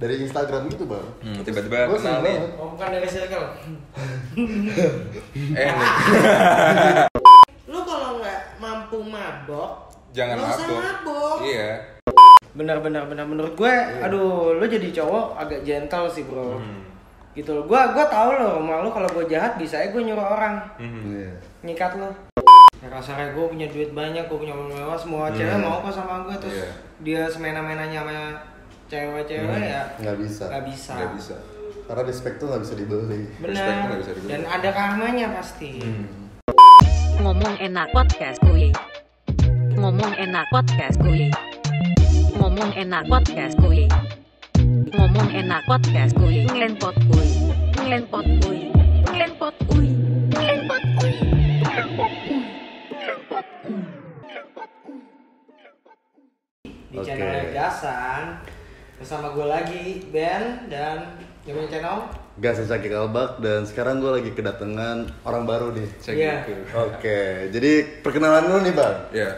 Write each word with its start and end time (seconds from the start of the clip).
dari 0.00 0.16
Instagram 0.18 0.64
gitu 0.66 0.88
bang. 0.88 1.06
Hmm, 1.20 1.44
tiba-tiba 1.44 1.84
Gua 1.84 1.94
kenal 1.94 2.24
nih. 2.24 2.36
Oh 2.56 2.72
bukan 2.72 2.88
dari 2.90 3.04
circle. 3.06 3.46
Eh, 5.52 5.68
nih. 5.68 5.90
Lu 7.66 7.80
kalau 7.82 8.18
nggak 8.18 8.38
mampu 8.56 8.98
mabok, 9.02 9.92
jangan 10.10 10.40
nggak 10.40 10.56
usah 10.56 10.66
mabok. 10.70 11.36
Iya. 11.44 11.70
Benar 12.50 12.80
benar 12.80 13.06
benar 13.06 13.24
menurut 13.24 13.54
gue, 13.54 13.70
aduh 14.00 14.56
lu 14.56 14.64
jadi 14.64 14.90
cowok 14.90 15.38
agak 15.38 15.60
gentle 15.62 16.08
sih 16.08 16.24
bro. 16.24 16.56
Hmm. 16.56 16.82
Gitu 17.30 17.52
loh. 17.52 17.62
Gua 17.62 17.92
gua 17.92 18.08
tahu 18.08 18.34
loh 18.34 18.58
rumah 18.58 18.80
lu 18.80 18.90
kalau 18.90 19.06
gue 19.06 19.28
jahat 19.28 19.54
bisa 19.54 19.78
aja 19.78 19.92
gue 19.92 20.02
nyuruh 20.02 20.24
orang 20.24 20.58
Hmm. 20.80 21.14
Iya. 21.14 21.30
nyikat 21.62 21.94
lu. 21.94 22.08
Ya 22.80 22.88
kasarnya 22.88 23.36
gue 23.36 23.44
punya 23.44 23.68
duit 23.68 23.92
banyak, 23.92 24.24
gue 24.24 24.38
punya 24.40 24.56
mobil 24.56 24.72
mewah, 24.72 24.96
semua 24.96 25.28
cewek 25.28 25.52
mau 25.54 25.84
kok 25.84 25.92
sama 25.92 26.24
gue 26.24 26.32
terus 26.40 26.56
Iya. 26.56 26.70
dia 26.98 27.22
semena-menanya 27.28 28.00
sama 28.00 28.16
cewek-cewek 28.90 29.60
ya 29.62 29.82
Nggak 30.02 30.16
bisa. 30.18 30.44
nggak 30.50 30.64
bisa. 30.66 30.92
Nggak 30.98 31.10
bisa. 31.14 31.36
Karena 31.86 32.02
respect 32.02 32.34
tuh 32.38 32.46
nggak 32.50 32.62
bisa 32.62 32.74
dibeli. 32.74 33.20
Benar. 33.38 33.66
nggak 33.86 34.00
bisa 34.02 34.12
dibeli. 34.14 34.30
Dan 34.30 34.42
ada 34.46 34.70
karmanya 34.70 35.26
pasti. 35.30 35.70
Ngomong 37.20 37.54
enak 37.58 37.86
podcast 37.94 38.38
kuy. 38.42 38.74
Ngomong 39.78 40.12
enak 40.16 40.46
podcast 40.50 40.96
kuy. 40.98 41.30
Ngomong 42.34 42.70
enak 42.74 43.04
podcast 43.06 43.54
kuy. 43.58 43.86
Ngomong 44.90 45.28
enak 45.30 45.62
podcast 45.64 46.12
kuy. 46.18 46.42
Ngelenpot 46.44 46.96
kuy. 47.06 47.28
Ngelenpot 47.78 48.26
kuy. 48.42 48.58
Ngelenpot 49.06 49.54
kuy. 49.70 49.88
Ngelenpot 50.34 50.82
kuy. 50.98 51.14
di 56.90 56.98
Oke. 56.98 57.06
channel 57.06 57.54
Gasan 57.54 58.22
bersama 59.00 59.32
gue 59.32 59.46
lagi 59.48 59.84
Ben 60.12 60.68
dan 60.68 61.16
yang 61.42 61.56
punya 61.56 61.72
channel 61.72 62.04
Gak 62.36 62.52
secaki 62.54 62.88
kalbak 62.88 63.40
dan 63.40 63.64
sekarang 63.64 64.00
gue 64.00 64.12
lagi 64.12 64.30
kedatangan 64.32 65.08
orang 65.24 65.44
baru 65.44 65.72
nih. 65.72 65.88
Saya 65.98 66.14
Iya. 66.14 66.34
gitu. 66.40 66.52
Oke, 66.72 67.20
jadi 67.48 67.72
perkenalan 68.00 68.48
dulu 68.48 68.58
nih 68.64 68.74
bang. 68.74 68.96
Ya. 69.12 69.30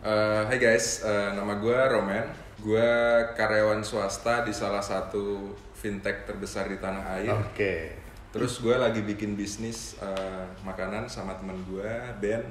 Eh, 0.00 0.42
hai 0.44 0.58
guys, 0.58 1.04
Eh, 1.04 1.30
nama 1.32 1.56
gue 1.56 1.72
Roman. 1.72 2.28
Gue 2.58 2.84
karyawan 3.32 3.80
swasta 3.80 4.42
di 4.42 4.52
salah 4.52 4.82
satu 4.82 5.52
fintech 5.72 6.24
terbesar 6.24 6.68
di 6.68 6.76
tanah 6.76 7.16
air. 7.16 7.32
Oke. 7.32 7.96
Terus 8.28 8.60
gue 8.60 8.76
lagi 8.76 9.00
bikin 9.00 9.32
bisnis 9.32 9.96
eh, 9.96 10.44
makanan 10.64 11.08
sama 11.08 11.32
teman 11.32 11.56
gue 11.64 11.88
Ben, 12.20 12.44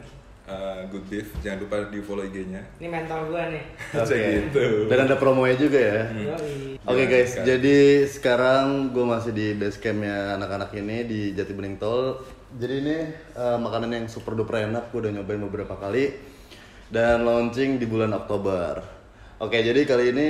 eh, 0.48 0.80
Good 0.88 1.06
Beef. 1.12 1.28
Jangan 1.44 1.60
lupa 1.68 1.76
di 1.92 2.00
follow 2.00 2.24
IG-nya. 2.24 2.64
ini 2.80 2.88
mentor 2.88 3.28
gue 3.28 3.44
nih 3.54 3.64
Oke. 4.02 4.20
gitu. 4.48 4.66
Dan 4.88 5.00
ada 5.06 5.16
promonya 5.20 5.56
juga 5.60 5.80
ya. 5.80 6.02
Yoi. 6.16 6.80
Oke 6.88 7.04
Gimana, 7.04 7.12
guys, 7.12 7.32
Kak? 7.36 7.44
jadi 7.44 7.78
sekarang 8.08 8.66
gue 8.96 9.06
masih 9.06 9.32
di 9.36 9.48
base 9.60 9.78
campnya 9.84 10.40
anak-anak 10.40 10.72
ini 10.80 10.98
di 11.04 11.20
Jati 11.36 11.52
Bening 11.52 11.76
Tol. 11.76 12.24
Jadi 12.56 12.74
ini 12.80 12.98
eh, 13.36 13.58
makanan 13.60 13.92
yang 13.92 14.06
super 14.08 14.34
duper 14.34 14.64
enak, 14.64 14.90
gue 14.96 15.04
udah 15.04 15.12
nyobain 15.12 15.44
beberapa 15.44 15.76
kali 15.76 16.16
dan 16.88 17.28
launching 17.28 17.76
di 17.76 17.86
bulan 17.86 18.16
Oktober. 18.16 18.80
Oke, 19.44 19.60
jadi 19.60 19.84
kali 19.84 20.16
ini 20.16 20.28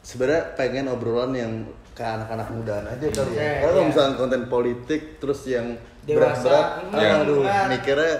sebenarnya 0.00 0.54
pengen 0.56 0.86
obrolan 0.88 1.34
yang 1.34 1.52
ke 1.92 2.00
anak-anak 2.06 2.48
mudaan 2.54 2.86
aja 2.88 3.06
kali 3.12 3.36
ya. 3.36 3.60
Karena 3.60 3.66
kalau 3.68 3.82
iya. 3.82 3.88
misalnya 3.90 4.12
konten 4.16 4.42
politik 4.48 5.02
terus 5.20 5.44
yang 5.44 5.76
berat-berat, 6.08 6.66
iya, 6.96 7.20
aduh, 7.20 7.44
mikirnya 7.44 8.14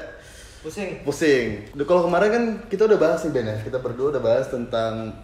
pusing 0.61 0.91
pusing. 1.03 1.47
Kalau 1.89 2.05
kemarin 2.05 2.29
kan 2.31 2.45
kita 2.69 2.85
udah 2.85 2.99
bahas 3.01 3.25
nih 3.25 3.33
Ben 3.33 3.49
ya, 3.49 3.57
kita 3.65 3.79
berdua 3.81 4.13
udah 4.13 4.23
bahas 4.23 4.47
tentang 4.47 5.17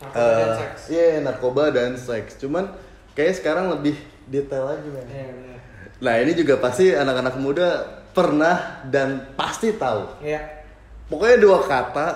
narkoba 0.00 0.30
dan 0.30 0.48
Eh, 0.48 0.56
seks 0.56 0.80
Iya, 0.88 1.06
narkoba 1.20 1.62
dan 1.70 1.90
seks. 1.98 2.32
Cuman 2.38 2.70
kayak 3.12 3.42
sekarang 3.42 3.68
lebih 3.68 3.98
detail 4.26 4.70
lagi, 4.70 4.88
men. 4.88 5.06
Iya 5.06 5.26
benar 5.34 5.58
Nah, 6.00 6.14
ini 6.16 6.32
juga 6.32 6.56
pasti 6.56 6.96
anak-anak 6.96 7.36
muda 7.36 7.68
pernah 8.16 8.80
dan 8.88 9.36
pasti 9.36 9.76
tahu. 9.76 10.24
iya 10.24 10.64
Pokoknya 11.10 11.36
dua 11.42 11.58
kata 11.60 12.06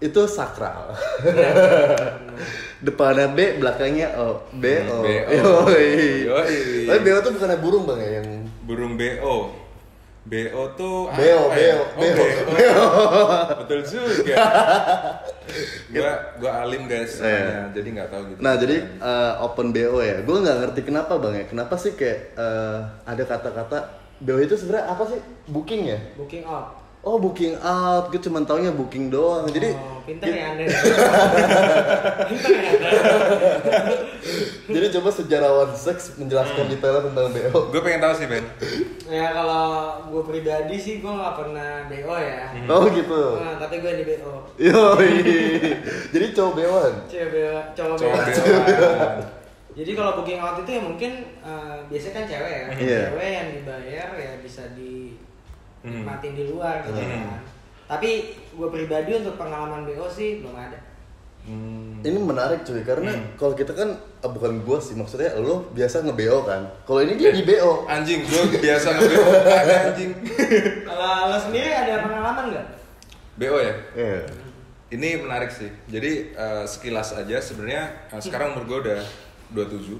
itu 0.00 0.24
sakral. 0.26 0.96
Depannya 2.78 3.30
B, 3.34 3.58
belakangnya 3.58 4.14
O. 4.18 4.42
B 4.54 4.64
O. 4.86 5.02
B, 5.02 5.08
O. 5.42 5.68
Yoi. 5.68 6.26
Yoi. 6.26 6.58
Tapi 6.86 6.98
B 7.02 7.08
O 7.12 7.18
tuh 7.20 7.30
bukannya 7.34 7.58
burung, 7.58 7.84
Bang 7.84 7.98
ya, 7.98 8.22
yang 8.22 8.46
Burung 8.62 8.94
BO. 8.94 9.50
BO 10.28 10.62
tuh 10.76 11.08
Oh, 11.08 11.16
beo, 11.16 11.48
beo. 11.48 11.80
Betul 13.64 13.80
juga. 13.82 14.44
gua 15.88 16.10
gua 16.36 16.52
alim 16.62 16.84
guys, 16.84 17.16
Iya. 17.16 17.24
soalnya. 17.40 17.62
jadi 17.72 17.88
nggak 17.90 18.08
tahu 18.08 18.22
gitu. 18.28 18.38
Nah 18.38 18.54
jadi 18.54 18.76
eh, 18.84 19.32
open 19.40 19.72
BO 19.72 19.98
ya, 19.98 20.20
gue 20.20 20.36
nggak 20.38 20.56
ngerti 20.62 20.80
kenapa 20.84 21.16
bang 21.16 21.34
ya, 21.34 21.44
kenapa 21.46 21.74
sih 21.74 21.92
kayak 21.92 22.36
eh, 22.36 22.78
ada 23.02 23.24
kata-kata 23.24 23.78
BO 24.20 24.36
itu 24.36 24.54
sebenarnya 24.54 24.86
apa 24.86 25.02
sih? 25.06 25.20
Booking 25.46 25.82
ya? 25.86 25.98
booking 26.14 26.44
out 26.44 26.77
Oh 27.06 27.16
booking 27.16 27.54
out, 27.62 28.10
gue 28.10 28.20
cuma 28.20 28.42
taunya 28.42 28.74
booking 28.74 29.08
doang. 29.08 29.46
Jadi 29.48 29.70
oh, 29.70 29.98
pinter 30.08 30.32
ya 30.32 30.56
anda 30.56 30.64
ya 30.68 30.78
anda 32.72 32.88
jadi 34.68 34.86
coba 34.96 35.08
sejarawan 35.12 35.70
seks 35.76 36.16
menjelaskan 36.16 36.72
detailnya 36.72 37.12
tentang 37.12 37.26
BO. 37.28 37.60
gue 37.68 37.80
pengen 37.84 38.00
tahu 38.00 38.14
sih 38.16 38.26
Ben. 38.28 38.44
ya 39.08 39.32
kalau 39.32 39.68
gue 40.08 40.22
pribadi 40.24 40.76
sih 40.80 41.04
gue 41.04 41.12
nggak 41.12 41.34
pernah 41.36 41.84
bo 41.88 42.16
ya 42.16 42.52
Oh 42.68 42.84
gitu. 42.88 43.22
Nah, 43.36 43.56
tapi 43.60 43.84
gue 43.84 43.92
di 44.00 44.04
bo 44.04 44.48
Yoi. 44.56 45.12
jadi 46.08 46.26
cowok 46.32 46.52
bo 46.56 46.80
cowok 47.76 47.96
bo 48.00 48.06
Coba 48.08 48.58
BO. 48.64 48.90
Jadi 49.78 49.90
kalau 49.94 50.12
booking 50.18 50.40
out 50.42 50.58
itu 50.58 50.70
ya 50.74 50.82
mungkin 50.82 51.12
eh, 51.38 51.76
biasanya 51.86 52.14
kan 52.16 52.24
cewek 52.26 52.50
ya, 52.50 52.64
Iya. 52.74 53.00
cewek 53.14 53.28
yang 53.30 53.48
dibayar 53.54 54.08
ya 54.18 54.32
bisa 54.42 54.62
dinikmatin 54.74 55.27
Hmm. 55.82 56.04
di 56.20 56.44
luar 56.50 56.82
gitu 56.82 56.98
Hmm. 56.98 57.26
kan. 57.28 57.40
Tapi 57.88 58.10
gue 58.52 58.68
pribadi 58.68 59.16
untuk 59.16 59.38
pengalaman 59.38 59.86
BO 59.86 60.06
sih 60.06 60.42
belum 60.44 60.52
ada. 60.54 60.78
Hmm. 61.48 62.04
Ini 62.04 62.18
menarik 62.20 62.60
cuy 62.60 62.84
karena 62.84 63.08
kalau 63.40 63.56
kita 63.56 63.72
kan 63.72 63.88
ah, 64.20 64.28
bukan 64.28 64.60
gua 64.68 64.76
sih 64.76 64.92
maksudnya 64.92 65.32
lo 65.40 65.64
biasa 65.72 66.04
nge-BO 66.04 66.44
kan. 66.44 66.60
Kalau 66.84 67.00
ini 67.00 67.16
dia 67.16 67.32
di 67.32 67.40
BO. 67.40 67.88
Anjing, 67.88 68.20
gue 68.20 68.60
biasa 68.60 68.92
nge-BO 68.92 69.24
anjing. 69.88 70.12
Kalau 70.84 71.32
lo 71.32 71.38
sendiri 71.40 71.72
ada 71.72 72.04
pengalaman 72.04 72.44
nggak? 72.52 72.66
BO 73.40 73.56
ya? 73.64 73.74
Iya. 73.96 74.20
Ini 74.92 75.08
menarik 75.24 75.48
sih. 75.48 75.72
Jadi 75.88 76.36
eh, 76.36 76.64
sekilas 76.68 77.16
aja 77.16 77.40
sebenarnya 77.40 78.12
eh, 78.12 78.20
sekarang 78.20 78.52
umur 78.52 78.68
gue 78.68 78.78
udah 78.92 79.00
27. 79.56 79.96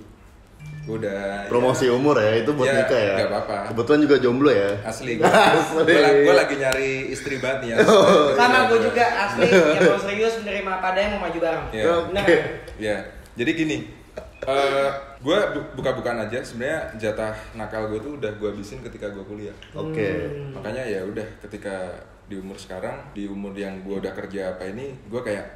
Udah 0.88 1.44
Promosi 1.46 1.84
ya, 1.84 1.92
umur 1.92 2.16
ya 2.16 2.32
itu 2.40 2.48
buat 2.48 2.64
Ya, 2.64 2.80
nikah 2.80 2.96
ya. 2.96 3.14
nggak 3.20 3.28
apa-apa. 3.28 3.56
Kebetulan 3.68 4.00
juga 4.08 4.16
jomblo 4.18 4.48
ya. 4.48 4.72
asli 4.80 5.12
gue. 5.20 5.28
Asli. 5.28 5.92
gue 6.24 6.32
lagi 6.32 6.54
nyari 6.56 6.90
istri 7.12 7.36
banget 7.36 7.58
nih 7.60 7.68
ya. 7.72 7.76
Sama 8.32 8.58
gue 8.66 8.78
juga 8.80 9.04
asli 9.04 9.46
yang 9.76 9.84
mau 9.84 10.00
serius 10.00 10.34
menerima 10.40 10.70
apa 10.74 10.86
adanya 10.90 11.08
mau 11.12 11.28
maju 11.28 11.38
bareng. 11.38 11.64
Iya. 11.70 11.84
Oke. 11.84 12.08
nggak? 12.08 12.26
Ya, 12.80 12.96
jadi 13.36 13.50
gini, 13.52 13.76
eh 14.42 14.88
gue 15.20 15.38
buka-bukaan 15.76 16.24
aja. 16.24 16.40
Sebenarnya 16.40 16.96
jatah 16.96 17.36
nakal 17.52 17.92
gue 17.92 18.00
tuh 18.00 18.16
udah 18.16 18.32
gue 18.32 18.48
habisin 18.48 18.80
ketika 18.80 19.12
gue 19.12 19.24
kuliah. 19.28 19.56
Oke. 19.76 20.08
Hmm. 20.08 20.56
Makanya 20.56 20.88
ya 20.88 21.04
udah 21.04 21.26
ketika 21.44 22.00
di 22.24 22.40
umur 22.40 22.56
sekarang, 22.56 22.96
di 23.12 23.28
umur 23.28 23.52
yang 23.52 23.84
gue 23.84 23.92
udah 23.94 24.16
kerja 24.16 24.56
apa 24.56 24.64
ini, 24.64 24.96
gue 25.04 25.20
kayak 25.20 25.52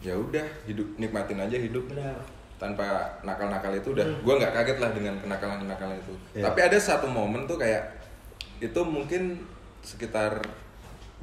ya 0.00 0.14
udah 0.14 0.46
hidup 0.64 0.86
nikmatin 0.96 1.36
aja 1.36 1.58
hidup 1.58 1.82
Benar. 1.90 2.14
Tanpa 2.60 3.08
nakal-nakal 3.24 3.72
itu 3.72 3.96
udah 3.96 4.04
gue 4.04 4.34
nggak 4.36 4.52
kaget 4.52 4.78
lah 4.84 4.90
dengan 4.92 5.16
kenakalan-kenakalan 5.16 5.96
itu. 5.96 6.14
Iya. 6.36 6.52
Tapi 6.52 6.60
ada 6.60 6.76
satu 6.76 7.08
momen 7.08 7.48
tuh 7.48 7.56
kayak 7.56 7.96
itu 8.60 8.80
mungkin 8.84 9.40
sekitar 9.80 10.44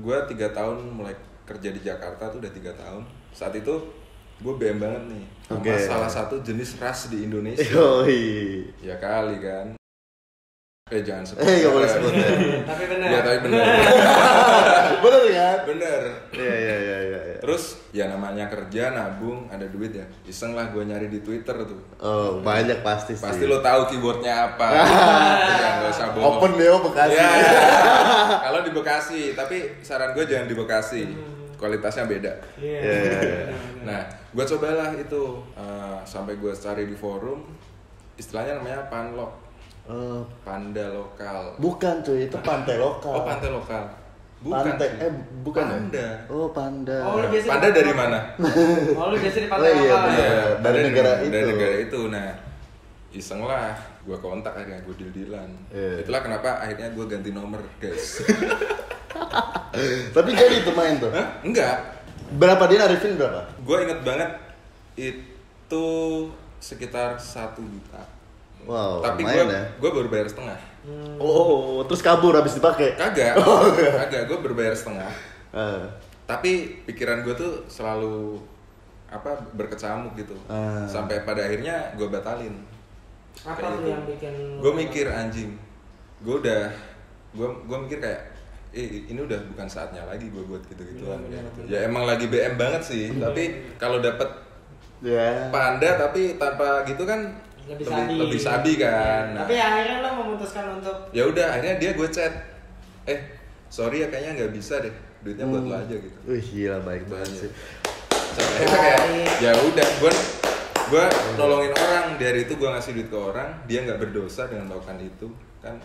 gue 0.02 0.18
tiga 0.34 0.50
tahun 0.50 0.82
mulai 0.90 1.14
kerja 1.46 1.70
di 1.70 1.82
Jakarta 1.86 2.34
tuh 2.34 2.42
udah 2.42 2.50
tiga 2.50 2.74
tahun. 2.74 3.06
Saat 3.38 3.54
itu 3.54 3.70
gue 4.42 4.54
BM 4.58 4.82
banget 4.82 5.04
nih 5.14 5.24
sama 5.46 5.78
salah 5.78 6.10
satu 6.10 6.42
jenis 6.42 6.82
ras 6.82 7.14
di 7.14 7.30
Indonesia. 7.30 7.62
Yoi. 7.70 8.74
ya 8.82 8.98
kali 8.98 9.38
kan. 9.38 9.78
Eh 10.90 11.06
jangan 11.06 11.22
sebut. 11.22 11.46
Eh 11.46 11.54
nggak 11.62 11.74
boleh 11.78 11.90
sebut 11.90 12.12
ya. 12.18 12.30
Tapi 12.74 12.84
benar. 12.90 13.08
Ya 13.14 13.20
tapi 13.22 13.38
bener. 13.46 13.62
Bener 14.98 15.24
kan? 15.30 15.58
bener. 15.70 16.02
Iya 16.34 16.56
iya 16.58 16.76
iya 16.82 16.98
iya. 17.06 17.20
iya. 17.30 17.38
Terus 17.46 17.77
ya 17.90 18.06
namanya 18.06 18.46
kerja 18.46 18.92
nabung 18.92 19.48
ada 19.48 19.64
duit 19.66 19.92
ya. 19.92 20.04
Iseng 20.24 20.52
lah 20.52 20.68
gue 20.70 20.84
nyari 20.84 21.08
di 21.08 21.20
Twitter 21.20 21.56
tuh. 21.56 21.80
Oh 21.98 22.40
banyak 22.40 22.82
pasti 22.82 23.14
sih. 23.14 23.24
Pasti 23.24 23.46
lo 23.46 23.60
tahu 23.60 23.88
keyboardnya 23.88 24.54
apa. 24.54 24.68
ya, 24.76 25.70
gak 25.82 25.90
usah 25.90 26.08
bohong. 26.12 26.38
Open 26.38 26.52
BO 26.56 26.78
Bekasi. 26.84 27.16
Ya, 27.16 27.30
kalau 28.46 28.60
di 28.62 28.72
Bekasi, 28.72 29.22
tapi 29.34 29.58
saran 29.80 30.12
gue 30.12 30.24
jangan 30.24 30.46
di 30.46 30.56
Bekasi. 30.56 31.02
Kualitasnya 31.58 32.06
beda. 32.06 32.32
Iya. 32.56 32.80
Iya, 32.80 32.98
iya, 33.02 33.18
iya. 33.18 33.46
Nah, 33.82 34.02
gue 34.30 34.46
cobalah 34.46 34.94
itu 34.94 35.24
eh, 35.54 35.98
sampai 36.04 36.38
gue 36.38 36.54
cari 36.54 36.86
di 36.86 36.94
forum. 36.94 37.42
Istilahnya 38.14 38.58
namanya 38.58 38.86
panlok, 38.88 39.34
Eh, 39.88 40.22
panda 40.44 40.86
lokal. 40.92 41.56
bukan 41.58 42.04
cuy 42.04 42.28
itu 42.28 42.38
pantai 42.42 42.76
lokal. 42.76 43.14
Oh, 43.14 43.24
pantai 43.24 43.50
lokal. 43.50 43.88
Bukan 44.38 44.64
Pantai. 44.70 44.88
sih. 44.88 45.02
Eh, 45.02 45.12
bukan 45.42 45.64
ya? 45.64 45.72
Panda. 45.74 46.08
Oh, 46.30 46.48
panda. 46.54 46.98
Oh, 47.02 47.14
lu 47.18 47.28
biasa 47.28 47.48
Panda 47.50 47.68
di 47.68 47.76
dari 47.76 47.92
mana? 47.92 48.20
Oh 48.98 49.06
lu 49.10 49.18
biasa 49.18 49.38
di 49.38 49.48
Oh, 49.48 49.52
pantai 49.52 49.72
iya, 49.74 49.92
apa? 49.92 50.08
Iya, 50.08 50.30
dari 50.62 50.80
negara 50.86 51.12
Dari 51.18 51.26
itu. 51.28 51.48
negara 51.50 51.76
itu. 51.80 52.00
Nah, 52.08 52.30
iseng 53.12 53.42
lah. 53.42 53.74
Gue 54.06 54.18
kontak 54.18 54.54
akhirnya 54.54 54.80
gue 54.86 54.96
deal-dealan. 54.96 55.50
Iya. 55.68 56.06
Itulah 56.06 56.22
kenapa 56.22 56.50
akhirnya 56.60 56.88
gue 56.94 57.06
ganti 57.06 57.30
nomor, 57.32 57.60
guys. 57.78 58.22
Tapi 60.16 60.30
jadi 60.32 60.56
itu 60.62 60.72
main 60.72 60.96
tuh. 60.98 61.10
Hah? 61.10 61.42
Enggak. 61.42 61.76
Berapa 62.34 62.64
dia 62.68 62.78
narifin 62.80 63.18
berapa? 63.18 63.42
Gue 63.62 63.78
inget 63.84 64.00
banget 64.04 64.32
itu 64.94 65.88
sekitar 66.58 67.18
satu 67.18 67.62
juta. 67.62 68.02
Wow, 68.66 69.00
Tapi 69.00 69.24
gue 69.24 69.44
ya. 69.48 69.64
gue 69.72 69.90
baru 69.90 70.08
bayar 70.08 70.28
setengah. 70.28 70.60
Oh, 71.18 71.84
terus 71.84 72.00
kabur 72.00 72.32
habis 72.32 72.54
dipakai. 72.54 72.96
Kagak, 72.96 73.36
Oh, 73.42 73.68
kagak. 73.72 74.26
Gue 74.26 74.40
berbayar 74.42 74.72
setengah. 74.72 75.12
Eh, 75.52 75.84
Tapi 76.24 76.52
pikiran 76.84 77.22
gue 77.22 77.34
tuh 77.34 77.64
selalu 77.68 78.40
apa 79.08 79.32
berkecamuk 79.52 80.16
gitu. 80.16 80.36
Ah. 80.46 80.84
Sampai 80.84 81.22
pada 81.22 81.40
akhirnya 81.42 81.92
gue 81.94 82.08
batalin. 82.08 82.56
Apa 83.40 83.54
Kayak 83.56 83.72
gitu. 83.74 83.88
yang 83.88 84.04
bikin 84.04 84.34
gue 84.58 84.72
mikir 84.76 85.06
anjing 85.08 85.52
gue 86.18 86.36
udah 86.36 86.66
gue 87.30 87.48
gue 87.64 87.78
mikir 87.86 88.02
kayak 88.02 88.22
eh 88.74 89.06
ini 89.06 89.20
udah 89.20 89.38
bukan 89.48 89.70
saatnya 89.70 90.02
lagi 90.04 90.26
gue 90.28 90.42
buat 90.42 90.58
gitu 90.66 90.82
gituan 90.84 91.22
Bener, 91.22 91.46
gitu. 91.54 91.70
ya 91.70 91.86
emang 91.86 92.04
lagi 92.04 92.26
BM 92.26 92.58
banget 92.58 92.82
sih 92.82 93.14
tapi 93.14 93.62
kalau 93.78 94.02
dapet 94.02 94.26
ya. 95.00 95.54
panda 95.54 95.86
tapi 95.96 96.34
tanpa 96.36 96.82
gitu 96.84 97.06
kan 97.06 97.30
lebih 97.68 97.84
lebih, 97.84 97.86
sabi. 97.92 98.14
lebih 98.16 98.40
sabi 98.40 98.72
kan. 98.80 99.24
Nah, 99.36 99.44
Tapi 99.44 99.56
akhirnya 99.60 99.96
lo 100.00 100.10
memutuskan 100.24 100.66
untuk 100.80 100.98
ya 101.12 101.24
udah 101.28 101.46
akhirnya 101.52 101.76
dia 101.78 101.92
gue 101.92 102.08
chat. 102.08 102.34
Eh 103.04 103.20
sorry 103.68 104.04
ya 104.04 104.08
kayaknya 104.08 104.32
nggak 104.44 104.52
bisa 104.56 104.80
deh. 104.80 104.96
Duitnya 105.22 105.46
buat 105.52 105.64
lo 105.68 105.76
aja 105.76 105.96
gitu. 106.00 106.18
Wih, 106.24 106.40
gila 106.40 106.80
baik 106.88 107.04
banget 107.12 107.28
Banyak. 107.28 107.42
sih. 107.44 107.52
sampai 108.38 108.54
akhirnya 108.54 108.80
kayak 108.80 109.02
ya. 109.44 109.52
Udah 109.60 109.88
gue 110.00 110.14
gue 110.88 111.06
nolongin 111.36 111.74
orang. 111.76 112.06
Dari 112.16 112.40
itu 112.48 112.54
gue 112.56 112.70
ngasih 112.72 112.92
duit 112.96 113.10
ke 113.12 113.18
orang. 113.18 113.50
Dia 113.68 113.80
nggak 113.84 114.00
berdosa 114.00 114.48
dengan 114.48 114.72
melakukan 114.72 114.98
itu 115.04 115.28
kan? 115.60 115.76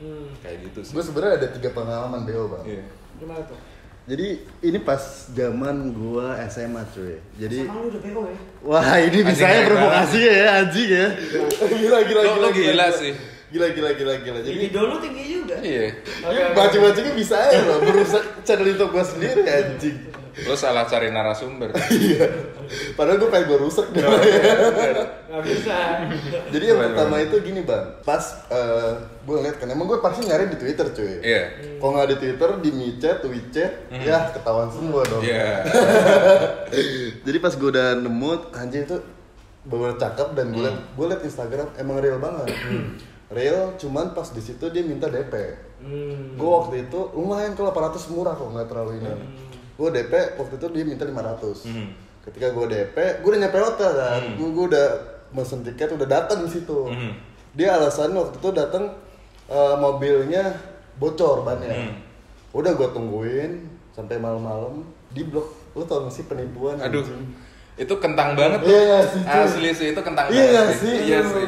Hmm, 0.00 0.32
kayak 0.40 0.56
gitu 0.70 0.80
sih. 0.80 0.92
Gue 0.96 1.04
sebenarnya 1.04 1.34
ada 1.44 1.48
tiga 1.52 1.70
pengalaman 1.76 2.24
BO 2.24 2.44
bang. 2.56 2.64
Iya. 2.64 2.84
gimana 3.20 3.44
tuh? 3.44 3.58
Jadi 4.10 4.26
ini 4.60 4.78
pas 4.80 4.98
zaman 5.30 5.94
gua 5.94 6.34
SMA 6.50 6.82
cuy. 6.90 7.22
Jadi 7.38 7.62
Sama 7.62 7.78
lu 7.78 7.94
udah 7.94 8.00
bego 8.02 8.22
ya? 8.26 8.38
wah 8.60 8.98
ini 8.98 9.18
bisa 9.22 9.46
ya 9.46 9.60
provokasi 9.64 10.18
ya 10.18 10.34
anjing 10.58 10.90
ya. 10.90 11.06
gila 11.70 11.98
gila 12.02 12.20
Lo- 12.26 12.38
lo 12.42 12.48
gila 12.50 12.86
sih. 12.90 13.14
Gila 13.50 13.66
gila 13.70 13.90
gila 13.94 14.14
gila. 14.18 14.38
Jadi 14.42 14.50
Jadi 14.50 14.66
dulu 14.70 14.94
tinggi 14.98 15.24
juga. 15.30 15.56
iya 15.62 15.94
Oke, 16.26 16.42
oke. 16.42 16.54
baju-bajunya 16.54 17.12
bisa 17.14 17.38
ya 17.50 17.60
loh. 17.62 17.78
Berusaha 17.80 18.22
channel 18.42 18.66
itu 18.68 18.84
gua 18.90 19.04
sendiri 19.06 19.42
anjing. 19.46 19.96
Lo 20.30 20.54
salah 20.54 20.86
cari 20.86 21.10
narasumber 21.10 21.74
Iya. 21.90 22.26
Padahal 22.94 23.18
gue 23.18 23.26
pengen 23.28 23.50
gue 23.50 23.58
rusak 23.60 23.90
deh. 23.90 23.98
Gak 24.00 25.42
bisa. 25.42 25.76
Jadi 26.54 26.64
yang 26.64 26.78
pertama 26.78 27.18
itu 27.18 27.34
gini 27.42 27.66
bang, 27.66 27.98
pas 28.06 28.22
gue 29.20 29.34
ngeliat 29.34 29.58
kan, 29.58 29.66
emang 29.66 29.90
gue 29.90 29.98
pasti 29.98 30.22
nyari 30.24 30.46
di 30.50 30.56
Twitter 30.56 30.86
cuy. 30.90 31.18
iya 31.20 31.42
Kalau 31.78 31.98
nggak 31.98 32.14
di 32.14 32.16
Twitter, 32.18 32.50
di 32.62 32.70
micet, 32.70 33.18
WeChat, 33.22 33.72
ya 34.02 34.30
ketahuan 34.30 34.70
semua 34.70 35.02
dong. 35.02 35.22
iya 35.22 35.66
Jadi 37.26 37.38
pas 37.38 37.52
gue 37.52 37.68
udah 37.68 37.98
nemu 37.98 38.30
anjing 38.54 38.86
itu 38.86 38.96
bener 39.60 39.98
cakep 39.98 40.28
dan 40.32 40.46
gue 40.54 40.62
liat, 40.62 40.78
gue 40.94 41.06
liat 41.10 41.22
Instagram 41.22 41.68
emang 41.76 42.00
real 42.00 42.16
banget. 42.16 42.48
real, 43.30 43.78
cuman 43.78 44.10
pas 44.10 44.26
di 44.26 44.42
situ 44.42 44.62
dia 44.70 44.82
minta 44.82 45.06
DP. 45.06 45.34
Hmm. 45.80 46.34
Gue 46.34 46.50
waktu 46.50 46.86
itu 46.86 47.00
lumayan 47.14 47.54
kalau 47.54 47.70
800 47.70 48.10
murah 48.10 48.34
kok 48.34 48.46
nggak 48.46 48.68
terlalu 48.68 48.98
ini. 48.98 49.10
Gue 49.80 49.88
DP 49.88 50.12
waktu 50.36 50.54
itu 50.60 50.66
dia 50.76 50.84
minta 50.84 51.08
500. 51.08 51.64
Hmm. 51.72 51.88
Ketika 52.20 52.52
gue 52.52 52.66
DP, 52.68 52.96
gue 53.24 53.28
udah 53.32 53.40
nyampe 53.40 53.56
hotel 53.56 53.90
kan. 53.96 54.22
Gue 54.36 54.48
gue 54.52 54.64
udah 54.76 54.86
mesen 55.32 55.64
tiket 55.64 55.96
udah 55.96 56.04
datang 56.04 56.44
di 56.44 56.52
situ. 56.52 56.84
Hmm. 56.84 57.16
Dia 57.56 57.80
alasan 57.80 58.12
waktu 58.12 58.36
itu 58.36 58.52
datang 58.52 58.92
eh, 59.48 59.74
mobilnya 59.80 60.52
bocor 61.00 61.48
bannya. 61.48 61.72
Hmm. 61.72 61.96
Udah 62.52 62.76
gue 62.76 62.88
tungguin 62.92 63.64
sampai 63.96 64.20
malam-malam 64.20 64.84
di 65.08 65.24
blok. 65.24 65.48
Lu 65.72 65.88
tau 65.88 66.04
gak 66.04 66.12
sih 66.12 66.28
penipuan? 66.28 66.76
aduh 66.76 67.00
anjing? 67.00 67.48
itu 67.80 67.94
kentang 67.96 68.36
banget 68.36 68.60
tuh 68.60 68.68
Iya 68.68 68.98
sih, 69.08 69.22
asli 69.24 69.70
sih 69.72 69.86
itu 69.96 70.00
kentang 70.04 70.28
Iya 70.28 70.44
banget 70.52 70.76
sih? 70.84 70.94
iya 71.00 71.20
sih 71.24 71.44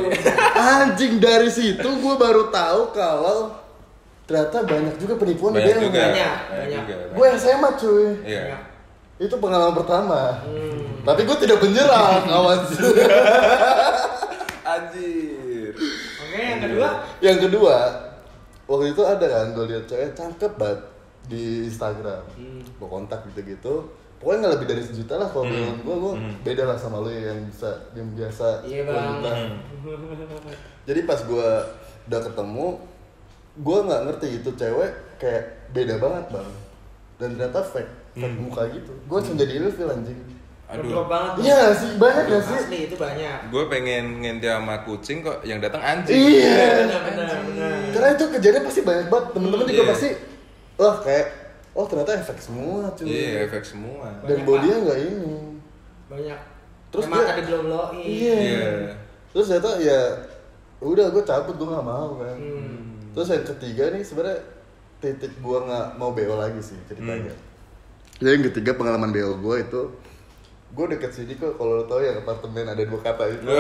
Anjing 0.57 1.21
dari 1.21 1.51
situ 1.53 1.85
gue 1.85 2.15
baru 2.17 2.49
tahu 2.49 2.97
kalau 2.97 3.53
ternyata 4.25 4.63
banyak 4.63 4.95
juga 4.97 5.15
penipuan 5.17 5.51
di 5.51 5.59
banyak 5.59 5.75
BM. 5.75 5.85
juga 5.85 6.01
Banyak, 6.05 6.37
banyak. 6.49 6.83
juga 6.85 6.95
Gue 7.13 7.27
SMA 7.35 7.71
cuy. 7.75 8.07
iya 8.25 8.45
Itu 9.17 9.35
pengalaman 9.37 9.75
pertama. 9.77 10.21
Hmm. 10.43 11.03
Tapi 11.03 11.21
gue 11.23 11.37
tidak 11.39 11.59
menyerah, 11.59 12.23
kawan. 12.29 12.59
anjir 14.65 15.73
Oke, 16.23 16.39
yang 16.41 16.61
kedua. 16.61 16.89
Yang 17.21 17.39
kedua, 17.43 17.77
waktu 18.65 18.87
itu 18.89 19.03
ada 19.03 19.27
kan 19.27 19.47
gue 19.53 19.65
lihat 19.67 19.85
cewek 19.85 20.11
cakep 20.13 20.53
banget 20.57 20.81
di 21.25 21.43
Instagram. 21.67 22.23
Hmm. 22.33 22.63
Gue 22.73 22.89
kontak 22.89 23.21
gitu-gitu. 23.29 23.91
Pokoknya 24.17 24.39
nggak 24.41 24.55
lebih 24.55 24.69
dari 24.71 24.83
sejuta 24.83 25.15
lah 25.17 25.29
kalau 25.29 25.45
Hmm. 25.45 25.53
menurut 25.53 25.81
gue, 25.83 25.97
gue 25.99 26.13
Hmm. 26.17 26.35
beda 26.41 26.63
lah 26.65 26.77
sama 26.77 26.99
lo 26.99 27.11
yang 27.11 27.43
bisa 27.45 27.71
yang 27.93 28.09
biasa 28.13 28.47
Iya, 28.63 28.81
10 28.81 28.89
Bang. 28.89 29.11
juta. 29.13 29.33
Hmm. 29.33 29.53
Jadi 30.89 31.01
pas 31.03 31.21
gue 31.21 31.49
udah 32.03 32.21
ketemu, 32.23 32.67
gue 33.55 33.79
nggak 33.83 34.03
ngerti 34.03 34.29
itu 34.39 34.51
cewek 34.51 34.91
kayak 35.17 35.45
beda 35.71 35.95
banget 35.97 36.25
bang. 36.31 36.51
Dan 37.15 37.29
ternyata 37.33 37.61
fake, 37.63 37.93
fake 38.13 38.25
Hmm. 38.29 38.43
muka 38.43 38.63
gitu. 38.69 38.93
Gue 39.05 39.17
langsung 39.17 39.37
jadi 39.37 39.53
ilfil 39.59 39.87
anjing. 39.87 40.21
Aduh 40.67 41.05
banget. 41.05 41.45
Iya 41.45 41.63
sih, 41.71 42.01
banyak 42.01 42.25
gak 42.27 42.43
sih? 42.43 42.57
Asli 42.57 42.79
itu 42.87 42.97
banyak. 42.97 43.39
gue 43.47 43.65
pengen 43.69 44.05
ngenti 44.19 44.49
sama 44.49 44.81
kucing 44.83 45.21
kok 45.21 45.45
yang 45.45 45.61
datang 45.61 45.79
anjing 45.79 46.17
Iya. 46.17 46.89
Benar, 46.89 47.01
benar, 47.05 47.27
benar. 47.45 47.73
Karena 47.93 48.09
itu 48.11 48.25
kejadian 48.31 48.63
pasti 48.65 48.81
banyak 48.81 49.07
banget. 49.07 49.27
Temen-temen 49.31 49.67
juga 49.67 49.77
Iya. 49.79 49.91
pasti, 49.93 50.09
wah 50.75 50.97
kayak, 50.99 51.27
oh 51.71 51.85
ternyata 51.85 52.13
efek 52.17 52.39
semua 52.39 52.89
cuy. 52.91 53.05
iya 53.05 53.45
efek 53.45 53.63
semua 53.63 54.17
Dan 54.25 54.39
bodinya 54.43 54.77
nggak 54.83 54.99
ini. 55.03 55.37
Banyak. 56.09 56.41
Terus 56.89 57.05
Emang 57.05 57.21
dia- 57.21 57.61
bloin. 57.61 57.95
Iya. 57.95 58.37
iya 58.41 58.71
Terus 59.29 59.45
ternyata 59.47 59.71
ya, 59.79 60.01
udah 60.79 61.07
gue 61.07 61.23
cabut 61.23 61.55
gue 61.55 61.69
nggak 61.69 61.85
mau 61.87 62.17
kan. 62.17 62.37
Hmm. 62.37 62.92
Terus 63.13 63.29
yang 63.29 63.45
ketiga 63.47 63.85
nih 63.93 64.03
sebenarnya 64.03 64.41
titik 64.99 65.33
gue 65.37 65.59
nggak 65.59 65.87
mau 65.97 66.11
BO 66.11 66.35
lagi 66.35 66.61
sih 66.61 66.79
ceritanya. 66.87 67.35
Hmm. 67.35 67.51
Jadi 68.19 68.31
yang 68.31 68.45
ketiga 68.49 68.71
pengalaman 68.73 69.11
BO 69.11 69.37
gue 69.37 69.57
itu 69.61 69.81
gue 70.73 70.87
deket 70.89 71.13
sini 71.13 71.37
kok 71.37 71.61
kalau 71.61 71.81
lo 71.81 71.85
tau 71.85 72.01
yang 72.01 72.17
apartemen 72.19 72.65
ada 72.65 72.81
dua 72.81 73.01
kata 73.01 73.25
itu. 73.29 73.45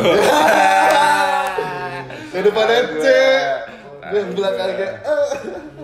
Yang 2.33 2.45
depannya 2.49 2.81
C, 2.97 3.07
yang 4.09 4.29
belakangnya 4.33 4.89
A. 5.05 5.17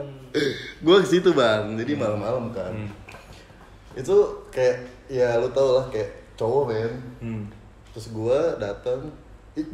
gue 0.84 0.96
ke 1.04 1.08
situ 1.08 1.37
bang, 1.37 1.76
jadi 1.76 1.92
malam-malam 1.92 2.56
kan. 2.56 2.72
Hmm. 2.72 2.88
Itu 3.92 4.48
kayak 4.48 4.88
ya 5.12 5.37
lo 5.37 5.52
tau 5.52 5.76
lah 5.76 5.87
kayak 5.92 6.08
cowok 6.40 6.62
men. 6.72 6.92
Hmm. 7.20 7.44
Terus 7.92 8.08
gue 8.08 8.38
datang, 8.56 9.12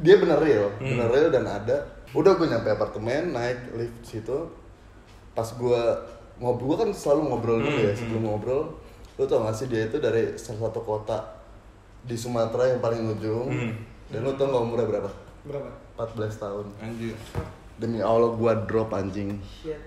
dia 0.02 0.18
bener 0.18 0.38
real, 0.42 0.66
Hmm. 0.82 0.98
bener 0.98 1.08
real 1.14 1.28
dan 1.30 1.46
ada. 1.46 1.93
Udah 2.14 2.38
gue 2.38 2.47
nyampe 2.47 2.71
apartemen, 2.71 3.35
naik 3.35 3.75
lift 3.75 3.99
situ. 4.06 4.47
Pas 5.35 5.47
gue 5.50 5.83
ngobrol, 6.38 6.75
gue 6.75 6.87
kan 6.87 6.90
selalu 6.94 7.21
ngobrol 7.28 7.59
dulu 7.59 7.75
Hmm, 7.75 7.87
ya 7.87 7.92
sebelum 7.92 8.23
ngobrol. 8.25 8.62
Lo 9.14 9.26
tau 9.26 9.42
gak 9.42 9.54
sih 9.54 9.66
dia 9.66 9.87
itu 9.87 9.99
dari 9.99 10.35
salah 10.35 10.71
satu 10.71 10.83
kota 10.83 11.18
di 12.02 12.14
Sumatera 12.14 12.71
yang 12.71 12.78
paling 12.78 13.02
ujung. 13.12 13.50
Hmm. 13.50 13.75
Dan 14.11 14.23
lo 14.23 14.35
tau 14.35 14.47
gak 14.49 14.62
umurnya 14.62 14.87
berapa? 14.87 15.11
Berapa? 15.44 15.71
14 15.94 16.42
tahun. 16.42 16.66
anjir 16.78 17.14
Demi 17.75 17.99
Allah 17.99 18.30
gue 18.30 18.52
drop 18.66 18.94
anjing. 18.94 19.35
Shit. 19.42 19.78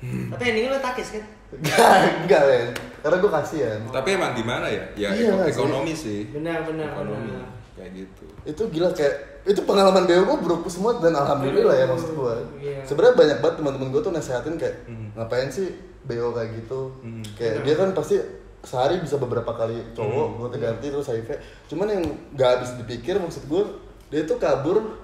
Tapi 0.00 0.42
endingnya 0.42 0.72
lo 0.72 0.80
takis 0.80 1.12
kan? 1.12 1.24
Enggak, 1.50 1.98
enggak 2.24 2.42
men. 2.46 2.66
Karena 3.02 3.16
gue 3.18 3.30
kasihan. 3.32 3.78
tapi 3.90 4.08
emang 4.14 4.32
gimana 4.32 4.66
ya 4.68 4.84
ya 4.94 5.08
Iya 5.10 5.40
ekonomi 5.48 5.90
sih 5.90 6.28
Benar, 6.30 6.62
benar, 6.62 6.94
ekonomi 6.94 7.32
benar. 7.32 7.48
Kayak 7.80 7.92
gitu 7.96 8.24
itu 8.44 8.62
gila 8.70 8.92
kayak 8.92 9.14
itu 9.42 9.60
pengalaman 9.62 10.04
BO 10.04 10.22
gue 10.22 10.38
buruk 10.38 10.68
semua 10.68 10.92
dan 10.94 11.12
alhamdulillah 11.14 11.72
ya 11.72 11.86
maksud 11.86 12.12
gue 12.12 12.34
Iya. 12.60 12.84
sebenarnya 12.84 13.14
banyak 13.16 13.38
banget 13.40 13.56
teman-teman 13.56 13.88
gue 13.88 14.00
tuh 14.00 14.12
nasehatin 14.12 14.54
kayak 14.54 14.76
Hmm. 14.84 15.08
ngapain 15.14 15.48
sih 15.48 15.72
BO 16.02 16.30
kayak 16.30 16.50
gitu 16.54 16.92
Hmm. 17.00 17.24
kayak 17.34 17.64
dia 17.64 17.74
kan 17.74 17.90
pasti 17.90 18.20
sehari 18.60 19.00
bisa 19.00 19.16
beberapa 19.16 19.48
kali 19.50 19.80
cowok 19.90 20.26
Hmm. 20.28 20.36
gue 20.44 20.60
ganti 20.60 20.86
terus 20.86 21.08
HIV 21.08 21.28
cuman 21.66 21.86
yang 21.90 22.04
nggak 22.30 22.48
habis 22.54 22.70
dipikir 22.76 23.16
maksud 23.16 23.42
gue 23.46 23.62
dia 24.08 24.22
tuh 24.22 24.36
kabur 24.36 25.00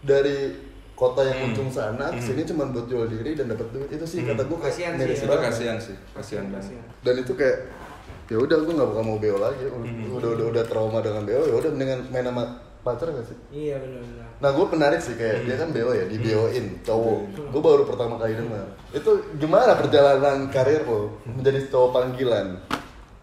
dari 0.00 0.54
kota 0.92 1.24
yang 1.24 1.38
Hmm. 1.40 1.50
ujung 1.50 1.66
sana 1.68 2.10
ke 2.10 2.22
sini 2.22 2.42
cuman 2.44 2.70
buat 2.70 2.86
jual 2.86 3.08
diri 3.08 3.34
dan 3.34 3.50
dapat 3.50 3.66
duit 3.70 3.90
itu 3.90 4.04
sih 4.04 4.22
kata 4.22 4.44
gue 4.44 4.54
kayak 4.56 4.70
Kasihan 4.70 4.94
sih 4.94 5.26
ya. 5.26 5.36
kasihan 5.40 5.78
sih 5.80 5.96
kasihan 6.14 6.44
dan 7.02 7.14
itu 7.16 7.32
kayak 7.34 7.58
ya 8.32 8.38
udah 8.40 8.56
gue 8.58 8.72
nggak 8.72 8.88
bakal 8.88 9.04
mau 9.04 9.18
BO 9.20 9.36
lagi 9.36 9.64
Hmm. 9.68 10.16
udah 10.16 10.30
udah 10.32 10.46
udah 10.48 10.64
trauma 10.64 10.98
dengan 10.98 11.22
BO 11.22 11.42
ya 11.44 11.54
udah 11.54 11.70
mendingan 11.70 12.00
main 12.08 12.24
sama 12.24 12.44
pacar 12.82 13.14
gak 13.14 13.26
sih? 13.30 13.38
Iya 13.54 13.78
benar-benar. 13.78 14.26
Nah 14.42 14.50
gue 14.50 14.66
penarik 14.66 14.98
sih 14.98 15.14
kayak 15.14 15.46
dia 15.46 15.54
kan 15.54 15.70
BO 15.70 15.94
ya, 15.94 16.02
di 16.02 16.18
BO-in 16.18 16.82
cowok. 16.82 17.20
Gue 17.54 17.62
baru 17.62 17.82
pertama 17.86 18.18
kali 18.18 18.34
dengar. 18.34 18.74
Itu 18.90 19.10
gimana 19.38 19.78
perjalanan 19.78 20.50
karir 20.50 20.82
lo 20.82 21.14
menjadi 21.22 21.70
cowok 21.70 21.90
panggilan? 21.94 22.58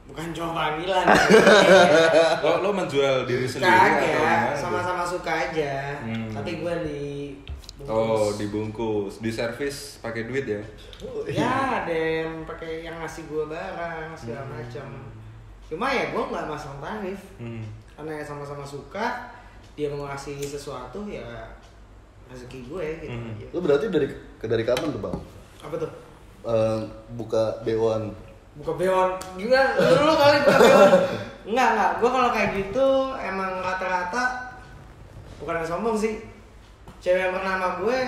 Bukan 0.07 0.31
cuma 0.31 0.51
panggilan. 0.55 1.05
Lo 2.47 2.65
lo 2.65 2.69
menjual 2.73 3.29
diri 3.29 3.45
sendiri 3.45 3.69
Kagak, 3.69 4.57
sama-sama 4.57 5.03
suka 5.05 5.29
aja. 5.29 6.01
Hmm. 6.01 6.33
Tapi 6.33 6.65
gue 6.65 6.73
di 6.81 7.03
Oh, 7.81 8.35
dibungkus, 8.35 9.23
di 9.23 9.31
servis 9.31 9.99
pakai 9.99 10.27
duit 10.27 10.43
ya? 10.43 10.59
ya 11.25 11.47
ada 11.79 11.93
yang 11.93 12.43
pakai 12.43 12.83
yang 12.83 12.99
ngasih 12.99 13.23
gue 13.25 13.45
barang 13.45 14.11
segala 14.11 14.43
Hmm. 14.43 14.51
macam. 14.53 14.87
Cuma 15.63 15.87
ya 15.87 16.11
gue 16.11 16.19
nggak 16.21 16.45
masang 16.45 16.75
tarif 16.77 17.21
Hmm. 17.37 17.63
karena 17.95 18.19
ya 18.19 18.23
sama-sama 18.25 18.65
suka. 18.65 19.31
Dia 19.73 19.87
mau 19.87 20.03
ngasih 20.03 20.35
sesuatu 20.41 21.07
ya 21.07 21.23
rezeki 22.27 22.67
gue 22.67 22.85
gitu 22.99 23.15
Hmm. 23.15 23.31
aja. 23.31 23.45
Lu 23.49 23.59
berarti 23.61 23.85
dari 23.87 24.07
dari 24.37 24.63
kapan 24.63 24.91
tuh 24.91 24.99
bang? 24.99 25.15
Apa 25.63 25.75
tuh? 25.77 25.91
Eh, 26.41 26.79
buka 27.13 27.63
BO-an 27.63 28.11
Buka 28.55 28.75
beon 28.75 29.15
gimana? 29.35 29.71
Lu, 29.71 30.03
lu 30.03 30.13
kali 30.13 30.37
buka 30.43 30.57
beon? 30.59 30.91
Enggak 31.47 31.67
enggak. 31.71 31.91
Gue 32.03 32.09
kalau 32.11 32.29
kayak 32.29 32.49
gitu 32.53 32.87
emang 33.15 33.63
rata-rata 33.63 34.23
bukan 35.39 35.63
yang 35.63 35.69
sombong 35.69 35.95
sih. 35.95 36.19
Cewek 36.99 37.19
yang 37.21 37.33
pernah 37.33 37.53
sama 37.55 37.69
gue 37.79 37.99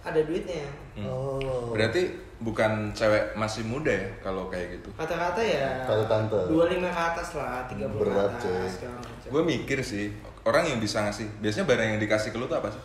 ada 0.00 0.20
duitnya. 0.22 0.66
Hmm. 0.94 1.06
Oh. 1.06 1.74
Berarti 1.74 2.02
bukan 2.40 2.88
cewek 2.90 3.34
masih 3.34 3.62
muda 3.62 3.90
ya 3.90 4.08
kalau 4.20 4.48
kayak 4.48 4.80
gitu? 4.80 4.88
Rata-rata 4.96 5.38
ya 5.38 5.84
Kata 5.84 6.04
tante. 6.06 6.38
25 6.48 6.80
ke 6.80 7.00
atas 7.04 7.28
lah, 7.36 7.66
30 7.68 7.90
Berat, 7.92 8.32
ke 8.32 8.48
coy. 8.48 8.56
atas. 8.56 8.72
Gue 9.28 9.42
mikir 9.44 9.78
sih, 9.80 10.08
orang 10.42 10.64
yang 10.64 10.78
bisa 10.78 11.02
ngasih, 11.02 11.28
biasanya 11.38 11.66
barang 11.66 11.88
yang 11.90 12.00
dikasih 12.00 12.30
ke 12.30 12.38
lu 12.38 12.46
tuh 12.46 12.56
apa 12.56 12.70
sih? 12.70 12.82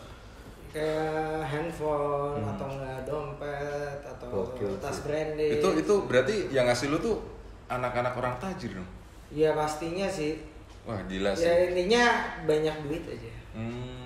kayak 0.66 1.40
handphone 1.40 2.36
Hmm. 2.36 2.52
atau 2.52 2.68
enggak 2.68 3.00
dompet 3.08 3.96
atau 4.04 4.28
Gokil 4.28 4.76
tas 4.76 4.92
sih. 4.92 5.08
branded. 5.08 5.56
Itu 5.56 5.68
itu 5.72 5.94
berarti 6.04 6.52
yang 6.52 6.68
ngasih 6.68 6.92
lu 6.92 7.00
tuh 7.00 7.16
anak-anak 7.66 8.12
orang 8.12 8.36
tajir 8.36 8.76
dong? 8.76 8.84
Ya 9.32 9.56
pastinya 9.56 10.04
sih. 10.04 10.36
Wah 10.84 11.00
gila 11.08 11.32
sih. 11.32 11.48
Ya 11.48 11.72
intinya 11.72 12.04
banyak 12.44 12.76
duit 12.84 13.08
aja. 13.08 13.32
Hmm. 13.56 14.05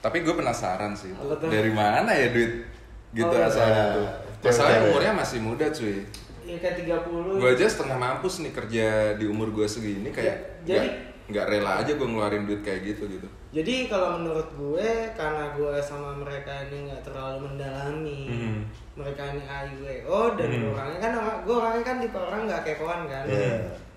Tapi 0.00 0.16
gue 0.20 0.32
penasaran 0.32 0.92
sih, 0.92 1.12
tuh? 1.12 1.36
dari 1.42 1.68
mana 1.68 2.08
ya 2.08 2.28
duit 2.30 2.64
gitu 3.12 3.28
Oh, 3.28 3.36
asalnya 3.42 3.84
iya. 3.84 3.94
tuh? 3.94 4.08
Masalahnya 4.40 4.80
umurnya 4.86 5.12
masih 5.12 5.38
muda 5.38 5.66
cuy. 5.68 6.00
Ya 6.42 6.56
kayak 6.56 6.76
30. 6.80 7.36
Gue 7.36 7.50
aja 7.52 7.66
setengah 7.66 7.94
mampus 7.94 8.40
nih 8.40 8.50
kerja 8.50 8.86
di 9.14 9.24
umur 9.24 9.50
gue 9.50 9.66
segini 9.66 10.08
kayak 10.08 10.64
Ya, 10.64 10.74
jadi- 10.76 10.88
nggak 10.88 10.96
nggak 11.30 11.46
rela 11.46 11.72
aja 11.78 11.92
gue 11.92 12.02
ngeluarin 12.02 12.42
duit 12.42 12.58
kayak 12.60 12.80
gitu 12.82 13.06
gitu. 13.06 13.28
Jadi 13.52 13.86
kalau 13.86 14.16
menurut 14.16 14.48
gue 14.50 14.88
karena 15.12 15.52
gue 15.52 15.74
sama 15.78 16.16
mereka 16.16 16.50
ini 16.64 16.88
nggak 16.88 17.02
terlalu 17.02 17.38
mendalami 17.44 18.20
Hmm. 18.26 18.60
mereka 18.96 19.22
ini 19.28 19.42
AIWO 19.42 20.34
dan 20.34 20.48
Hmm. 20.48 20.70
orangnya 20.72 20.98
kan 20.98 21.12
orang- 21.14 21.40
gue 21.44 21.54
orangnya 21.54 21.84
kan 21.84 21.96
tipe 21.98 22.18
orang 22.18 22.40
nggak 22.46 22.62
kepoan 22.64 23.00
kan. 23.06 23.24
Iya. 23.26 23.54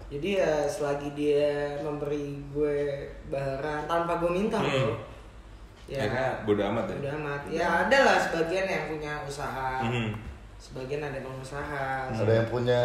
Jadi 0.10 0.30
ya 0.36 0.54
selagi 0.68 1.10
dia 1.16 1.50
memberi 1.80 2.26
gue 2.52 2.78
barang 3.30 3.82
tanpa 3.88 4.14
gue 4.16 4.30
minta 4.30 4.60
Hmm. 4.60 4.70
loh. 4.70 4.96
Ya 5.84 6.00
Akhirnya 6.00 6.28
bodo 6.44 6.62
amat 6.64 6.86
ya? 6.88 6.96
bodo 6.96 7.10
amat. 7.20 7.42
Ya 7.52 7.68
ada 7.84 7.98
lah 8.02 8.18
sebagian 8.18 8.66
yang 8.66 8.84
punya 8.88 9.14
usaha. 9.22 9.84
Hmm. 9.84 10.16
Sebagian 10.56 11.04
ada 11.04 11.20
yang 11.20 11.28
pengusaha. 11.28 12.08
Ada 12.08 12.34
yang 12.34 12.48
punya 12.48 12.80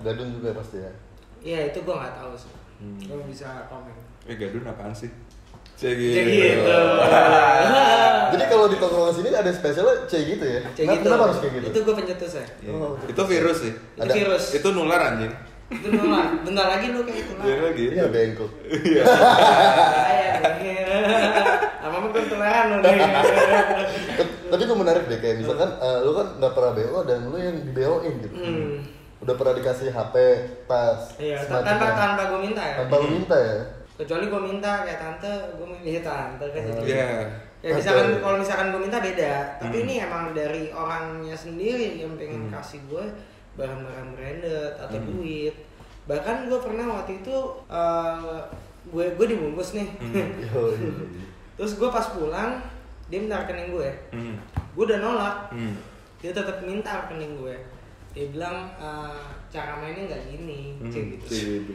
gadun 0.00 0.36
juga 0.36 0.52
pasti 0.52 0.76
ya. 0.78 0.92
Iya 1.40 1.72
itu 1.72 1.78
gue 1.80 1.94
nggak 1.94 2.14
tahu 2.14 2.32
sih. 2.36 2.52
Hmm. 2.76 3.00
Nggak 3.00 3.24
bisa 3.26 3.48
komen. 3.66 3.94
Eh 4.28 4.36
gadun 4.36 4.62
apaan 4.62 4.92
sih? 4.92 5.08
Cek 5.72 5.96
Jadi 5.96 6.30
gitu. 6.30 6.76
Jadi 8.32 8.44
kalau 8.46 8.68
di 8.68 8.76
tongkrongan 8.76 9.12
sini 9.12 9.28
ada 9.32 9.50
spesialnya 9.50 10.04
C 10.04 10.12
gitu 10.28 10.44
ya? 10.44 10.60
Kayak 10.62 10.76
Kenapa- 10.76 10.92
gitu. 10.94 11.06
Kenapa 11.08 11.24
harus 11.24 11.38
kayak 11.40 11.52
gitu? 11.56 11.66
Itu 11.66 11.78
gue 11.82 11.94
pencetus 11.96 12.32
ya. 12.36 12.46
Iya. 12.62 12.70
Oh. 12.76 12.92
Itu 13.02 13.22
virus 13.24 13.58
sih. 13.64 13.72
Itu 13.72 14.02
Ada- 14.04 14.14
virus. 14.14 14.44
Itu 14.54 14.68
nular 14.70 15.00
anjing. 15.02 15.32
Itu 15.72 15.88
nular. 15.88 16.26
Bentar 16.44 16.66
lagi 16.68 16.86
lu 16.92 17.00
kayak 17.02 17.18
itu 17.18 17.32
Iya 17.40 17.56
lagi. 17.64 17.84
Iya 17.90 18.04
bengkok. 18.12 18.50
Lama-lama 20.92 21.71
gue 22.12 22.22
lu 22.22 22.76
nih. 22.78 22.98
Tapi 24.46 24.62
gue 24.62 24.76
menarik 24.76 25.04
deh 25.06 25.18
kayak 25.18 25.36
misalkan 25.38 25.70
eh, 25.74 25.98
lu 26.02 26.12
kan 26.12 26.26
nggak 26.36 26.52
pernah 26.52 26.72
BO 26.72 26.98
dan 27.02 27.18
lu 27.26 27.36
yang 27.36 27.56
di 27.56 27.72
BO-in 27.72 28.14
gitu. 28.20 28.36
Hmm. 28.36 28.76
Udah 29.18 29.34
pernah 29.34 29.54
dikasih 29.54 29.88
HP, 29.88 30.14
tas, 30.66 31.14
Iya, 31.16 31.38
tanpa 31.46 31.72
yang- 31.78 31.94
tanpa 31.96 32.22
gue 32.28 32.40
minta 32.42 32.58
ya. 32.60 32.74
tanpa 32.82 32.94
lu 32.98 33.08
minta 33.12 33.36
ya. 33.38 33.56
Kecuali 33.94 34.24
gue 34.26 34.40
minta 34.42 34.72
kayak 34.82 34.98
tante, 34.98 35.32
gue 35.54 35.66
minta 35.68 36.00
tante 36.02 36.44
kan 36.44 36.60
gitu. 36.60 36.82
Iya. 36.84 37.10
Ya 37.62 37.70
misalkan 37.72 38.18
kalau 38.18 38.36
misalkan 38.36 38.74
gue 38.74 38.82
minta 38.82 38.98
beda, 38.98 39.32
tapi 39.56 39.76
Hmm. 39.78 39.84
ini 39.86 39.94
emang 40.00 40.24
dari 40.34 40.62
orangnya 40.68 41.36
sendiri 41.38 42.02
yang 42.02 42.18
pengen 42.18 42.50
Hmm. 42.50 42.52
kasih 42.52 42.82
gue 42.86 43.04
barang-barang 43.54 44.08
branded 44.12 44.72
atau 44.76 44.98
Hmm. 44.98 45.06
duit. 45.08 45.54
Bahkan 46.02 46.50
gue 46.50 46.58
pernah 46.58 46.86
waktu 46.92 47.22
itu 47.22 47.36
eh, 47.70 48.40
gue 48.84 49.04
gue 49.14 49.26
dibungkus 49.28 49.78
nih. 49.78 49.86
Hmm. 49.94 50.28
Terus 51.62 51.78
gue 51.78 51.86
pas 51.86 52.02
pulang 52.10 52.58
dia 53.06 53.22
minta 53.22 53.38
rekening 53.38 53.70
gue. 53.70 53.90
Hmm. 54.10 54.34
Gue 54.74 54.82
udah 54.82 54.98
nolak. 54.98 55.36
Hmm. 55.54 55.78
Dia 56.18 56.34
tetap 56.34 56.58
minta 56.60 57.06
rekening 57.06 57.38
gue. 57.38 57.54
Dia 58.10 58.26
bilang 58.28 58.66
"Eh, 58.74 59.22
cara 59.46 59.78
mainnya 59.78 60.10
nggak 60.10 60.22
gini, 60.26 60.74
Hmm. 60.76 60.90
cek 60.90 61.04
gitu. 61.14 61.24
Cek 61.24 61.46
gitu. 61.62 61.74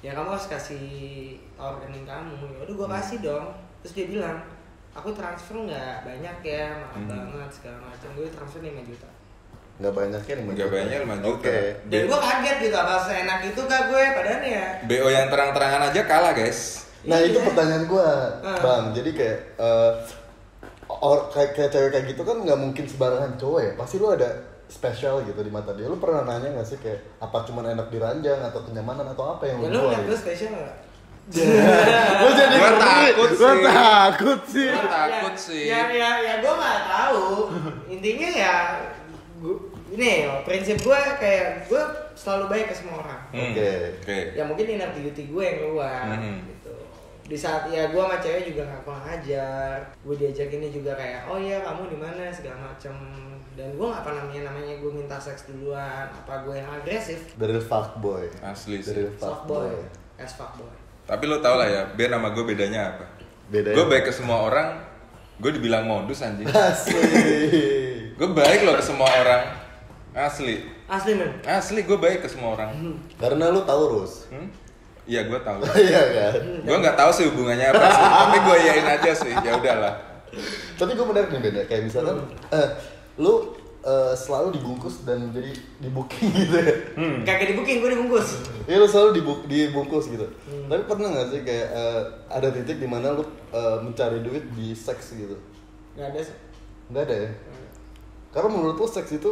Ya 0.00 0.16
kamu 0.16 0.32
harus 0.32 0.48
kasih 0.48 0.88
tau 1.52 1.76
rekening 1.76 2.08
kamu. 2.08 2.32
Ya 2.48 2.64
udah 2.64 2.72
Hmm. 2.72 2.80
gue 2.80 2.88
kasih 2.90 3.18
dong. 3.20 3.46
Terus 3.82 3.92
dia 3.92 4.06
bilang, 4.08 4.38
aku 4.90 5.12
transfer 5.12 5.56
nggak 5.58 5.94
banyak 6.02 6.36
ya, 6.40 6.72
maaf 6.72 6.96
Hmm. 6.96 7.06
banget 7.06 7.50
segala 7.52 7.78
macam. 7.84 8.08
Gue 8.16 8.26
transfer 8.30 8.60
5 8.62 8.80
juta. 8.82 9.08
Nggak 9.76 9.92
banyak 9.92 10.22
kan? 10.24 10.36
lima 10.40 10.48
Nggak 10.48 10.64
juta? 10.64 10.76
banyak, 10.80 10.98
lima 11.04 11.16
juta. 11.20 11.28
Oke. 11.36 11.56
Dan 11.92 12.00
gue 12.08 12.20
kaget 12.24 12.56
gitu, 12.64 12.76
apa 12.78 12.94
seenak 12.96 13.40
itu 13.44 13.60
kak 13.60 13.82
gue 13.92 14.02
padahal 14.16 14.40
ya. 14.40 14.66
BO 14.88 15.08
yang 15.12 15.28
terang-terangan 15.28 15.92
aja 15.92 16.00
kalah 16.08 16.32
guys. 16.32 16.85
Nah 17.06 17.18
itu 17.20 17.34
Iya. 17.34 17.46
pertanyaan 17.46 17.84
gua, 17.86 18.08
Ah. 18.40 18.58
bang. 18.58 18.84
Jadi 18.92 19.10
kayak 19.12 19.38
eh, 19.56 19.92
or, 20.88 21.28
kayak, 21.28 21.50
kayak 21.52 21.70
cewek 21.70 21.90
kayak 21.90 22.06
gitu 22.08 22.22
kan 22.22 22.36
nggak 22.38 22.56
mungkin 22.56 22.84
sembarangan 22.84 23.32
cowok 23.34 23.60
ya. 23.60 23.72
Pasti 23.74 23.96
lu 23.96 24.08
ada 24.08 24.28
spesial 24.66 25.22
gitu 25.22 25.38
di 25.38 25.48
mata 25.48 25.70
dia. 25.72 25.86
Lu 25.86 25.96
pernah 25.96 26.22
nanya 26.22 26.50
nggak 26.52 26.66
sih 26.66 26.76
kayak 26.76 26.98
apa 27.18 27.42
cuman 27.42 27.72
enak 27.72 27.86
diranjang 27.88 28.40
atau 28.40 28.60
kenyamanan 28.60 29.06
atau 29.08 29.32
apa 29.32 29.44
yang 29.44 29.58
Ya 29.60 29.68
lu 29.68 29.78
lu 29.80 29.80
gue 29.86 29.98
gitu? 30.04 30.14
spesial 30.16 30.52
gak? 30.52 30.76
Gua 31.26 32.30
jadi 32.32 32.54
Gua 32.54 32.70
ngeri. 32.70 32.80
takut 32.80 33.30
Gua 33.32 33.50
sih. 33.52 33.64
takut 33.64 34.40
sih. 34.46 34.68
Gua 34.68 34.86
takut 34.88 35.34
ya, 35.34 35.38
sih. 35.40 35.64
Ya 35.66 35.80
ya 35.88 36.10
ya 36.16 36.34
gue 36.38 36.52
nggak 36.52 36.80
tahu. 36.84 37.26
Intinya 37.88 38.28
ya 38.32 38.54
gua, 39.36 39.56
ini 39.88 40.10
prinsip 40.42 40.78
gue 40.80 40.98
kayak 41.16 41.66
gue 41.66 41.82
selalu 42.14 42.44
baik 42.48 42.66
ke 42.70 42.74
semua 42.74 43.00
orang. 43.00 43.20
Hmm. 43.28 43.42
Oke. 43.52 43.70
Oke. 44.00 44.18
Ya 44.32 44.42
mungkin 44.42 44.66
inner 44.68 44.90
beauty 44.92 45.22
gue 45.26 45.42
yang 45.42 45.58
keluar 45.60 46.06
Hmm. 46.12 46.38
Di 47.26 47.34
saat 47.34 47.66
ya 47.66 47.90
gue 47.90 47.98
sama 47.98 48.22
cewek 48.22 48.54
juga 48.54 48.62
nggak 48.70 48.82
kurang 48.86 49.04
ajar. 49.06 49.82
Gue 50.06 50.14
diajak 50.14 50.48
ini 50.54 50.70
juga 50.70 50.94
kayak 50.94 51.26
oh 51.26 51.38
iya 51.38 51.58
kamu 51.66 51.90
di 51.90 51.98
mana 51.98 52.30
segala 52.30 52.70
macem. 52.70 52.94
Dan 53.58 53.74
gue 53.74 53.86
nggak 53.88 54.04
pernah 54.06 54.22
namanya 54.28 54.42
namanya 54.52 54.74
gue 54.78 54.90
minta 54.94 55.18
seks 55.18 55.50
duluan. 55.50 56.06
Apa 56.06 56.46
gue 56.46 56.54
yang 56.54 56.70
agresif? 56.70 57.34
Dari 57.34 57.58
fuckboy. 57.58 58.30
Asli 58.46 58.78
sih. 58.78 58.94
Dari 58.94 59.04
fuckboy. 59.18 59.74
boy, 59.74 60.22
as 60.22 60.38
fuck 60.38 60.54
boy. 60.54 60.70
Tapi 61.06 61.24
lo 61.30 61.38
tau 61.38 61.54
lah 61.54 61.70
ya, 61.70 61.82
Ben 61.94 62.10
sama 62.10 62.34
gue 62.34 62.42
bedanya 62.42 62.94
apa? 62.94 63.06
Bedanya? 63.46 63.78
Gue 63.78 63.86
baik 63.86 64.10
ke 64.10 64.12
semua 64.12 64.42
orang, 64.42 64.74
gue 65.38 65.50
dibilang 65.54 65.86
modus 65.86 66.18
anjing. 66.18 66.50
Asli. 66.50 66.98
gue 68.18 68.28
baik 68.34 68.66
loh 68.66 68.74
ke 68.74 68.82
semua 68.82 69.06
orang. 69.06 69.42
Asli. 70.10 70.66
Asli 70.90 71.12
men. 71.14 71.30
Asli 71.46 71.86
gue 71.86 71.98
baik 71.98 72.26
ke 72.26 72.28
semua 72.28 72.58
orang. 72.58 72.74
Karena 73.22 73.54
lu 73.54 73.62
Taurus. 73.62 74.26
Hmm? 74.34 74.50
Iya 75.06 75.20
gue 75.24 75.38
tahu. 75.38 75.58
Iya 75.86 76.02
kan? 76.10 76.32
gue 76.66 76.76
nggak 76.76 76.98
tahu 76.98 77.10
sih 77.10 77.24
hubungannya 77.30 77.70
apa 77.70 77.86
sih, 77.86 78.06
tapi 78.20 78.36
gue 78.42 78.56
yain 78.60 78.86
aja 78.86 79.12
sih. 79.14 79.32
Ya 79.32 79.52
udahlah. 79.54 79.94
Tapi 80.74 80.92
gue 80.92 81.06
menarik 81.06 81.30
nih 81.30 81.40
beda 81.40 81.60
kayak 81.64 81.82
misalkan 81.86 82.18
eh, 82.50 82.68
lu 83.16 83.54
eh, 83.80 84.12
selalu 84.12 84.52
dibungkus 84.52 85.06
dan 85.06 85.30
jadi 85.30 85.48
di 85.54 85.88
booking 85.88 86.28
gitu 86.34 86.58
ya. 86.58 86.74
Hmm. 86.98 87.22
Kagak 87.22 87.46
di 87.48 87.54
booking, 87.54 87.78
gue 87.80 87.90
dibungkus. 87.94 88.42
Iya 88.66 88.76
lu 88.76 88.86
selalu 88.86 89.10
dibu- 89.14 89.46
dibungkus 89.46 90.10
gitu. 90.10 90.26
Tapi 90.66 90.82
pernah 90.84 91.14
gak 91.14 91.30
sih 91.30 91.40
kayak 91.40 91.68
eh, 91.70 92.00
ada 92.28 92.48
titik 92.50 92.76
di 92.76 92.86
mana 92.86 93.14
lu 93.14 93.22
eh, 93.48 93.78
mencari 93.80 94.20
duit 94.20 94.42
di 94.52 94.74
seks 94.74 95.14
gitu? 95.14 95.38
Gak 95.94 96.10
ada 96.10 96.20
sih. 96.20 96.36
Nggak 96.86 97.02
ada 97.06 97.16
ya? 97.16 97.30
Karena 98.30 98.48
menurut 98.50 98.76
lu 98.76 98.86
seks 98.86 99.10
itu 99.12 99.30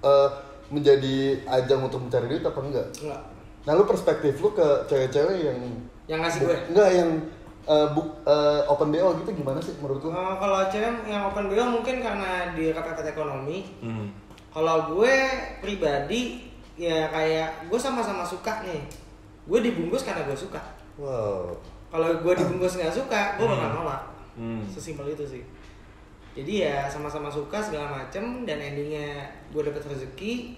eh, 0.00 0.28
menjadi 0.68 1.16
ajang 1.48 1.80
untuk 1.80 1.98
mencari 2.00 2.28
duit 2.28 2.44
apa 2.44 2.60
enggak? 2.60 2.86
Enggak. 3.00 3.22
Nah 3.66 3.74
lu 3.74 3.82
perspektif 3.82 4.38
lu 4.38 4.50
ke 4.50 4.62
cewek-cewek 4.86 5.36
yang 5.42 5.58
Yang 6.06 6.20
ngasih 6.22 6.40
gue. 6.40 6.56
Enggak 6.70 6.90
yang 6.94 7.10
eh, 7.66 7.86
buk, 7.90 8.06
eh, 8.22 8.62
open 8.64 8.88
BO 8.88 9.10
gitu 9.20 9.30
gimana 9.34 9.58
sih 9.58 9.74
menurut 9.76 9.98
lu? 10.00 10.08
Eh, 10.08 10.34
kalau 10.38 10.60
cewek 10.70 10.92
yang 11.04 11.26
open 11.26 11.46
BO 11.46 11.64
mungkin 11.68 11.98
karena 11.98 12.54
dia 12.54 12.70
kepepet 12.70 13.10
ekonomi. 13.10 13.66
Hmm. 13.82 14.14
Kalau 14.48 14.94
gue 14.94 15.14
pribadi 15.58 16.46
ya 16.78 17.10
kayak 17.10 17.66
gue 17.66 17.76
sama-sama 17.76 18.22
suka 18.22 18.62
nih. 18.62 18.86
Gue 19.44 19.58
dibungkus 19.60 20.06
karena 20.06 20.22
gue 20.24 20.38
suka. 20.38 20.62
Wow. 20.96 21.52
kalau 21.86 22.08
gue 22.18 22.32
dibungkus 22.34 22.76
nggak 22.76 22.90
suka 22.90 23.36
gue 23.36 23.46
bakal 23.46 23.68
nolak 23.72 24.02
Hmm. 24.36 24.60
sesimpel 24.68 25.08
itu 25.08 25.24
sih 25.24 25.42
jadi 26.32 26.52
ya 26.68 26.76
sama-sama 26.88 27.28
suka 27.28 27.56
segala 27.56 27.88
macem 28.00 28.44
dan 28.44 28.60
endingnya 28.60 29.24
gue 29.48 29.60
dapet 29.60 29.80
rezeki 29.80 30.56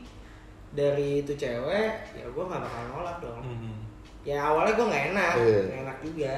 dari 0.71 1.21
itu 1.21 1.33
cewek 1.33 1.91
ya 2.13 2.25
gue 2.25 2.45
nggak 2.45 2.61
bakal 2.61 2.83
nolak 2.91 3.17
dong 3.19 3.41
Hmm. 3.41 3.77
ya 4.23 4.37
awalnya 4.45 4.73
gue 4.73 4.87
nggak 4.87 5.05
enak 5.11 5.33
nggak 5.35 5.81
enak 5.83 5.99
juga 6.01 6.35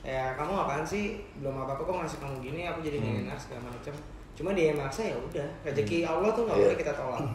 ya 0.00 0.22
kamu 0.34 0.52
apaan 0.54 0.84
sih 0.84 1.04
belum 1.36 1.56
apa 1.58 1.72
apa 1.72 1.82
kok 1.82 1.96
ngasih 1.96 2.18
kamu 2.20 2.34
gini 2.40 2.60
aku 2.64 2.78
jadi 2.80 2.96
nggak 2.96 3.16
enak 3.24 3.38
segala 3.38 3.60
macem 3.66 3.94
cuma 4.32 4.52
dia 4.52 4.70
yang 4.70 4.78
maksa 4.78 5.02
ya 5.02 5.16
udah 5.16 5.48
rezeki 5.62 6.04
Allah 6.04 6.30
tuh 6.30 6.44
nggak 6.44 6.56
Iya. 6.56 6.64
boleh 6.66 6.78
kita 6.78 6.92
tolak 6.92 7.20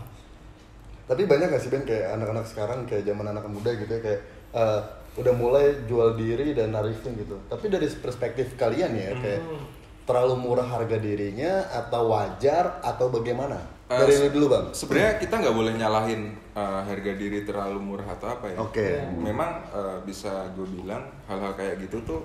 Tapi 1.01 1.27
banyak 1.27 1.47
gak 1.49 1.59
sih 1.59 1.67
Ben 1.67 1.83
kayak 1.83 2.15
anak-anak 2.15 2.45
sekarang 2.45 2.87
kayak 2.87 3.03
zaman 3.03 3.27
anak 3.27 3.43
muda 3.43 3.67
gitu 3.75 3.89
ya 3.89 3.99
kayak 3.99 4.21
eh, 4.53 4.79
udah 5.13 5.33
mulai 5.35 5.83
jual 5.83 6.15
diri 6.15 6.55
dan 6.55 6.71
narifin 6.71 7.11
gitu. 7.19 7.35
Tapi 7.49 7.67
dari 7.67 7.83
perspektif 7.91 8.55
kalian 8.55 8.95
ya 8.95 9.11
kayak 9.17 9.43
Hmm. 9.43 9.59
terlalu 10.01 10.39
murah 10.39 10.63
harga 10.63 10.95
dirinya 10.95 11.67
atau 11.67 12.07
wajar 12.07 12.79
atau 12.79 13.11
bagaimana? 13.11 13.59
Eh, 13.91 13.99
Dari 13.99 14.31
dulu 14.31 14.47
bang. 14.47 14.65
Sebenarnya 14.71 15.19
kita 15.19 15.35
nggak 15.35 15.51
boleh 15.51 15.73
nyalahin 15.75 16.21
uh, 16.53 16.79
harga 16.79 17.11
diri 17.11 17.43
terlalu 17.43 17.75
murah 17.77 18.07
atau 18.07 18.31
apa 18.31 18.47
ya. 18.47 18.55
Oke. 18.55 18.87
Memang 19.11 19.59
uh, 19.67 19.99
bisa 20.01 20.47
gue 20.55 20.63
bilang 20.63 21.03
hal-hal 21.27 21.51
kayak 21.53 21.75
gitu 21.83 21.99
tuh 22.01 22.23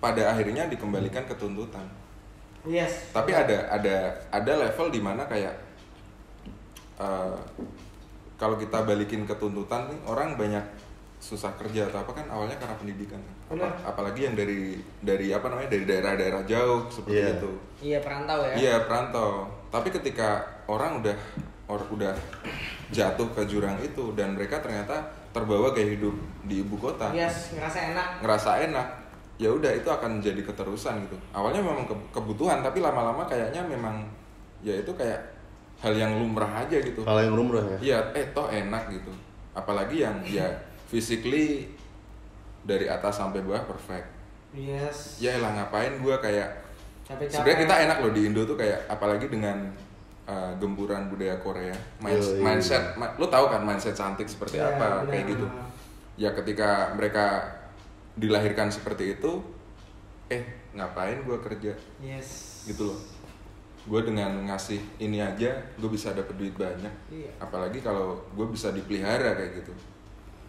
pada 0.00 0.32
akhirnya 0.32 0.64
dikembalikan 0.64 1.28
ke 1.28 1.36
tuntutan. 1.36 1.84
yes 2.64 3.12
Tapi 3.12 3.36
ada 3.36 3.68
ada 3.68 3.96
ada 4.32 4.52
level 4.64 4.88
di 4.88 4.96
mana 4.98 5.28
kayak 5.28 5.52
uh, 6.96 7.36
kalau 8.34 8.56
kita 8.56 8.80
balikin 8.82 9.28
ke 9.28 9.36
tuntutan 9.36 9.84
nih 9.86 10.00
orang 10.04 10.34
banyak 10.34 10.64
susah 11.20 11.52
kerja 11.56 11.88
atau 11.88 12.00
apa 12.00 12.12
kan 12.14 12.26
awalnya 12.28 12.56
karena 12.56 12.76
pendidikan. 12.76 13.20
Apa- 13.44 13.60
Benar. 13.60 13.72
apalagi 13.86 14.20
yang 14.24 14.36
dari 14.36 14.76
dari 15.00 15.28
apa 15.30 15.48
namanya 15.48 15.68
dari 15.68 15.84
daerah-daerah 15.84 16.42
jauh 16.44 16.88
seperti 16.88 17.16
Iya. 17.18 17.28
itu. 17.34 17.52
iya 17.82 17.98
perantau 18.00 18.40
ya 18.42 18.54
Iya 18.56 18.74
perantau. 18.84 19.32
Tapi 19.74 19.90
ketika 19.90 20.38
orang 20.70 21.02
udah 21.02 21.16
or 21.66 21.82
udah 21.90 22.14
jatuh 22.94 23.26
ke 23.34 23.42
jurang 23.50 23.74
itu 23.82 24.14
dan 24.14 24.38
mereka 24.38 24.62
ternyata 24.62 25.02
terbawa 25.34 25.74
gaya 25.74 25.98
hidup 25.98 26.14
di 26.46 26.62
ibu 26.62 26.78
kota, 26.78 27.10
yes 27.10 27.58
ngerasa 27.58 27.90
enak 27.90 28.06
ngerasa 28.22 28.50
enak, 28.70 28.86
ya 29.34 29.50
udah 29.50 29.72
itu 29.74 29.88
akan 29.90 30.22
jadi 30.22 30.38
keterusan 30.46 31.02
gitu. 31.02 31.18
Awalnya 31.34 31.58
memang 31.58 31.90
ke- 31.90 32.06
kebutuhan 32.14 32.62
tapi 32.62 32.78
lama-lama 32.78 33.26
kayaknya 33.26 33.66
memang 33.66 34.06
ya 34.62 34.78
itu 34.78 34.94
kayak 34.94 35.18
hal 35.82 35.90
yang 35.90 36.14
lumrah 36.22 36.62
aja 36.62 36.78
gitu. 36.78 37.02
Hal 37.02 37.18
yang 37.26 37.34
lumrah 37.34 37.66
ya. 37.66 37.78
Iya, 37.82 37.98
eh 38.14 38.30
toh 38.30 38.46
enak 38.46 38.94
gitu. 38.94 39.10
Apalagi 39.58 40.06
yang 40.06 40.22
ya 40.22 40.46
physically 40.86 41.66
dari 42.62 42.86
atas 42.86 43.18
sampai 43.18 43.42
bawah 43.42 43.66
perfect. 43.66 44.06
yes 44.54 45.18
Ya 45.18 45.34
elah 45.34 45.50
ngapain 45.50 45.98
gua 45.98 46.22
kayak 46.22 46.63
capek-capek. 47.04 47.30
Sebenarnya 47.30 47.58
kita 47.60 47.74
enak 47.82 47.96
loh 47.98 48.10
di 48.10 48.20
Indo 48.24 48.42
tuh 48.42 48.56
kayak 48.56 48.84
apalagi 48.86 49.26
dengan 49.26 49.56
uh, 50.24 50.52
gempuran 50.56 51.06
budaya 51.06 51.36
Korea. 51.36 51.76
Minds- 51.98 52.32
Yoi. 52.32 52.40
mindset 52.40 52.84
ma- 52.94 53.12
lo 53.14 53.26
tahu 53.26 53.46
kan 53.46 53.60
mindset 53.60 53.92
cantik 53.92 54.24
seperti 54.24 54.56
Iya, 54.56 54.72
apa 54.72 54.86
benar. 55.00 55.10
kayak 55.10 55.24
gitu. 55.28 55.46
Ya 56.16 56.30
ketika 56.32 56.70
mereka 56.92 57.44
dilahirkan 58.14 58.68
seperti 58.68 59.14
itu 59.14 59.42
eh 60.26 60.42
ngapain 60.72 61.20
gua 61.22 61.38
kerja? 61.38 61.76
Yes. 61.98 62.62
Gitu 62.64 62.84
loh. 62.84 62.98
Gue 63.84 64.00
dengan 64.00 64.32
ngasih 64.44 64.80
ini 64.96 65.20
aja 65.20 65.52
gue 65.76 65.90
bisa 65.92 66.10
dapet 66.10 66.32
duit 66.34 66.56
banyak. 66.56 66.88
Iya. 67.12 67.28
apalagi 67.36 67.78
kalau 67.78 68.16
gue 68.32 68.46
bisa 68.48 68.72
dipelihara 68.72 69.36
kayak 69.36 69.60
gitu 69.60 69.76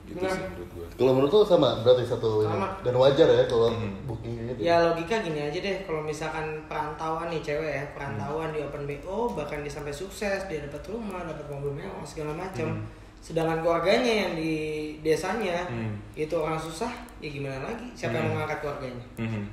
gitu 0.06 0.22
sih 0.22 0.38
menurut 0.40 0.70
gue 0.72 0.86
Kalau 0.96 1.12
menurut 1.12 1.32
lu 1.32 1.42
sama 1.44 1.70
berarti 1.82 2.04
satu 2.04 2.30
ini. 2.42 2.52
Sama. 2.52 2.68
dan 2.80 2.94
wajar 2.96 3.28
ya 3.28 3.44
kalau 3.46 3.68
Mhm. 3.68 3.92
booking 4.06 4.34
gitu. 4.48 4.60
Ya 4.62 4.76
logika 4.80 5.16
gini 5.20 5.40
aja 5.42 5.58
deh, 5.58 5.78
kalau 5.84 6.00
misalkan 6.00 6.46
perantauan 6.66 7.28
nih 7.28 7.42
cewek 7.42 7.72
ya, 7.72 7.84
perantauan 7.92 8.50
di 8.50 8.60
open 8.60 8.86
BO 8.86 9.30
bahkan 9.32 9.60
dia 9.60 9.72
sampai 9.72 9.92
sukses, 9.92 10.46
dia 10.46 10.60
dapat 10.62 10.84
rumah, 10.86 11.22
dapat 11.22 11.46
mobil 11.50 11.74
mewah 11.76 12.00
segala 12.02 12.32
macam. 12.32 12.86
Sedangkan 13.18 13.60
keluarganya 13.60 14.14
yang 14.24 14.32
di 14.34 14.54
desanya 15.02 15.66
Hmm. 15.66 15.98
itu 16.14 16.32
orang 16.32 16.56
susah, 16.56 16.94
ya 17.18 17.28
gimana 17.28 17.66
lagi? 17.66 17.90
Siapa 17.92 18.14
yang 18.14 18.30
mau 18.30 18.40
ngangkat 18.40 18.60
keluarganya? 18.62 19.06
Mhm. 19.18 19.44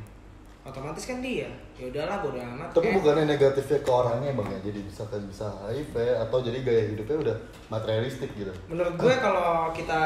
Otomatis 0.62 1.04
kan 1.04 1.18
dia. 1.18 1.48
Ya 1.82 1.90
udahlah 1.90 2.22
bodo 2.22 2.38
amat. 2.38 2.70
Tapi 2.70 2.86
Kayak- 2.86 2.96
bukannya 3.02 3.24
negatifnya 3.26 3.78
ke 3.82 3.90
orangnya 3.90 4.30
bang 4.32 4.48
ya, 4.48 4.58
jadi 4.62 4.78
misalkan 4.80 5.20
bisa 5.26 5.46
HIV 5.66 5.94
atau 6.14 6.38
jadi 6.38 6.58
gaya 6.62 6.82
hidupnya 6.88 7.16
udah 7.18 7.36
materialistik 7.68 8.30
gitu. 8.32 8.54
Menurut 8.70 8.94
gue 8.94 9.14
kalau 9.18 9.74
kita 9.74 10.02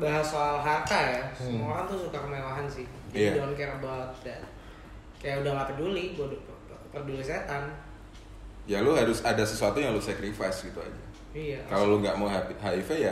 bahas 0.00 0.24
soal 0.24 0.56
harta 0.58 0.96
ya, 0.96 1.20
Hmm. 1.28 1.60
semua 1.60 1.76
orang 1.76 1.84
tuh 1.86 1.98
suka 2.00 2.16
kemewahan 2.18 2.64
sih. 2.64 2.88
Jadi 3.12 3.20
Iya. 3.20 3.32
don't 3.36 3.52
care 3.52 3.74
about 3.74 4.16
that. 4.24 4.40
Kayak 5.14 5.44
udah 5.44 5.52
gak 5.54 5.68
peduli, 5.70 6.16
gue 6.16 6.26
peduli 6.88 7.20
setan. 7.20 7.68
ya 8.62 8.80
lu 8.80 8.94
harus 8.94 9.20
ada 9.20 9.42
sesuatu 9.42 9.76
yang 9.76 9.90
lu 9.90 9.98
sacrifice 9.98 10.62
gitu 10.64 10.78
aja 10.78 11.02
Iya. 11.32 11.58
kalau 11.66 11.90
lu 11.90 11.96
nggak 11.98 12.14
mau 12.14 12.28
HIV 12.28 13.02
ya 13.02 13.10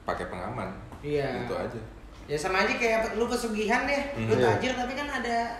pakai 0.00 0.30
pengaman 0.30 0.70
Iya. 1.00 1.42
gitu 1.42 1.54
aja 1.54 1.80
Ya 2.24 2.38
sama 2.38 2.62
aja 2.62 2.70
kayak 2.72 3.18
lu 3.18 3.26
pesugihan 3.26 3.82
deh, 3.82 3.98
lu 4.20 4.30
Mhm. 4.30 4.38
tajir 4.38 4.70
tapi 4.72 4.94
kan 4.94 5.10
ada 5.10 5.50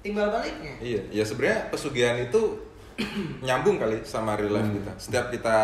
timbal 0.00 0.28
baliknya. 0.32 0.74
iya 0.80 1.00
ya 1.12 1.24
sebenarnya 1.24 1.68
pesugihan 1.68 2.16
itu 2.16 2.56
nyambung 3.46 3.76
kali 3.80 4.00
sama 4.04 4.36
real 4.36 4.56
life 4.56 4.70
kita 4.72 4.92
setiap 4.96 5.26
kita 5.32 5.58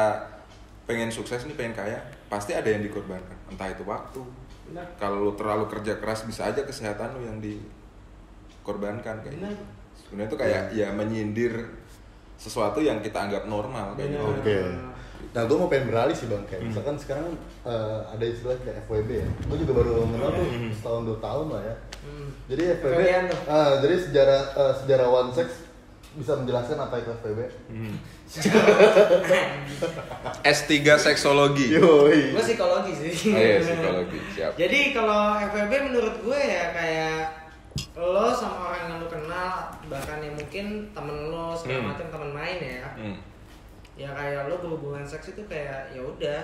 pengen 0.86 1.10
sukses 1.10 1.44
nih 1.44 1.56
pengen 1.56 1.74
kaya 1.74 1.98
pasti 2.28 2.52
ada 2.54 2.68
yang 2.68 2.84
dikorbankan 2.84 3.36
entah 3.50 3.68
itu 3.68 3.82
waktu 3.84 4.22
Benar. 4.66 4.86
kalau 4.98 5.30
lu 5.30 5.32
terlalu 5.38 5.66
kerja 5.70 5.98
keras 5.98 6.26
bisa 6.26 6.50
aja 6.50 6.62
kesehatan 6.66 7.16
lu 7.18 7.26
yang 7.26 7.38
dikorbankan 7.40 9.22
kayak 9.24 9.34
Benar. 9.40 9.52
gitu. 9.54 9.64
sebenarnya 10.06 10.28
itu 10.28 10.38
kayak 10.38 10.62
ya 10.74 10.88
menyindir 10.92 11.54
sesuatu 12.36 12.84
yang 12.84 13.00
kita 13.00 13.16
anggap 13.30 13.48
normal 13.48 13.96
kayak 13.96 14.12
gitu 14.16 14.28
Oke. 14.28 14.58
Nah, 15.28 15.42
gue 15.42 15.56
mau 15.56 15.66
pengen 15.66 15.86
beralih 15.86 16.12
sih 16.12 16.26
bang, 16.26 16.42
kayak 16.44 16.60
Hmm. 16.60 16.68
misalkan 16.68 16.96
sekarang 16.96 17.26
eh, 17.62 18.00
ada 18.06 18.24
istilah 18.24 18.56
kayak 18.58 18.76
FWB 18.84 19.10
ya. 19.16 19.28
Gue 19.44 19.56
juga 19.58 19.72
baru 19.74 19.90
mengenal 20.04 20.30
tuh 20.32 20.46
Hmm. 20.46 20.70
setahun 20.70 21.02
dua 21.04 21.18
tahun 21.18 21.46
lah 21.50 21.62
ya. 21.62 21.74
Hmm. 22.00 22.28
Jadi 22.46 22.62
FWB, 22.74 23.00
tuh. 23.26 23.38
ah, 23.46 23.72
jadi 23.78 23.94
sejarah 24.00 24.40
eh, 24.54 24.74
sejarawan 24.76 25.26
seks 25.30 25.54
bisa 26.14 26.32
menjelaskan 26.34 26.78
apa 26.78 26.94
itu 26.96 27.10
FWB? 27.14 27.40
Hmm. 27.68 27.94
S3 30.42 30.72
seksologi 30.96 31.66
Yoi. 31.72 32.32
gue 32.32 32.42
psikologi 32.42 32.92
sih. 32.94 33.12
Oh 33.28 33.38
iya, 33.38 33.58
psikologi, 33.60 34.18
siap. 34.32 34.52
Jadi 34.54 34.80
kalau 34.92 35.20
FWB 35.42 35.72
menurut 35.84 36.14
gue 36.20 36.38
ya 36.38 36.64
kayak 36.72 37.18
lo 37.94 38.28
sama 38.30 38.70
orang 38.70 38.82
yang 38.86 38.98
lo 38.98 39.06
kenal 39.06 39.52
bahkan 39.86 40.18
yang 40.18 40.32
mungkin 40.34 40.66
temen 40.90 41.28
lo 41.28 41.52
segala 41.52 41.80
Hmm. 41.80 41.88
macam 41.90 42.06
temen 42.08 42.30
main 42.32 42.58
ya. 42.58 42.86
Hmm. 42.94 43.16
Ya 43.96 44.08
kayak 44.08 44.46
lo 44.46 44.56
berhubungan 44.58 45.00
seks 45.02 45.30
itu 45.30 45.42
kayak 45.44 45.90
ya 45.90 46.00
udah 46.00 46.42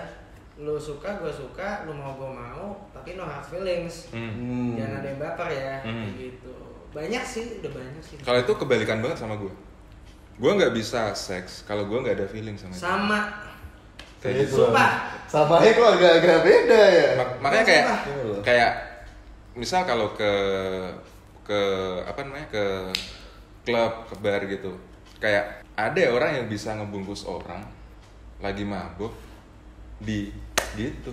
lo 0.55 0.77
suka 0.77 1.09
gue 1.15 1.29
suka 1.29 1.85
lo 1.85 1.93
mau 1.93 2.13
gue 2.15 2.29
mau 2.29 2.73
tapi 2.91 3.13
no 3.13 3.23
hard 3.23 3.45
feelings 3.45 4.09
Hmm. 4.09 4.73
Jangan 4.75 4.99
ada 4.99 5.07
yang 5.07 5.21
baper 5.21 5.49
ya 5.49 5.75
Hmm. 5.81 6.13
gitu 6.15 6.53
banyak 6.91 7.21
sih 7.23 7.45
udah 7.59 7.71
banyak 7.71 8.03
sih 8.03 8.17
Kalau 8.19 8.39
itu 8.39 8.53
kebalikan 8.55 8.99
banget 8.99 9.17
sama 9.19 9.37
gue. 9.37 9.53
Gue 10.35 10.51
nggak 10.51 10.73
bisa 10.73 11.13
seks 11.13 11.63
kalau 11.63 11.85
gue 11.85 11.99
nggak 11.99 12.17
ada 12.17 12.27
feeling 12.27 12.55
sama 12.55 12.73
sama 12.73 13.21
Kayak 14.19 14.47
gitu. 14.47 14.65
Sumpah. 14.65 14.91
Sama 15.25 15.59
ya 15.59 15.73
kok 15.73 15.89
agak-agak 15.91 16.39
beda 16.43 16.83
ya. 16.87 17.07
Mak- 17.17 17.37
makanya 17.41 17.65
kayak 17.65 17.85
Sumpah. 18.07 18.41
kayak 18.41 18.73
misal 19.53 19.83
kalau 19.83 20.13
ke 20.13 20.33
ke 21.43 21.61
apa 22.03 22.21
namanya 22.23 22.47
ke 22.47 22.65
klub 23.63 23.93
ke 24.07 24.15
bar 24.19 24.41
gitu 24.43 24.71
kayak 25.19 25.62
ada 25.75 26.03
orang 26.09 26.31
yang 26.35 26.47
bisa 26.47 26.73
ngebungkus 26.73 27.25
orang 27.25 27.63
lagi 28.39 28.63
mabuk 28.63 29.13
di 29.99 30.29
gitu 30.75 31.13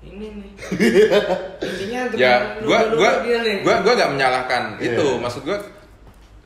ini 0.00 0.34
nih 0.34 0.52
intinya 1.62 2.00
ya 2.12 2.34
gua 2.58 2.80
gua 2.90 3.10
gua 3.62 3.74
gua 3.80 3.92
nggak 3.92 4.10
menyalahkan 4.10 4.62
Iya. 4.76 4.94
itu 4.94 5.06
maksud 5.16 5.42
gua 5.42 5.58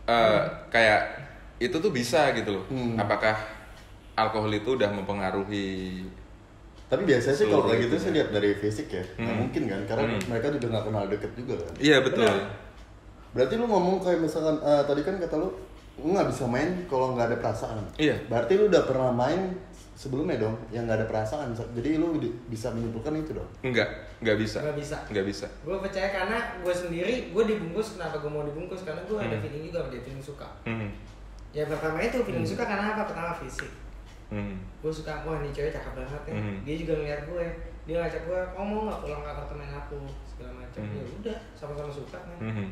eh, 0.06 0.40
kayak 0.68 1.00
itu 1.58 1.72
tuh 1.74 1.88
bisa 1.90 2.32
gitu 2.32 2.52
loh 2.52 2.64
Hmm. 2.66 2.96
apakah 2.96 3.32
alkohol 4.14 4.50
itu 4.50 4.74
udah 4.74 4.88
mempengaruhi 4.90 6.04
Tapi 6.86 7.02
biasanya 7.02 7.34
sih 7.34 7.46
kalau 7.46 7.66
kayak 7.66 7.80
gitu 7.82 7.94
itu. 7.94 7.98
sih 7.98 8.10
lihat 8.12 8.28
dari 8.30 8.54
fisik 8.54 8.86
ya. 8.88 9.02
Hmm. 9.16 9.42
mungkin 9.42 9.66
kan, 9.66 9.80
karena 9.84 10.06
Hmm. 10.06 10.22
mereka 10.28 10.46
juga 10.50 10.66
nggak 10.70 10.84
kenal 10.86 11.04
deket 11.08 11.30
juga 11.34 11.54
kan. 11.58 11.72
iya 11.78 11.98
betul 11.98 12.22
Benar. 12.22 12.46
Berarti 13.32 13.54
lu 13.54 13.66
ngomong 13.66 13.96
kayak 13.98 14.20
misalkan 14.22 14.56
eh, 14.58 14.82
tadi 14.82 15.00
kan 15.02 15.18
kata 15.18 15.34
lu 15.36 15.50
lu 15.96 16.12
nggak 16.12 16.28
bisa 16.28 16.44
main 16.44 16.68
kalau 16.86 17.16
nggak 17.16 17.32
ada 17.32 17.36
perasaan. 17.38 17.80
Iya. 17.96 18.16
Berarti 18.26 18.52
lu 18.54 18.68
udah 18.68 18.84
pernah 18.84 19.08
main 19.10 19.56
sebelumnya 19.92 20.36
dong 20.36 20.52
yang 20.68 20.84
nggak 20.84 21.00
ada 21.00 21.06
perasaan. 21.06 21.50
Jadi 21.52 21.96
lu 21.96 22.20
bisa 22.46 22.68
menyimpulkan 22.70 23.16
itu 23.16 23.32
dong. 23.32 23.48
enggak 23.62 23.88
nggak 24.16 24.36
bisa 24.36 24.60
Nggak 24.60 24.76
bisa. 24.76 24.96
nggak 25.06 25.26
bisa 25.26 25.46
gue 25.60 25.76
percaya 25.76 26.08
karena 26.10 26.38
gue 26.58 26.72
sendiri 26.74 27.14
gue 27.30 27.44
dibungkus 27.46 28.00
kenapa 28.00 28.16
gue 28.16 28.28
mau 28.28 28.40
dibungkus 28.42 28.80
karena 28.80 29.04
gue 29.04 29.12
ada 29.14 29.28
Hmm. 29.30 29.44
feeling 29.44 29.62
juga 29.66 29.92
dia 29.92 30.00
feeling 30.00 30.24
suka 30.24 30.48
Hmm. 30.64 30.88
ya 31.52 31.68
pertama 31.68 32.00
itu 32.00 32.24
feeling 32.24 32.40
suka 32.42 32.64
karena 32.64 32.96
apa 32.96 33.04
pertama 33.04 33.36
fisik 33.36 33.68
Hmm. 34.26 34.56
gue 34.80 34.88
suka 34.90 35.20
wah 35.22 35.36
ini 35.38 35.52
cewek 35.52 35.68
cakep 35.70 35.92
banget 35.94 36.22
ya 36.24 36.32
Hmm. 36.34 36.56
dia 36.64 36.74
juga 36.80 36.92
ngeliat 36.96 37.22
gue 37.24 37.44
dia 37.84 37.96
ngajak 37.98 38.22
gue 38.24 38.40
kamu 38.50 38.64
mau 38.66 38.82
nggak 38.88 39.00
pulang 39.00 39.20
ke 39.20 39.30
apartemen 39.30 39.68
aku 39.70 39.96
segala 40.26 40.52
macam 40.56 40.80
Hmm. 40.82 40.96
ya 40.96 41.02
udah 41.04 41.38
sama-sama 41.52 41.90
suka 41.90 42.16
kan 42.18 42.38
Hmm. 42.40 42.68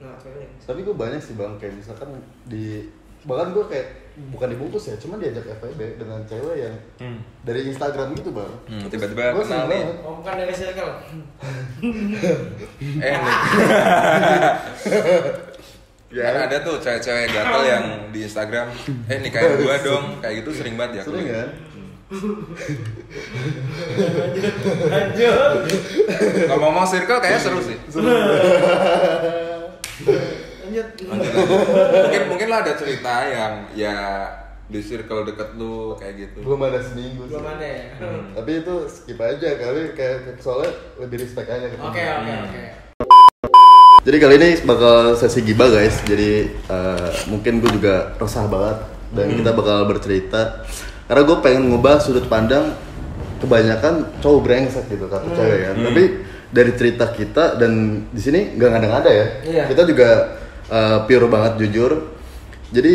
Not 0.00 0.16
feeling. 0.18 0.48
tapi 0.60 0.80
gue 0.80 0.92
banyak 0.92 1.20
sih 1.20 1.34
bang 1.34 1.52
kayak 1.54 1.76
misalkan 1.76 2.08
di 2.44 2.88
bahkan 3.20 3.52
gue 3.52 3.64
kayak 3.66 3.86
bukan 4.26 4.48
dibungkus 4.48 4.84
ya 4.86 4.96
cuma 4.96 5.16
diajak 5.16 5.44
FWB 5.54 5.80
dengan 5.94 6.24
cewek 6.24 6.56
yang 6.58 6.74
Hmm. 6.98 7.20
dari 7.42 7.64
Instagram 7.66 8.12
gitu 8.14 8.30
bang 8.30 8.52
Hmm, 8.66 8.84
tiba-tiba 8.86 9.22
Gua 9.30 9.44
kenal 9.44 9.64
nih. 9.66 9.82
Oh 10.00 10.16
bukan 10.16 10.34
dari 10.36 10.52
circle. 10.52 10.92
Eh, 12.98 13.14
nih. 13.14 13.36
Ya. 16.10 16.26
Kan 16.26 16.50
ada 16.50 16.58
tuh 16.60 16.74
cewek-cewek 16.76 17.30
gatel 17.30 17.62
yang 17.64 17.84
di 18.10 18.26
Instagram, 18.26 18.66
eh 19.06 19.18
nikahin 19.20 19.62
gua 19.62 19.78
dong, 19.86 20.18
kayak 20.18 20.42
gitu 20.42 20.50
sering 20.52 20.74
banget 20.74 20.92
ya. 20.96 21.02
sering 21.06 21.28
kan 21.28 21.48
Lanjut. 24.82 25.60
Ngomong-ngomong 26.48 26.82
circle 26.84 27.20
kayaknya 27.20 27.38
seru 27.38 27.60
sih. 27.62 27.78
Lanjut. 27.94 29.46
Lanjut, 30.60 30.86
lanjut. 31.02 31.32
mungkin 31.90 32.22
mungkin 32.28 32.46
lo 32.46 32.56
ada 32.56 32.72
cerita 32.74 33.14
yang 33.26 33.52
ya 33.72 33.96
di 34.66 34.78
circle 34.78 35.26
deket 35.26 35.58
lu 35.58 35.98
kayak 35.98 36.14
gitu. 36.16 36.46
belum 36.46 36.62
ada 36.62 36.78
seminggu 36.78 37.26
sih 37.26 37.34
Belum 37.34 37.42
ada 37.44 37.66
ya. 37.66 37.90
tapi 38.38 38.62
itu 38.62 38.74
skip 38.86 39.18
aja 39.18 39.48
kali 39.58 39.82
kayak 39.92 40.38
soalnya 40.38 40.70
lebih 40.96 41.16
respect 41.20 41.50
aja 41.50 41.66
gitu. 41.66 41.82
Oke 41.82 41.98
oke 41.98 42.32
oke. 42.46 42.62
Jadi 44.00 44.16
kali 44.16 44.34
ini 44.38 44.50
bakal 44.62 45.12
sesi 45.12 45.42
gibah 45.42 45.68
guys. 45.68 46.00
Jadi 46.06 46.48
eh, 46.54 47.10
mungkin 47.26 47.60
gue 47.60 47.70
juga 47.74 48.14
resah 48.16 48.46
banget 48.46 48.78
dan 49.12 49.26
kita 49.34 49.50
bakal 49.52 49.84
bercerita. 49.84 50.64
Karena 51.04 51.22
gue 51.26 51.36
pengen 51.42 51.62
ngubah 51.68 51.98
sudut 51.98 52.24
pandang 52.24 52.70
kebanyakan 53.42 54.06
cowok 54.22 54.40
brengsek 54.40 54.86
gitu 54.86 55.04
kata 55.04 55.26
cewek 55.34 55.60
kan. 55.66 55.76
Tapi 55.82 56.04
dari 56.50 56.74
cerita 56.74 57.06
kita 57.08 57.54
dan 57.54 57.72
di 58.10 58.20
sini 58.20 58.54
nggak 58.54 58.70
ngada-ngada 58.70 59.10
ya. 59.10 59.26
Iya. 59.46 59.62
Kita 59.70 59.82
juga 59.84 60.08
eh, 60.66 60.98
pure 61.06 61.26
banget 61.26 61.52
jujur. 61.58 62.10
Jadi 62.70 62.94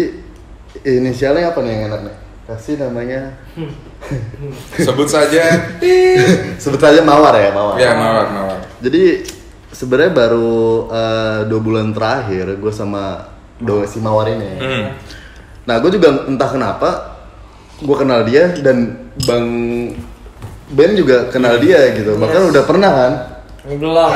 inisialnya 0.83 1.51
apa 1.51 1.59
nih 1.59 1.71
yang 1.71 1.83
enak 1.89 2.01
nih? 2.03 2.15
Kasih 2.45 2.75
namanya. 2.77 3.21
Sebut 4.77 5.07
saja. 5.07 5.43
Sebut 6.63 6.77
saja 6.77 6.99
Mawar 7.01 7.33
ya 7.33 7.49
Mawar. 7.49 7.75
ya 7.75 7.91
mawar 7.95 8.27
mawar. 8.29 8.59
Jadi 8.79 9.25
sebenarnya 9.71 10.11
baru 10.13 10.55
eh, 10.87 11.39
dua 11.47 11.59
bulan 11.59 11.89
terakhir 11.91 12.55
gue 12.55 12.71
sama 12.71 13.31
do 13.57 13.81
si 13.87 13.97
Mawar 13.97 14.29
ini. 14.29 14.51
Hmm. 14.59 14.85
Nah 15.65 15.75
gue 15.79 15.89
juga 15.89 16.27
entah 16.27 16.49
kenapa 16.51 16.89
gue 17.75 17.95
kenal 17.97 18.23
dia 18.23 18.51
dan 18.61 19.09
Bang 19.25 19.47
Ben 20.65 20.91
juga 20.93 21.29
kenal 21.29 21.57
dia 21.57 21.93
gitu. 21.93 22.13
Bahkan 22.15 22.41
Yes. 22.45 22.51
udah 22.51 22.63
pernah 22.65 22.91
kan? 22.91 23.13
Belum. 23.65 24.11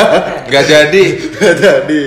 Gak 0.52 0.64
jadi. 0.64 1.04
Jadi. 1.36 2.04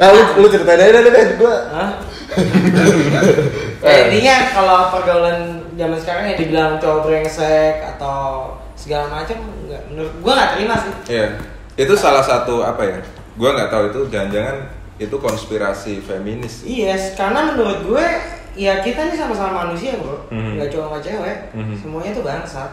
Nah 0.00 0.08
lu, 0.16 0.22
lu 0.40 0.46
ceritain 0.48 0.80
aja 0.80 1.00
deh 1.04 1.12
Ben 1.12 1.36
gue. 1.36 1.56
Hah? 1.76 1.90
Eh, 3.80 4.12
intinya 4.12 4.52
kalau 4.52 4.92
pergaulan 4.92 5.64
zaman 5.72 5.96
sekarang 5.96 6.24
yang 6.28 6.36
dibilang 6.36 6.72
cowok 6.76 7.08
brengsek 7.08 7.80
atau 7.96 8.52
segala 8.76 9.08
macam 9.08 9.40
nggak 9.40 9.82
menurut 9.88 10.14
gua 10.20 10.32
nggak 10.36 10.50
terima 10.52 10.74
sih. 10.76 10.92
Iya. 11.16 11.40
Itu 11.80 11.96
salah 11.96 12.20
satu 12.20 12.60
apa 12.60 12.84
ya? 12.84 13.00
Gua 13.40 13.56
nggak 13.56 13.72
tahu 13.72 13.82
itu 13.88 14.00
jangan-jangan 14.12 14.68
itu 15.00 15.16
konspirasi 15.16 16.04
feminis. 16.04 16.60
Yes, 16.68 17.16
karena 17.16 17.56
menurut 17.56 17.88
gue 17.88 18.06
ya 18.52 18.78
kita 18.78 19.00
nih 19.04 19.14
sama-sama 19.14 19.64
manusia 19.64 19.94
bro, 19.96 20.18
Mhm. 20.28 20.56
nggak 20.56 20.68
cowok 20.68 20.86
nggak 20.90 21.04
cewek, 21.04 21.36
Mhm. 21.52 21.74
semuanya 21.76 22.10
tuh 22.12 22.24
bangsat. 22.24 22.70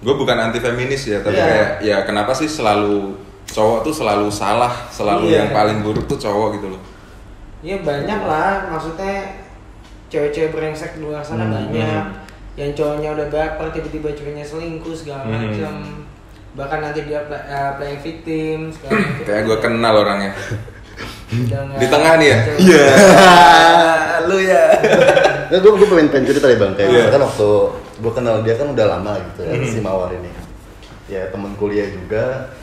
Gue 0.00 0.14
bukan 0.14 0.36
anti 0.36 0.58
feminis 0.58 1.02
ya, 1.06 1.18
tapi 1.20 1.36
Iya. 1.36 1.46
kayak 1.46 1.68
ya 1.80 1.96
kenapa 2.02 2.30
sih 2.30 2.46
selalu 2.46 3.14
cowok 3.46 3.82
tuh 3.82 3.94
selalu 3.94 4.26
salah, 4.28 4.70
selalu 4.88 5.30
Iya. 5.30 5.36
yang 5.42 5.50
paling 5.50 5.78
buruk 5.80 6.06
tuh 6.06 6.16
cowok 6.16 6.58
gitu 6.58 6.68
loh. 6.70 6.82
Iya 7.60 7.76
banyak 7.80 8.20
lah, 8.24 8.66
maksudnya 8.68 9.36
cewek-cewek 10.08 10.50
brengsek 10.50 10.96
di 10.96 11.00
luar 11.02 11.20
sana 11.20 11.44
Hmm, 11.44 11.54
banyak. 11.68 12.04
Yang 12.58 12.70
cowoknya 12.76 13.14
udah 13.14 13.26
baper 13.28 13.66
tiba-tiba 13.70 14.10
ceweknya 14.10 14.42
selingkuh 14.42 14.92
segala 14.92 15.22
Hmm. 15.24 15.46
macam. 15.46 15.74
Bahkan 16.50 16.78
nanti 16.82 17.06
dia 17.06 17.22
play, 17.24 17.38
eh, 17.38 17.70
playing 17.78 18.00
victim 18.00 18.58
segala 18.68 18.90
macam. 18.98 19.22
Kayak 19.22 19.42
gue 19.44 19.58
kenal 19.60 19.94
orangnya. 19.96 20.32
Di 21.76 21.86
tengah 21.86 22.12
nih 22.16 22.28
ya? 22.28 22.38
Iya. 22.58 22.84
Lu 24.28 24.36
ya. 24.38 24.62
Nah 25.50 25.58
gue 25.58 25.70
gue 25.72 25.88
pengen 25.88 26.08
pengen 26.08 26.26
cerita 26.26 26.46
deh 26.46 26.58
bang. 26.58 26.72
Kayak 26.74 26.88
Iya. 26.88 26.98
misalkan 27.00 27.22
waktu 27.24 27.48
gue 28.00 28.12
kenal 28.14 28.36
dia 28.40 28.54
kan 28.54 28.66
udah 28.70 28.86
lama 28.88 29.12
gitu 29.20 29.40
ya 29.42 29.52
Mhm. 29.54 29.66
si 29.66 29.78
Mawar 29.80 30.10
ini. 30.12 30.30
Ya 31.06 31.22
temen 31.28 31.52
kuliah 31.54 31.88
juga 31.88 32.54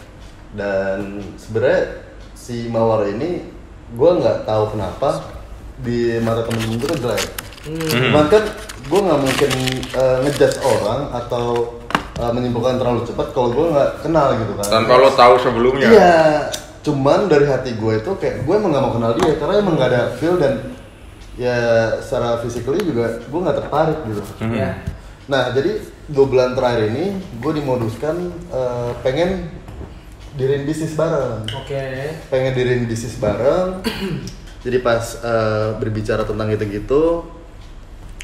dan 0.56 1.20
sebenarnya 1.36 1.82
si 2.34 2.68
Mawar 2.68 3.06
ini 3.08 3.44
gue 3.88 4.12
nggak 4.14 4.44
tahu 4.44 4.64
kenapa 4.72 5.10
di 5.78 6.18
mata 6.20 6.44
temen 6.44 6.76
gue 6.76 6.88
tuh 6.88 7.00
jelek. 7.02 7.24
Hmm. 7.68 7.88
Cuman 8.10 8.26
kan 8.28 8.44
gue 8.88 9.00
nggak 9.04 9.20
mungkin 9.20 9.52
eh, 9.92 10.18
ngejudge 10.24 10.58
orang 10.60 11.12
atau 11.14 11.76
eh, 12.16 12.32
menyimpulkan 12.32 12.80
terlalu 12.80 13.04
cepat 13.04 13.28
kalau 13.32 13.52
gue 13.52 13.66
nggak 13.70 13.90
kenal 14.02 14.32
gitu 14.34 14.54
kan. 14.56 14.68
Tanpa 14.72 14.94
lo 14.96 15.10
tahu 15.12 15.36
sebelumnya. 15.38 15.88
Iya, 15.92 16.16
cuman 16.88 17.28
dari 17.28 17.44
hati 17.44 17.76
gue 17.76 18.00
itu 18.00 18.12
kayak 18.16 18.48
gue 18.48 18.54
emang 18.56 18.72
gak 18.72 18.84
mau 18.88 18.94
kenal 18.96 19.12
dia 19.14 19.36
karena 19.36 19.60
emang 19.60 19.76
gak 19.76 19.92
ada 19.92 20.16
feel 20.16 20.40
dan 20.40 20.64
ya 21.36 21.54
secara 22.00 22.40
physically 22.40 22.80
juga 22.80 23.20
gue 23.20 23.40
nggak 23.40 23.58
tertarik 23.60 24.00
gitu. 24.08 24.24
Mhm. 24.40 24.56
Ya. 24.56 24.72
Nah 25.28 25.52
jadi 25.52 25.84
dua 26.08 26.26
bulan 26.26 26.56
terakhir 26.56 26.88
ini 26.90 27.12
gue 27.38 27.52
dimoduskan 27.54 28.16
eh, 28.48 28.92
pengen 29.04 29.52
dirin 30.34 30.64
bisnis 30.64 30.96
bareng, 30.96 31.44
Oke. 31.52 31.84
pengen 32.32 32.52
dirin 32.56 32.88
bisnis 32.88 33.20
bareng. 33.20 33.84
jadi 34.66 34.78
pas 34.80 35.04
eh, 35.20 35.70
berbicara 35.76 36.24
tentang 36.24 36.48
gitu-gitu, 36.50 37.26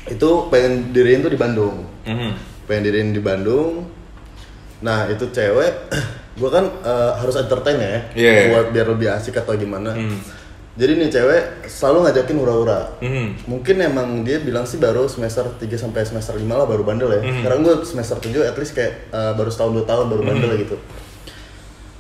itu 0.08 0.30
pengen 0.48 0.92
dirin 0.92 1.22
tuh 1.22 1.32
di 1.32 1.40
Bandung 1.40 1.88
Mhm. 2.04 2.32
pengen 2.68 2.84
diriin 2.84 3.12
di 3.12 3.22
Bandung 3.24 3.88
nah 4.84 5.08
itu 5.08 5.32
cewek 5.32 5.72
gue 6.34 6.50
kan 6.50 6.66
eh, 6.66 7.12
harus 7.16 7.36
entertain 7.36 7.78
ya 7.78 7.98
Iya. 8.14 8.34
buat 8.50 8.68
biar 8.70 8.88
lebih 8.90 9.10
asik 9.10 9.36
atau 9.36 9.54
gimana 9.54 9.92
Hmm. 9.92 10.18
jadi 10.74 10.96
nih 10.96 11.10
cewek 11.10 11.42
selalu 11.68 11.98
ngajakin 12.04 12.38
hura-hura 12.38 12.82
Mhm. 13.00 13.46
mungkin 13.46 13.76
emang 13.80 14.08
dia 14.22 14.40
bilang 14.40 14.64
sih 14.64 14.78
baru 14.78 15.06
semester 15.06 15.46
3 15.56 15.78
sampai 15.78 16.02
semester 16.02 16.34
5 16.34 16.50
lah 16.52 16.66
baru 16.66 16.82
bandel 16.82 17.12
ya 17.12 17.22
Mhm. 17.22 17.38
sekarang 17.40 17.60
gue 17.62 17.76
semester 17.84 18.18
7 18.20 18.42
at 18.44 18.56
least 18.56 18.74
kayak 18.74 18.94
eh, 19.08 19.34
baru 19.34 19.48
setahun 19.48 19.72
dua 19.72 19.86
tahun 19.86 20.06
baru 20.08 20.22
bandel 20.24 20.52
gitu 20.58 20.76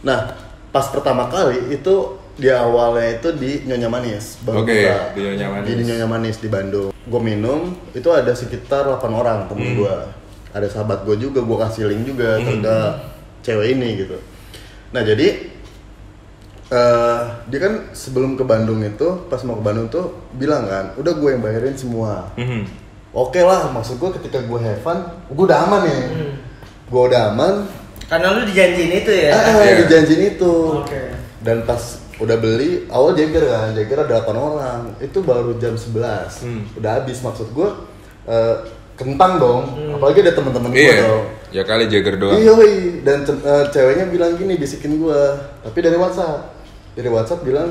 nah 0.02 0.34
pas 0.70 0.90
pertama 0.90 1.28
kali 1.28 1.72
itu 1.72 1.96
di 2.34 2.50
awalnya 2.50 3.14
itu 3.14 3.30
di 3.32 3.62
Nyonya 3.64 3.86
Manis 3.88 4.42
baru 4.42 4.66
Oke, 4.66 4.74
buka. 4.74 4.98
di 5.14 5.20
Nyonya 5.22 5.48
Manis. 5.48 5.68
di 5.70 5.84
Nyonya 5.84 6.08
Manis 6.10 6.38
di 6.40 6.50
Bandung 6.50 6.90
gue 6.90 7.22
minum 7.22 7.60
itu 7.94 8.10
ada 8.10 8.34
sekitar 8.34 8.90
8 8.90 9.14
orang 9.14 9.46
temen 9.46 9.70
Hmm. 9.70 9.78
gue 9.78 9.96
ada 10.50 10.66
sahabat 10.66 11.02
gue 11.04 11.14
juga 11.20 11.40
gue 11.40 11.58
kasih 11.60 11.86
link 11.88 12.04
juga 12.08 12.36
Hmm. 12.36 12.58
ke 12.60 12.76
cewek 13.44 13.68
ini 13.72 14.00
gitu 14.00 14.18
nah 14.90 15.02
jadi 15.02 15.52
eh 16.66 17.20
dia 17.46 17.60
kan 17.60 17.74
sebelum 17.92 18.34
ke 18.34 18.44
Bandung 18.44 18.82
itu 18.82 19.06
pas 19.28 19.38
mau 19.44 19.54
ke 19.54 19.64
Bandung 19.64 19.88
tuh 19.88 20.10
bilang 20.34 20.66
kan 20.66 20.96
udah 20.96 21.14
gue 21.14 21.30
yang 21.30 21.42
bayarin 21.42 21.76
semua 21.76 22.34
Mhm. 22.34 22.66
oke 23.12 23.38
lah 23.38 23.70
maksud 23.70 23.96
gue 23.96 24.10
ketika 24.18 24.42
gue 24.42 24.60
have 24.60 24.82
fun 24.82 24.98
gue 25.28 25.44
udah 25.44 25.60
aman 25.62 25.82
nih 25.84 26.02
Hmm. 26.10 26.34
gue 26.88 27.02
udah 27.04 27.22
aman 27.30 27.56
Karena 28.04 28.30
lu 28.32 28.44
dijanjiin 28.44 28.92
itu 28.96 29.12
ya. 29.12 29.32
ah, 29.32 29.58
Iya. 29.60 29.74
dijanjiin 29.82 30.24
itu 30.34 30.54
Oke. 30.76 31.02
dan 31.42 31.64
pas 31.64 31.82
udah 32.16 32.38
beli 32.38 32.86
awal 32.88 33.12
jager 33.12 33.42
kan 33.44 33.74
jager 33.74 33.98
ada 34.02 34.22
8 34.22 34.34
orang 34.34 34.80
itu 35.00 35.18
baru 35.20 35.58
jam 35.58 35.74
11 35.74 36.42
Hmm. 36.42 36.64
udah 36.74 36.92
habis 36.96 37.20
maksud 37.20 37.52
gue 37.52 37.70
eh, 38.26 38.56
kentang 38.94 39.38
dong 39.38 39.62
Hmm. 39.70 39.96
apalagi 39.96 40.22
ada 40.22 40.34
teman-teman 40.34 40.70
gue 40.70 40.82
Iya. 40.82 40.98
dong 41.02 41.26
Ya 41.54 41.62
kali 41.62 41.86
Jagger 41.86 42.18
doang. 42.18 42.34
Iya, 42.36 42.50
woi. 42.52 42.74
dan 43.02 43.22
ce- 43.22 43.38
eh, 43.40 43.66
ceweknya 43.70 44.06
bilang 44.08 44.34
gini 44.34 44.56
bisikin 44.56 44.98
gue 44.98 45.22
tapi 45.62 45.80
dari 45.80 45.94
WhatsApp 45.94 46.50
dari 46.94 47.06
WhatsApp 47.08 47.42
bilang 47.42 47.70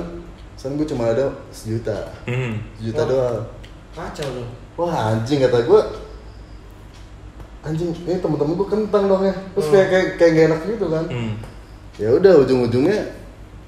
san 0.54 0.74
gue 0.74 0.84
cuma 0.84 1.08
ada 1.08 1.30
sejuta 1.48 2.10
Mhm. 2.24 2.78
sejuta 2.78 3.02
Oh. 3.02 3.08
doang 3.08 3.38
Kacau 3.92 4.28
lu. 4.30 4.44
wah 4.76 5.10
anjing 5.10 5.38
kata 5.40 5.58
gue 5.60 5.80
anjing 7.62 7.90
ini 8.00 8.18
temen-temen 8.18 8.54
gue 8.56 8.68
kentang 8.68 9.04
dong 9.06 9.22
ya 9.22 9.34
terus 9.52 9.66
kayak 9.68 9.86
kayak 9.88 10.06
kayak 10.16 10.32
gak 10.32 10.46
enak 10.48 10.60
gitu 10.68 10.86
kan 10.88 11.04
Mhm. 11.04 11.32
ya 11.96 12.08
udah 12.12 12.32
ujung-ujungnya 12.40 12.98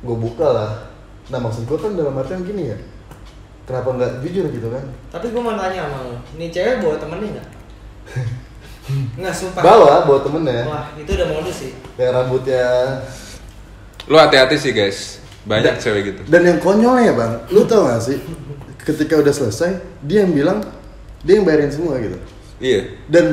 gue 0.01 0.17
buka 0.17 0.47
lah 0.47 0.71
nah 1.25 1.38
maksud 1.38 1.62
gue 1.64 1.75
kan 1.77 1.93
dalam 1.93 2.14
artian 2.14 2.43
gini 2.43 2.71
ya 2.71 2.79
kenapa 3.64 3.88
nggak 3.90 4.12
jujur 4.20 4.44
gitu 4.50 4.68
kan 4.68 4.85
Tapi 5.09 5.27
gue 5.29 5.40
mau 5.40 5.55
tanya 5.55 5.81
sama 5.83 5.98
lu, 6.03 6.16
nih 6.35 6.48
cewek 6.48 6.77
bawa 6.79 6.96
temennya 6.96 7.29
nggak? 7.33 7.48
Nggak 9.16 9.33
sumpah. 9.33 9.62
bawa 9.62 10.05
bawa 10.05 10.20
temennya 10.20 10.61
Wah 10.66 10.85
itu 10.94 11.11
udah 11.11 11.29
modus 11.31 11.57
sih. 11.59 11.72
kayak 11.94 12.12
rambutnya 12.12 12.64
Lu 14.05 14.14
hati-hati 14.14 14.55
sih 14.55 14.70
guys. 14.70 15.24
Banyak 15.42 15.64
Dan- 15.70 15.81
cewek 15.81 16.03
gitu. 16.07 16.20
dan 16.27 16.40
yang 16.42 16.59
konyolnya 16.59 17.03
ya 17.03 17.14
bang 17.14 17.33
lu 17.48 17.64
tau 17.64 17.85
gak 17.85 18.00
sih 18.00 18.16
ketika 18.79 19.16
udah 19.18 19.29
selesai 19.31 19.77
dia 20.00 20.20
yang 20.20 20.33
bilang 20.33 20.61
dia 21.20 21.37
yang 21.37 21.44
bayarin 21.44 21.68
semua 21.68 21.96
gitu 21.96 22.16
Iya. 22.57 22.96
dan 23.07 23.24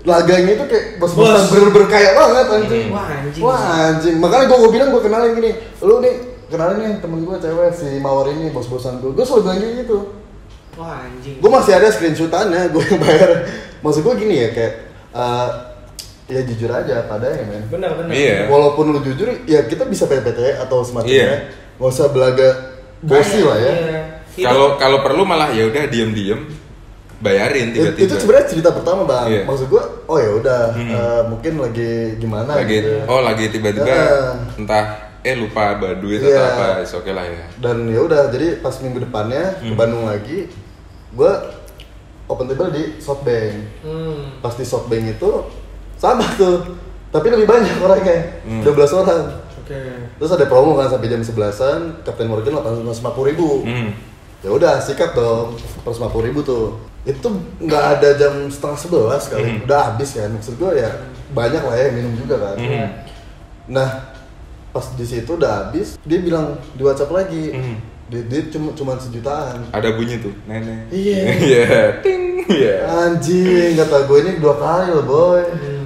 laganya 0.00 0.52
itu 0.54 0.64
kayak 0.64 0.96
bos-bosan 0.96 1.36
Bos. 1.38 1.48
bener-bener 1.50 1.84
kaya 1.86 2.10
banget 2.14 2.46
anjing 2.50 2.86
Wah 2.88 3.04
anjing. 3.10 3.42
Wah 3.42 3.60
anjing, 3.86 4.16
makanya 4.16 4.44
gue 4.46 4.58
gue 4.58 4.70
bilang 4.70 4.88
gue 4.90 5.02
kenalin 5.02 5.32
gini, 5.34 5.50
lu 5.78 5.94
nih 5.98 6.14
kenalin 6.48 6.76
nih 6.78 6.92
temen 6.98 7.20
gue 7.22 7.36
cewek 7.36 7.70
si 7.72 7.88
Mawar 7.98 8.28
ini 8.28 8.48
bos-bosan 8.48 8.98
gue 8.98 9.10
gue 9.10 9.22
selalu 9.22 9.42
bilang 9.42 9.58
kayak 9.58 9.74
gitu 9.78 9.98
Wah 10.74 11.02
anjing. 11.02 11.36
gue 11.36 11.50
masih 11.50 11.72
ada 11.74 11.88
screenshotannya 11.88 12.70
gue 12.70 12.82
yang 12.84 13.00
bayar 13.00 13.30
maksud 13.78 14.00
gue 14.00 14.14
gini 14.16 14.34
ya 14.38 14.48
kayak 14.50 14.72
eh, 15.10 15.48
ya 16.28 16.40
jujur 16.42 16.68
aja 16.68 17.04
padanya 17.04 17.42
men 17.42 17.62
Bener 17.66 17.90
bener. 17.94 18.10
Iya. 18.10 18.36
walaupun 18.46 18.90
lu 18.90 19.00
jujur 19.02 19.26
ya 19.44 19.64
kita 19.64 19.84
bisa 19.84 20.04
PPT 20.04 20.56
atau 20.58 20.80
semacamnya 20.80 21.12
Iya. 21.14 21.30
nggak 21.76 21.90
usah 21.90 22.06
belaga 22.08 22.48
bosi 23.00 23.40
lah 23.40 23.58
ya 23.58 23.72
Iya. 24.34 24.44
Kalau 24.44 24.66
kalau 24.76 24.98
perlu 25.00 25.22
malah 25.22 25.50
ya 25.50 25.66
udah 25.66 25.84
diem-diem 25.84 26.46
bayarin 27.18 27.68
It- 27.68 27.74
tiba-tiba. 27.74 28.04
itu 28.04 28.14
sebenarnya 28.16 28.46
cerita 28.46 28.70
pertama 28.70 29.02
bang 29.02 29.26
Iya. 29.26 29.42
maksud 29.42 29.66
gue 29.66 29.82
oh 30.06 30.16
ya 30.16 30.30
udah 30.32 30.60
Hmm. 30.70 30.88
eh, 30.88 31.22
mungkin 31.26 31.52
lagi 31.58 31.90
gimana 32.16 32.50
lagi 32.54 32.78
gitu 32.78 32.90
oh 33.04 33.20
lagi 33.20 33.44
tiba-tiba 33.48 33.90
Ah. 33.90 34.38
entah 34.54 34.84
eh 35.28 35.36
lupa 35.36 35.76
bawa 35.76 35.92
duit 35.94 36.18
Iya. 36.18 36.40
atau 36.40 36.48
apa, 36.54 36.66
is 36.80 36.92
oke 36.92 37.10
lah 37.10 37.22
ya. 37.22 37.44
dan 37.58 37.84
ya 37.84 38.00
udah 38.00 38.20
jadi 38.28 38.58
pas 38.58 38.72
minggu 38.78 38.98
depannya 39.00 39.44
ke 39.54 39.66
Hmm. 39.66 39.76
Bandung 39.76 40.04
lagi 40.04 40.48
gue 41.10 41.32
open 42.26 42.46
table 42.46 42.70
di 42.70 42.96
Softbank 42.98 43.54
Hmm. 43.80 44.40
pas 44.40 44.52
di 44.52 44.64
Softbank 44.64 45.04
itu 45.10 45.30
sama 45.94 46.24
tuh 46.34 46.76
tapi 47.08 47.28
lebih 47.28 47.44
banyak 47.44 47.76
orangnya 47.78 48.40
Hmm. 48.42 48.62
12 48.62 48.92
orang 48.94 49.24
Oke. 49.58 49.80
terus 50.16 50.30
ada 50.30 50.44
promo 50.44 50.72
kan 50.74 50.88
sampai 50.88 51.06
jam 51.06 51.20
11an 51.20 51.80
Captain 52.02 52.24
Morgan 52.26 52.56
850 52.56 52.88
ribu 53.26 53.62
Hmm. 53.62 53.92
ya 54.38 54.50
udah 54.50 54.78
sikat 54.78 55.12
dong 55.12 55.56
150 55.82 55.98
ribu 56.22 56.40
tuh 56.40 56.76
itu 57.04 57.28
nggak 57.58 57.84
ada 57.94 58.08
jam 58.14 58.46
setengah 58.46 58.76
sebelas 58.76 59.22
kali 59.26 59.44
Hmm. 59.50 59.64
udah 59.64 59.80
habis 59.88 60.12
kan 60.12 60.28
maksud 60.30 60.54
gue 60.54 60.72
ya 60.74 60.88
banyak 61.30 61.60
lah 61.60 61.74
ya 61.74 61.88
minum 61.90 62.12
juga 62.14 62.36
kan 62.38 62.56
Hmm. 62.56 62.88
nah 63.66 63.88
pas 64.78 64.86
di 64.88 65.02
situ 65.02 65.30
udah 65.32 65.52
habis 65.64 65.98
dia 66.00 66.18
bilang 66.18 66.46
di 66.70 66.80
WhatsApp 66.80 67.10
lagi 67.10 67.50
Hmm. 67.50 67.76
dia, 68.06 68.22
dia 68.22 68.46
cuma 68.48 68.70
cuma 68.72 68.94
sejutaan 68.94 69.66
Ada 69.68 69.90
bunyi 69.92 70.16
tuh, 70.18 70.30
nenek. 70.44 70.86
Iya. 70.88 71.18
Iya. 71.44 71.66
Ting. 71.98 72.24
Iya. 72.48 72.74
anjing 72.86 73.74
kata 73.76 74.06
gue 74.06 74.18
ini 74.20 74.32
dua 74.38 74.54
kali 74.56 74.88
loh 74.88 75.04
boy 75.04 75.42
Hmm. 75.42 75.84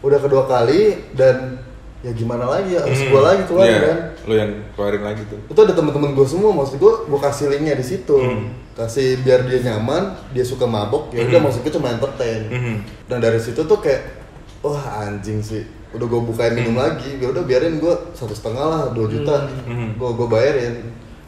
udah 0.00 0.18
kedua 0.18 0.42
kali 0.44 0.96
dan 1.12 1.60
ya 2.00 2.10
gimana 2.10 2.48
lagi 2.48 2.72
ya 2.72 2.82
harus 2.82 2.98
Hmm. 2.98 3.10
gue 3.10 3.20
lagi 3.22 3.42
keluar 3.44 3.66
Iya. 3.68 3.80
kan 3.80 3.98
Lo 4.22 4.34
yang 4.34 4.50
keluarin 4.72 5.02
lagi 5.04 5.22
tuh. 5.24 5.38
itu 5.44 5.60
ada 5.60 5.70
teman-teman 5.72 6.10
gue 6.12 6.24
semua 6.24 6.50
maksud 6.52 6.76
gue 6.76 6.92
gue 7.04 7.20
kasih 7.20 7.46
linknya 7.48 7.74
di 7.74 7.84
situ 7.84 8.16
Hmm. 8.16 8.50
kasih 8.72 9.20
biar 9.20 9.44
dia 9.44 9.60
nyaman 9.68 10.02
dia 10.30 10.42
suka 10.42 10.64
mabok 10.64 11.12
ya 11.12 11.22
udah 11.22 11.36
Hmm. 11.36 11.44
maksud 11.44 11.60
gue 11.60 11.70
cuma 11.70 11.92
entertain 11.92 12.42
Mhm. 12.48 12.76
dan 13.06 13.18
dari 13.20 13.36
situ 13.36 13.60
tuh 13.60 13.78
kayak 13.78 14.21
wah 14.62 14.80
anjing 15.02 15.38
sih 15.38 15.62
udah 15.90 16.06
gue 16.06 16.20
bukain 16.24 16.54
minum 16.54 16.72
Hmm. 16.72 16.84
lagi 16.88 17.10
ya 17.16 17.28
udah 17.28 17.42
biarin 17.42 17.76
gue 17.76 17.94
satu 18.12 18.32
setengah 18.32 18.64
lah 18.64 18.82
dua 18.90 19.06
juta 19.06 19.44
Hmm. 19.60 19.92
gue 19.92 20.10
gue 20.10 20.26
bayarin 20.26 20.74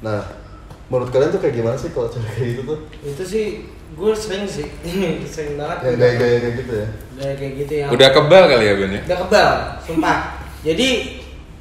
nah 0.01 0.25
menurut 0.85 1.09
kalian 1.09 1.29
tuh 1.29 1.39
kayak 1.39 1.55
gimana 1.55 1.75
sih 1.75 1.91
kalau 1.91 2.07
cewek 2.07 2.29
kayak 2.31 2.49
gitu 2.51 2.63
tuh 2.67 2.79
Itu 3.03 3.23
sih 3.25 3.47
gue 3.91 4.11
sering 4.13 4.43
sih. 4.45 4.67
sering 5.29 5.55
banget. 5.55 5.79
yang 5.85 5.97
gaya-gaya 5.97 6.37
kayak 6.41 6.55
gitu 6.57 6.73
ya 6.75 6.89
Gaya 7.15 7.35
kayak 7.35 7.53
gitu 7.57 7.73
yang 7.77 7.89
Udah 7.91 8.09
kebal 8.11 8.43
kali 8.49 8.65
ya 8.65 8.75
Ben 8.75 8.91
ya? 8.91 9.03
udah 9.05 9.19
kebal, 9.21 9.51
sumpah. 9.81 10.19
Jadi 10.61 10.89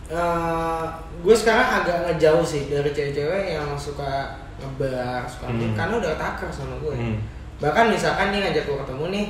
eh 0.10 0.84
gue 1.20 1.32
sekarang 1.34 1.68
agak 1.78 1.98
ngejauh 2.06 2.44
sih 2.44 2.68
dari 2.68 2.90
cewek-cewek 2.90 3.44
yang 3.54 3.70
suka 3.76 4.34
ngebar, 4.58 5.24
suka 5.26 5.48
Hmm. 5.48 5.60
hmm. 5.62 5.74
karena 5.74 5.94
udah 5.96 6.14
takar 6.16 6.50
sama 6.50 6.76
gue. 6.80 6.92
Hmm. 6.92 7.18
Bahkan 7.60 7.86
misalkan 7.90 8.28
nih 8.30 8.44
ngajak 8.44 8.64
gue 8.66 8.78
ketemu 8.78 9.06
nih, 9.10 9.26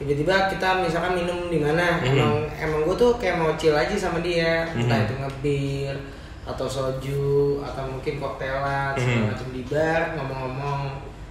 tiba-tiba 0.00 0.48
kita 0.48 0.80
misalkan 0.80 1.12
minum 1.14 1.46
di 1.46 1.60
mana, 1.60 2.00
Hmm. 2.00 2.08
emang 2.08 2.32
emang 2.56 2.80
gue 2.82 2.96
tuh 2.96 3.12
kayak 3.14 3.36
mau 3.36 3.52
chill 3.54 3.76
aja 3.76 3.92
sama 3.92 4.18
dia, 4.18 4.64
entah 4.70 4.96
Hmm. 4.96 5.04
itu 5.04 5.14
ngebir 5.14 5.94
atau 6.42 6.66
soju 6.66 7.28
atau 7.60 7.84
mungkin 7.86 8.16
koktelan 8.16 8.96
segala 8.96 9.12
Hmm. 9.14 9.30
macam 9.30 9.48
di 9.52 9.62
bar 9.62 10.00
ngomong-ngomong 10.16 10.80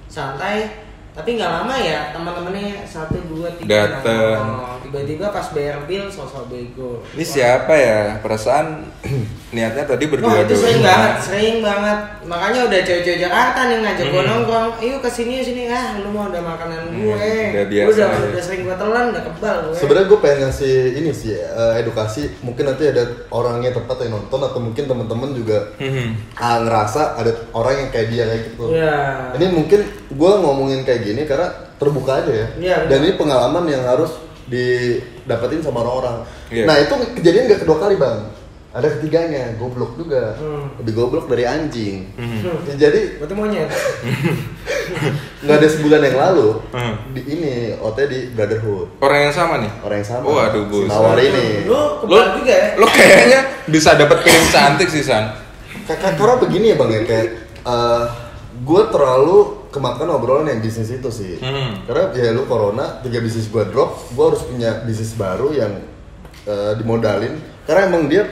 santai 0.05 0.69
tapi 1.09 1.35
nggak 1.35 1.51
lama 1.51 1.75
ya 1.75 2.13
teman-temannya 2.13 2.85
satu 2.85 3.17
dua 3.27 3.49
tiga 3.57 3.99
nongkrong. 3.99 4.79
tiba-tiba 4.79 5.27
pas 5.27 5.51
bayar 5.51 5.83
bill 5.83 6.05
sosok 6.07 6.47
bego 6.47 7.01
Ini 7.11 7.25
siapa 7.25 7.73
ya? 7.75 8.21
Perasaan 8.21 8.85
niatnya 9.49 9.81
tadi 9.81 10.05
berdua 10.05 10.29
Wah 10.29 10.41
itu 10.41 10.53
sering 10.53 10.79
banget, 10.79 11.13
sering 11.19 11.57
banget. 11.59 11.97
Makanya 12.23 12.59
udah 12.65 12.79
cewek-cewek 12.79 13.17
Jakarta 13.19 13.59
nih 13.65 13.77
ngajak 13.79 14.05
gue 14.05 14.15
Hmm. 14.15 14.29
nongkrong. 14.29 14.69
Ayo 14.77 14.95
ke 14.97 15.09
sini 15.09 15.41
sini 15.41 15.65
ah, 15.65 15.97
lu 15.97 16.09
mau 16.09 16.25
udah 16.25 16.37
makanan 16.39 16.79
Hmm, 16.85 17.01
gue. 17.01 17.17
udah 17.49 17.65
biasa 17.65 17.89
udah, 17.89 18.07
ya. 18.07 18.29
udah 18.29 18.43
sering 18.43 18.61
gue 18.61 18.75
telan, 18.75 19.05
udah 19.09 19.23
kebal 19.23 19.55
gue. 19.63 19.75
sebenarnya 19.75 20.05
gue 20.07 20.19
pengen 20.19 20.39
ngasih 20.45 20.75
ini 20.95 21.09
sih 21.11 21.33
eh, 21.33 21.73
edukasi 21.77 22.23
mungkin 22.39 22.63
nanti 22.65 22.83
ada 22.85 23.03
orangnya 23.29 23.73
tempat 23.73 23.97
yang 23.99 24.13
nonton 24.15 24.39
atau 24.39 24.59
mungkin 24.59 24.83
teman-teman 24.85 25.29
juga 25.31 25.57
Mhm. 25.75 26.07
ah, 26.35 26.57
ngerasa 26.61 27.01
ada 27.15 27.31
orang 27.51 27.73
yang 27.75 27.89
kayak 27.89 28.07
dia 28.07 28.23
kayak 28.25 28.41
gitu 28.45 28.63
Iya. 28.69 28.95
Ini 29.33 29.45
mungkin 29.49 29.79
gue 30.09 30.31
ngomongin 30.37 30.79
kayak 30.83 31.01
gini 31.03 31.21
karena 31.23 31.47
terbuka 31.75 32.11
aja 32.17 32.29
ya. 32.29 32.47
Iya, 32.55 32.75
Dan 32.85 33.01
ini 33.01 33.13
pengalaman 33.15 33.65
yang 33.65 33.81
harus 33.81 34.13
didapetin 34.45 35.61
sama 35.61 35.81
orang-orang. 35.81 36.21
Iya. 36.49 36.65
Nah 36.65 36.75
itu 36.77 36.93
kejadian 37.15 37.47
gak 37.47 37.61
kedua 37.63 37.77
kali 37.79 37.95
bang. 37.95 38.17
Ada 38.69 38.85
ketiganya, 38.95 39.57
goblok 39.57 39.97
juga. 39.97 40.37
Hmm. 40.37 40.69
Lebih 40.77 40.93
goblok 40.93 41.25
dari 41.25 41.41
anjing. 41.41 42.05
Hmm. 42.13 42.69
Ya, 42.69 42.85
jadi 42.85 43.17
Berarti 43.17 43.33
monyet. 43.33 43.65
nggak 45.41 45.57
ada 45.57 45.67
sebulan 45.69 46.01
yang 46.01 46.17
lalu 46.17 46.49
Hmm. 46.69 46.95
di 47.09 47.21
ini 47.25 47.53
OT 47.75 47.97
di 48.05 48.19
Brotherhood. 48.29 49.01
Orang 49.01 49.19
yang 49.25 49.33
sama 49.33 49.57
nih? 49.57 49.71
Orang 49.81 49.97
yang 50.01 50.09
sama. 50.09 50.25
Waduh, 50.25 50.63
Si 50.65 50.69
bos. 50.69 50.85
Mawar 50.87 51.17
ini. 51.17 51.65
Lu 51.65 51.73
Lo, 51.73 51.81
kebal 52.05 52.25
juga 52.37 52.53
ya? 52.53 52.67
lo 52.77 52.85
kayaknya 52.85 53.39
bisa 53.65 53.97
dapat 53.97 54.21
piring 54.21 54.47
cantik 54.49 54.89
sih 54.89 55.01
San. 55.01 55.33
Kakak 55.85 56.17
karena 56.17 56.37
begini 56.37 56.65
ya 56.69 56.75
bang 56.77 56.89
ya 56.93 57.01
kayak 57.01 57.27
gue 58.59 58.81
terlalu 58.91 59.37
kemakan 59.69 60.09
obrolan 60.11 60.45
yang 60.45 60.61
bisnis 60.61 60.89
itu 60.89 61.09
sih. 61.09 61.41
Hmm. 61.41 61.85
Karena 61.85 62.13
ya 62.13 62.29
lu 62.33 62.45
corona, 62.45 63.01
tiga 63.01 63.17
bisnis 63.17 63.47
gue 63.47 63.65
drop, 63.65 64.13
gue 64.13 64.25
harus 64.25 64.41
punya 64.45 64.81
bisnis 64.83 65.13
baru 65.13 65.53
yang 65.53 65.73
eh, 66.45 66.73
dimodalin. 66.77 67.37
Karena 67.69 67.85
emang 67.85 68.09
dia 68.09 68.25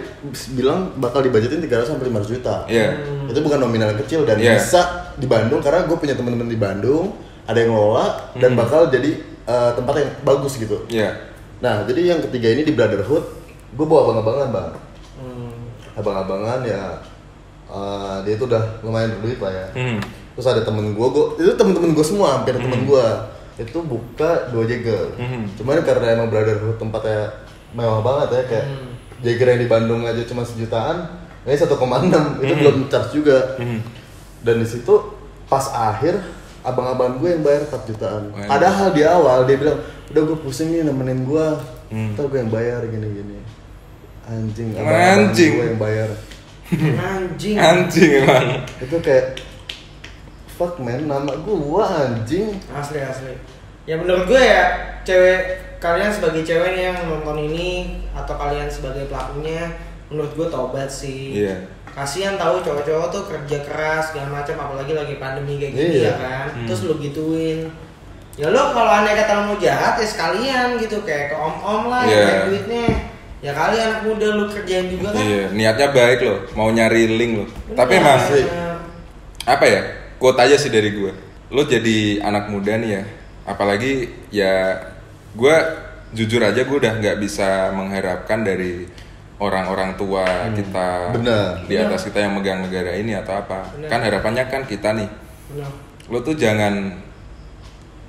bilang 0.52 0.98
bakal 0.98 1.22
dibajetin 1.22 1.62
300 1.62 1.94
sampai 1.94 2.10
500 2.10 2.34
juta. 2.34 2.66
Iya. 2.66 2.98
Itu 3.30 3.38
bukan 3.40 3.62
nominal 3.62 3.94
yang 3.94 4.02
kecil 4.02 4.26
dan 4.26 4.42
Iya. 4.42 4.58
bisa 4.58 4.82
di 5.14 5.30
Bandung 5.30 5.62
karena 5.62 5.86
gue 5.86 5.94
punya 5.94 6.18
teman-teman 6.18 6.50
di 6.50 6.58
Bandung, 6.58 7.14
ada 7.46 7.54
yang 7.56 7.70
ngelola 7.70 8.34
dan 8.34 8.52
Hmm. 8.52 8.60
bakal 8.60 8.90
jadi 8.90 9.14
eh, 9.46 9.72
tempat 9.72 9.94
yang 9.96 10.10
bagus 10.26 10.58
gitu. 10.58 10.84
Iya. 10.90 11.14
Nah, 11.58 11.86
jadi 11.86 12.12
yang 12.12 12.20
ketiga 12.20 12.50
ini 12.50 12.66
di 12.66 12.74
Brotherhood, 12.74 13.24
gue 13.72 13.86
bawa 13.86 14.10
abang-abangan 14.10 14.48
bang 14.50 14.70
Hmm. 15.16 15.54
abang-abangan 15.94 16.60
ya 16.64 16.82
eh, 17.68 18.16
dia 18.24 18.34
itu 18.34 18.44
udah 18.44 18.64
lumayan 18.82 19.14
berduit 19.14 19.38
lah 19.38 19.54
ya 19.54 19.68
Hmm. 19.72 20.00
terus 20.34 20.48
ada 20.48 20.62
temen 20.62 20.92
gue 20.92 21.08
gue 21.08 21.26
itu 21.38 21.54
temen-temen 21.54 21.92
gue 21.92 22.02
semua 22.02 22.36
hampir 22.36 22.56
temen 22.56 22.84
gue 22.84 23.06
itu 23.56 23.78
buka 23.82 24.50
dua 24.50 24.64
Jager 24.64 25.14
Hmm. 25.16 25.46
cuman 25.54 25.80
karena 25.82 26.08
emang 26.14 26.28
brotherhood 26.28 26.76
tempatnya 26.76 27.28
mewah 27.72 28.02
banget 28.02 28.28
ya 28.30 28.44
kayak 28.48 28.68
Hmm. 28.68 28.92
Jager 29.20 29.48
yang 29.50 29.62
di 29.62 29.68
Bandung 29.68 30.02
aja 30.04 30.22
cuma 30.24 30.42
sejutaan 30.42 31.10
ini 31.42 31.54
1,6 31.54 31.72
itu 32.38 32.46
Hmm. 32.46 32.60
belum 32.60 32.76
charge 32.88 33.12
juga 33.14 33.56
Hmm. 33.56 33.82
dan 34.42 34.56
di 34.58 34.68
situ 34.68 34.94
pas 35.46 35.64
akhir 35.68 36.20
abang-abang 36.62 37.18
gue 37.18 37.30
yang 37.30 37.42
bayar 37.42 37.64
4 37.64 37.88
jutaan 37.88 38.24
Waduh. 38.30 38.46
padahal 38.46 38.88
di 38.92 39.02
awal 39.02 39.44
dia 39.44 39.56
bilang 39.56 39.80
udah 40.08 40.22
gue 40.24 40.38
pusing 40.38 40.70
nih 40.70 40.84
nemenin 40.84 41.24
gue 41.24 41.48
Hmm. 41.88 42.14
ntar 42.14 42.28
gue 42.28 42.38
yang 42.38 42.50
bayar 42.50 42.84
gini-gini 42.84 43.40
anjing 44.26 44.76
Anjing. 44.76 44.84
abang-abang 44.84 45.50
gue 45.54 45.66
yang 45.66 45.80
bayar 45.80 46.10
Anjing. 46.68 47.56
Anjing 47.56 48.12
emang. 48.22 48.60
itu 48.78 48.96
kayak 49.00 49.40
fuck 50.50 50.76
man 50.78 51.00
nama 51.02 51.32
gua 51.38 51.86
anjing 52.04 52.60
Asli 52.70 53.00
asli. 53.00 53.40
Ya 53.86 53.96
menurut 53.96 54.28
gue 54.28 54.36
ya 54.38 54.64
cewek 55.02 55.64
kalian 55.78 56.10
sebagai 56.10 56.42
cewek 56.42 56.74
yang 56.74 56.98
nonton 57.06 57.38
ini 57.48 58.02
atau 58.14 58.34
kalian 58.34 58.66
sebagai 58.66 59.06
pelakunya 59.10 59.74
menurut 60.10 60.32
gue 60.34 60.48
tobat 60.50 60.90
sih. 60.90 61.44
Iya. 61.46 61.56
Kasihan 61.92 62.38
tahu 62.38 62.62
cowok-cowok 62.62 63.08
tuh 63.10 63.24
kerja 63.26 63.58
keras 63.66 64.14
segala 64.14 64.42
macam 64.42 64.56
apalagi 64.62 64.94
lagi 64.94 65.16
pandemi 65.18 65.58
kayak 65.58 65.74
gini 65.74 65.94
Iya. 66.02 66.06
ya 66.06 66.14
kan. 66.18 66.48
Hmm. 66.54 66.68
Terus 66.70 66.82
lu 66.86 66.96
gituin. 67.02 67.60
Ya 68.38 68.54
lo 68.54 68.70
kalau 68.70 68.92
aneh 68.94 69.18
kata 69.18 69.32
lo 69.34 69.42
mau 69.50 69.58
jahat 69.58 69.98
ya 69.98 70.06
sekalian 70.06 70.78
gitu 70.78 71.02
kayak 71.02 71.34
ke 71.34 71.36
om-om 71.36 71.90
lah 71.90 72.06
yang 72.06 72.22
banyak 72.22 72.42
duitnya. 72.54 72.86
Ya 73.42 73.52
kali 73.54 73.78
anak 73.82 74.02
muda 74.06 74.28
lu 74.34 74.46
kerjain 74.50 74.90
juga 74.90 75.14
kan. 75.14 75.22
Iya, 75.22 75.54
niatnya 75.54 75.88
baik 75.94 76.20
loh, 76.26 76.40
mau 76.54 76.70
nyari 76.70 77.06
link 77.18 77.34
loh. 77.38 77.50
Bener. 77.70 77.78
Tapi 77.78 77.92
emang 77.98 78.18
Asli. 78.18 78.44
apa 79.46 79.66
ya? 79.66 79.82
Quote 80.18 80.42
aja 80.42 80.58
sih 80.58 80.74
dari 80.74 80.90
gue. 80.94 81.14
Lo 81.54 81.62
jadi 81.66 82.18
anak 82.22 82.50
muda 82.50 82.78
nih 82.78 82.98
ya, 82.98 83.04
apalagi 83.46 84.10
ya 84.34 84.54
gue 85.38 85.56
jujur 86.18 86.42
aja 86.42 86.66
gue 86.66 86.78
udah 86.78 86.98
nggak 86.98 87.18
bisa 87.22 87.70
mengharapkan 87.70 88.42
dari 88.42 88.90
orang-orang 89.38 89.94
tua 89.94 90.50
kita 90.50 91.14
benar. 91.14 91.62
di 91.70 91.78
atas 91.78 92.10
kita 92.10 92.26
yang 92.26 92.34
megang 92.34 92.66
negara 92.66 92.98
ini 92.98 93.14
atau 93.14 93.38
apa. 93.38 93.70
Benar. 93.78 93.90
Kan 93.92 94.00
harapannya 94.02 94.44
kan 94.50 94.66
kita 94.66 94.98
nih, 94.98 95.06
Bener. 95.54 95.70
lo 96.10 96.26
tuh 96.26 96.34
jangan 96.34 97.06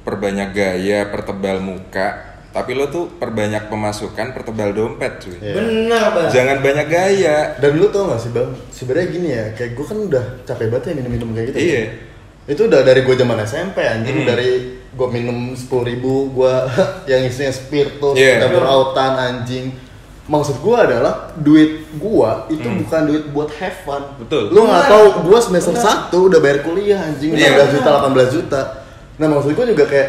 perbanyak 0.09 0.57
gaya, 0.57 1.05
pertebal 1.13 1.61
muka, 1.61 2.17
tapi 2.49 2.73
lo 2.73 2.89
tuh 2.89 3.13
perbanyak 3.13 3.69
pemasukan, 3.69 4.33
pertebal 4.33 4.73
dompet 4.73 5.21
cuy. 5.21 5.37
Iya. 5.37 5.53
Bener 5.53 6.05
banget. 6.17 6.31
Jangan 6.33 6.57
banyak 6.65 6.87
gaya. 6.89 7.37
Dan 7.61 7.77
lu 7.77 7.93
tau 7.93 8.09
gak 8.09 8.21
sih 8.25 8.33
bang, 8.33 8.49
sebenarnya 8.73 9.09
gini 9.13 9.29
ya, 9.29 9.45
kayak 9.53 9.77
gue 9.77 9.85
kan 9.85 9.99
udah 10.01 10.25
capek 10.49 10.67
banget 10.73 10.85
ya 10.89 10.95
minum-minum 10.97 11.29
kayak 11.37 11.47
gitu. 11.53 11.59
Iya. 11.61 11.83
Itu 12.49 12.63
udah 12.73 12.81
dari 12.81 13.05
gue 13.05 13.15
zaman 13.15 13.37
SMP 13.45 13.85
anjing, 13.85 14.25
Hmm. 14.25 14.29
dari 14.33 14.78
gue 14.91 15.09
minum 15.09 15.53
sepuluh 15.53 15.85
ribu, 15.85 16.15
gue 16.33 16.55
yang 17.11 17.23
isinya 17.23 17.51
spiritus, 17.51 18.15
Iya. 18.15 18.41
dapur 18.43 18.63
autan 18.63 19.13
anjing. 19.15 19.73
Maksud 20.25 20.61
gue 20.61 20.77
adalah 20.77 21.33
duit 21.35 21.89
gue 21.91 22.31
itu 22.51 22.69
bukan 22.79 23.01
duit 23.05 23.25
buat 23.31 23.49
have 23.55 23.81
fun. 23.83 24.03
Hmm. 24.03 24.21
Betul. 24.21 24.43
Lu 24.51 24.63
nggak 24.63 24.85
Benar. 24.85 24.93
tahu 24.93 25.07
gue 25.25 25.39
semester 25.41 25.73
Benar. 25.73 25.85
satu 25.85 26.19
udah 26.29 26.39
bayar 26.39 26.59
kuliah 26.61 27.01
anjing, 27.01 27.33
Iya. 27.33 27.57
15 27.57 27.75
juta, 27.75 27.89
18 27.99 28.29
juta. 28.31 28.61
Nah 29.17 29.27
maksud 29.27 29.53
gue 29.53 29.67
juga 29.69 29.85
kayak 29.85 30.09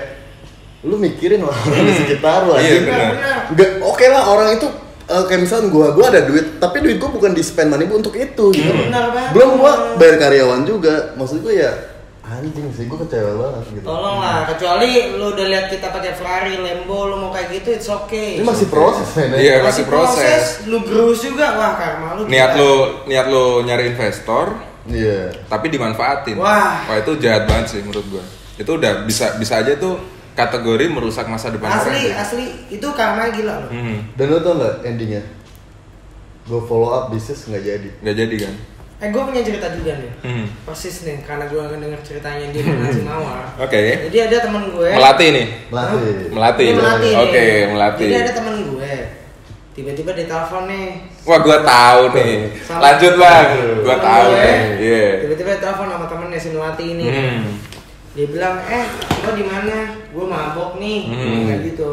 lu 0.79 0.95
mikirin 0.95 1.39
orang 1.41 1.59
di 1.81 1.93
sekitar 1.93 2.43
lu 2.43 2.51
Iya, 2.51 2.59
anjing. 2.61 2.83
benar. 2.85 3.11
Nggak, 3.49 3.69
oke 3.81 4.05
lah 4.05 4.23
orang 4.27 4.49
itu 4.55 4.67
eh, 5.05 5.23
kayak 5.25 5.41
misalnya 5.41 5.67
gua 5.69 5.87
gua 5.89 6.05
ada 6.07 6.21
duit, 6.21 6.45
tapi 6.55 6.77
duit 6.79 6.95
gua 6.95 7.09
bukan 7.09 7.31
di 7.31 7.41
spend 7.41 7.67
money 7.67 7.83
untuk 7.85 8.13
itu 8.13 8.45
gitu. 8.51 8.71
banget. 8.85 9.31
Belum 9.31 9.55
gua 9.55 9.95
bayar 9.95 10.15
karyawan 10.19 10.63
juga. 10.63 11.15
Maksud 11.15 11.41
gua 11.41 11.51
ya 11.51 11.71
anjing 12.29 12.69
sih 12.69 12.85
gua 12.85 13.01
kecewa 13.01 13.31
banget 13.35 13.65
gitu. 13.73 13.85
Tolong 13.85 14.17
lah, 14.21 14.45
kecuali 14.45 14.89
lu 15.17 15.33
udah 15.33 15.47
lihat 15.49 15.65
kita 15.67 15.89
pakai 15.89 16.13
Ferrari, 16.13 16.53
Lambo, 16.57 17.09
lu 17.09 17.15
mau 17.17 17.31
kayak 17.33 17.49
gitu, 17.51 17.69
it's 17.73 17.89
okay. 17.89 18.37
Ini 18.37 18.45
masih 18.45 18.69
proses 18.69 19.07
men. 19.17 19.33
ya. 19.33 19.37
Iya, 19.37 19.55
masih 19.65 19.83
proses. 19.85 20.43
Lu 20.65 20.85
gerus 20.85 21.19
juga, 21.19 21.57
wah 21.57 21.73
karma 21.75 22.07
lu. 22.15 22.29
Niat 22.29 22.53
lo 22.53 22.71
niat 23.05 23.27
lo 23.27 23.61
nyari 23.61 23.91
investor, 23.91 24.53
Iya. 24.85 25.33
tapi 25.45 25.69
dimanfaatin. 25.69 26.37
Wah. 26.37 26.85
itu 26.93 27.17
jahat 27.17 27.49
banget 27.49 27.65
sih 27.73 27.81
menurut 27.81 28.05
gua. 28.09 28.23
Itu 28.55 28.77
udah 28.77 29.03
bisa 29.03 29.35
bisa 29.35 29.59
aja 29.59 29.73
tuh 29.75 29.97
kategori 30.33 30.85
merusak 30.87 31.27
masa 31.27 31.49
depan 31.49 31.67
orang. 31.67 31.83
Asli, 31.83 31.99
sih. 31.99 32.11
asli, 32.13 32.45
itu 32.69 32.87
karma 32.93 33.27
gila 33.33 33.67
loh. 33.67 33.71
Hmm, 33.71 34.07
Dan 34.15 34.25
lu 34.31 34.37
tau 34.39 34.55
nggak 34.55 34.75
endingnya? 34.85 35.23
Gua 36.47 36.61
follow 36.63 36.89
up 36.89 37.11
bisnis 37.11 37.43
nggak 37.45 37.63
jadi. 37.63 37.89
nggak 38.01 38.15
jadi 38.15 38.35
kan? 38.47 38.55
Eh, 38.99 39.07
gue 39.07 39.21
punya 39.23 39.39
cerita 39.39 39.71
juga 39.71 39.95
nih. 39.95 40.11
Hmm. 40.21 40.45
Persis 40.67 41.07
nih, 41.07 41.23
karena 41.23 41.47
gue 41.47 41.55
denger 41.55 41.99
ceritanya 42.03 42.51
dia 42.51 42.67
ngasih 42.67 43.03
mawar. 43.07 43.47
Oke. 43.55 44.11
Jadi 44.11 44.17
ada 44.19 44.37
temen 44.43 44.63
gue. 44.69 44.89
Melati 44.91 45.25
nih. 45.31 45.47
Melati. 45.71 46.63
Ini 46.67 46.75
melati 46.75 47.07
nih. 47.07 47.15
Oke, 47.15 47.45
melati. 47.71 48.03
Jadi 48.03 48.15
ada 48.19 48.31
temen 48.35 48.55
gue. 48.67 48.93
Tiba-tiba 49.71 50.11
dia 50.11 50.27
telepon 50.27 50.67
nih. 50.67 50.87
Wah, 51.23 51.39
gua 51.39 51.57
tahu 51.63 52.01
nih. 52.11 52.35
Sama- 52.59 52.81
Lanjut 52.83 53.13
bang. 53.15 53.47
Gua 53.79 53.95
Temen 53.95 54.03
tahu 54.03 54.27
gue, 54.27 54.43
nih. 54.43 54.59
Iya. 54.75 55.07
Tiba-tiba 55.23 55.49
dia 55.49 55.61
telepon 55.63 55.87
sama 55.87 56.05
temennya 56.11 56.39
si 56.41 56.49
melati 56.51 56.85
ini. 56.89 57.05
Hmm. 57.07 57.39
Dia 58.11 58.27
bilang, 58.27 58.55
eh 58.67 58.85
lo 59.23 59.31
di 59.31 59.45
mana? 59.47 59.77
Gue 60.11 60.25
mabok 60.27 60.75
nih. 60.75 60.99
Hmm. 61.07 61.47
Kayak 61.47 61.59
gitu. 61.71 61.91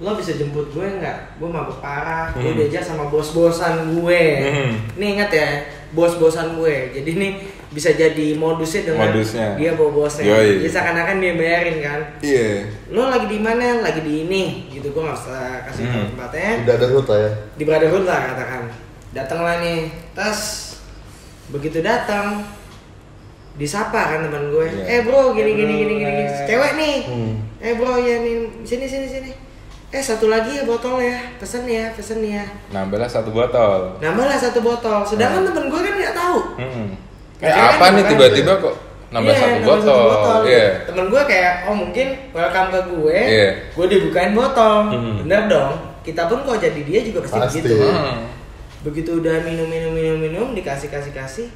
Lo 0.00 0.16
bisa 0.16 0.32
jemput 0.32 0.72
gue 0.72 0.86
nggak? 0.96 1.36
Gue 1.36 1.48
mabok 1.52 1.84
parah. 1.84 2.32
Gue 2.32 2.48
Hmm. 2.48 2.56
diajak 2.56 2.80
sama 2.80 3.12
bos-bosan 3.12 3.92
gue. 3.92 4.24
Hmm. 4.40 4.72
Nih 4.96 5.20
ingat 5.20 5.28
ya, 5.28 5.48
bos-bosan 5.94 6.58
gue. 6.58 6.90
Jadi 6.92 7.10
nih 7.14 7.32
bisa 7.70 7.90
jadi 7.90 8.34
modusnya 8.34 8.82
dengan 8.84 9.08
Modusnya. 9.08 9.54
dia 9.54 9.72
bawa 9.72 9.90
bosnya. 9.96 10.26
Yoi. 10.26 10.60
Jadi 10.60 10.68
seakan-akan 10.68 11.16
dia 11.18 11.32
bayarin 11.34 11.78
kan. 11.80 12.00
Iya. 12.20 12.70
Lo 12.88 13.08
lagi 13.08 13.26
di 13.26 13.38
mana? 13.38 13.80
Lagi 13.80 14.00
di 14.00 14.14
ini. 14.22 14.44
Gitu 14.68 14.86
gue 14.86 15.00
nggak 15.00 15.14
usah 15.16 15.62
kasih 15.64 15.84
Hmm. 15.84 16.06
tempatnya 16.08 16.50
Udah 16.62 16.74
ada 16.76 16.86
rute 16.88 17.14
ya. 17.16 17.30
di 17.52 17.62
Brotherhood 17.62 18.04
lah 18.04 18.20
katakan 18.28 18.62
datanglah 19.10 19.56
nih 19.58 19.86
tas 20.10 20.40
begitu 21.46 21.78
datang 21.78 22.42
disapa 23.54 23.94
kan 24.10 24.26
teman 24.26 24.50
gue 24.50 24.66
Iya. 24.66 24.82
eh 24.88 25.00
bro 25.02 25.30
gini 25.30 25.54
gini 25.54 25.72
gini 25.76 25.94
gini 25.96 26.12
gini. 26.18 26.30
cewek 26.42 26.72
nih 26.74 26.96
Hmm. 27.06 27.34
eh 27.60 27.72
bro 27.72 27.94
ya 27.96 28.18
nih 28.18 28.34
sini 28.60 28.82
sini 28.84 29.06
sini 29.06 29.30
eh 29.94 30.02
satu 30.02 30.26
lagi 30.26 30.50
ya 30.52 30.64
botol 30.64 30.98
ya 30.98 31.14
pesen 31.36 31.62
ya 31.64 31.86
pesen 31.94 32.18
ya 32.18 32.42
Nambahlah 32.68 33.06
satu 33.06 33.30
botol. 33.30 33.94
nambahlah 33.96 34.34
satu 34.34 34.58
botol 34.60 35.06
sedangkan 35.06 35.46
temen 35.46 35.66
gue 35.66 35.80
kan 35.80 35.94
nggak 35.94 36.14
tahu 36.14 36.38
Hmm. 36.58 36.88
Ya, 37.36 37.46
Eh 37.46 37.52
kan 37.52 37.66
apa 37.72 37.86
nih 37.90 38.00
kan? 38.00 38.10
tiba-tiba 38.10 38.52
kok 38.58 38.74
nambah 39.08 39.30
Iya, 39.30 39.38
satu 39.38 39.54
nambah 39.54 39.78
botol? 40.02 40.38
Iya. 40.44 40.66
temen 40.84 41.04
gue 41.06 41.22
kayak 41.24 41.52
oh 41.64 41.74
mungkin 41.76 42.06
welcome 42.30 42.68
ke 42.68 42.80
gue 42.84 43.18
Iya. 43.20 43.48
gue 43.70 43.86
dibukain 43.88 44.32
botol 44.32 44.76
Hmm. 44.88 45.14
bener 45.22 45.42
dong 45.46 45.72
kita 46.02 46.22
pun 46.24 46.42
kalau 46.42 46.58
jadi 46.58 46.80
dia 46.80 47.00
juga 47.00 47.18
pasti, 47.22 47.38
Pasti. 47.38 47.58
begitu 47.60 47.76
Hmm. 47.80 48.18
begitu 48.82 49.10
udah 49.16 49.36
minum 49.40 49.64
minum 49.64 49.92
minum 49.92 50.18
minum 50.18 50.46
dikasih 50.52 50.88
kasih 50.88 51.10
kasih 51.10 51.46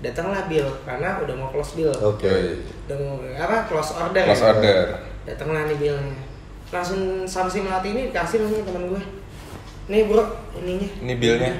datanglah 0.00 0.46
bill 0.46 0.64
karena 0.80 1.18
udah 1.18 1.34
mau 1.34 1.50
close 1.50 1.74
bill 1.74 1.92
Oke. 1.92 2.30
udah 2.86 2.96
mau 2.96 3.18
apa 3.36 3.66
close 3.66 3.92
order 3.92 4.24
Close 4.24 4.40
ya. 4.40 4.48
order. 4.48 4.84
datanglah 5.26 5.66
nih 5.66 5.76
billnya 5.76 6.16
langsung 6.70 7.00
Samsi 7.24 7.60
melati 7.60 7.90
ini 7.90 8.08
dikasih 8.08 8.40
nih 8.40 8.62
teman 8.62 8.84
gue 8.88 9.02
nih 9.86 10.06
bro 10.06 10.22
ininya 10.56 10.88
Ini 11.02 11.14
billnya. 11.14 11.52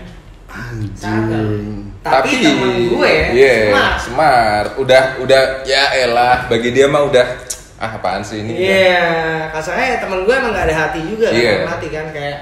Anjing. 0.51 1.95
tapi, 2.03 2.43
temen 2.43 2.91
gue 2.91 3.13
iya, 3.31 3.71
smart. 3.71 3.99
smart. 4.03 4.71
Udah 4.77 5.03
udah 5.19 5.43
ya 5.63 5.95
elah 5.97 6.47
bagi 6.47 6.71
dia 6.71 6.87
mah 6.87 7.07
udah 7.07 7.23
ah 7.77 7.91
apaan 7.93 8.19
sih 8.21 8.43
ini? 8.43 8.59
Iya, 8.61 9.47
kasarnya 9.51 9.99
temen 9.99 10.23
gue 10.23 10.35
emang 10.35 10.51
gak 10.51 10.67
ada 10.67 10.77
hati 10.77 11.01
juga 11.07 11.31
Iya. 11.31 11.65
kan, 11.65 11.71
mati 11.71 11.89
kan 11.89 12.07
kayak 12.11 12.39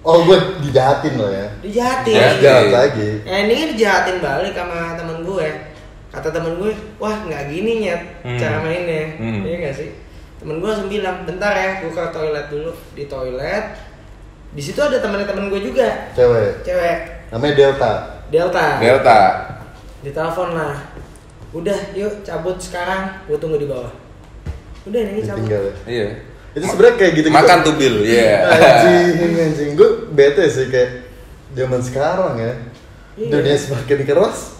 Oh 0.00 0.22
gue 0.24 0.38
dijahatin 0.62 1.14
loh 1.14 1.26
ya. 1.28 1.46
dijahatin. 1.58 2.14
Jahat. 2.14 2.36
Jahat 2.38 2.66
lagi. 2.70 3.08
Nah 3.22 3.38
ini 3.40 3.52
kan 3.52 3.68
dijahatin 3.68 4.16
balik 4.18 4.54
sama 4.54 4.78
temen 4.94 5.18
gue. 5.20 5.48
Kata 6.08 6.28
temen 6.30 6.54
gue, 6.56 6.70
wah 6.96 7.16
nggak 7.20 7.42
gini 7.50 7.84
nyet 7.84 8.02
Hmm. 8.22 8.38
cara 8.38 8.62
mainnya, 8.62 9.18
Hmm. 9.18 9.42
iya 9.42 9.56
gak 9.60 9.74
sih? 9.76 9.90
Temen 10.38 10.62
gue 10.62 10.68
langsung 10.70 10.86
bilang, 10.86 11.26
bentar 11.26 11.50
ya, 11.50 11.82
gue 11.82 11.90
ke 11.90 12.02
toilet 12.14 12.46
dulu. 12.46 12.70
Di 12.94 13.04
toilet, 13.10 13.64
di 14.54 14.62
situ 14.62 14.78
ada 14.78 15.02
temen-temen 15.02 15.50
gue 15.50 15.60
juga, 15.60 16.14
Cewek. 16.16 16.64
cewek 16.64 16.98
Namanya 17.34 17.54
Delta. 17.58 17.92
Delta. 18.32 18.66
Delta. 18.80 19.20
Ditelepon 20.00 20.50
lah, 20.54 20.74
udah 21.50 21.78
yuk 21.92 22.22
cabut 22.22 22.56
sekarang, 22.56 23.26
gue 23.26 23.36
tunggu 23.36 23.58
di 23.58 23.66
bawah. 23.66 23.90
Udah 24.86 25.00
ini 25.02 25.20
cabut. 25.26 25.42
Ditinggal 25.44 25.62
ya. 25.62 25.74
Iya. 25.84 26.08
Itu 26.56 26.64
sebenarnya 26.64 26.96
kayak 26.96 27.12
gitu. 27.18 27.28
Makan 27.28 27.58
tuh 27.60 27.74
bill, 27.76 27.96
iya. 28.06 28.46
Anjing, 28.54 29.36
anjing. 29.36 29.70
Gue 29.74 30.06
bete 30.14 30.46
sih 30.48 30.70
kayak 30.70 31.10
zaman 31.52 31.82
sekarang 31.82 32.38
ya. 32.38 32.52
Iya. 33.18 33.30
Dunia 33.34 33.56
semakin 33.58 34.06
keras. 34.06 34.57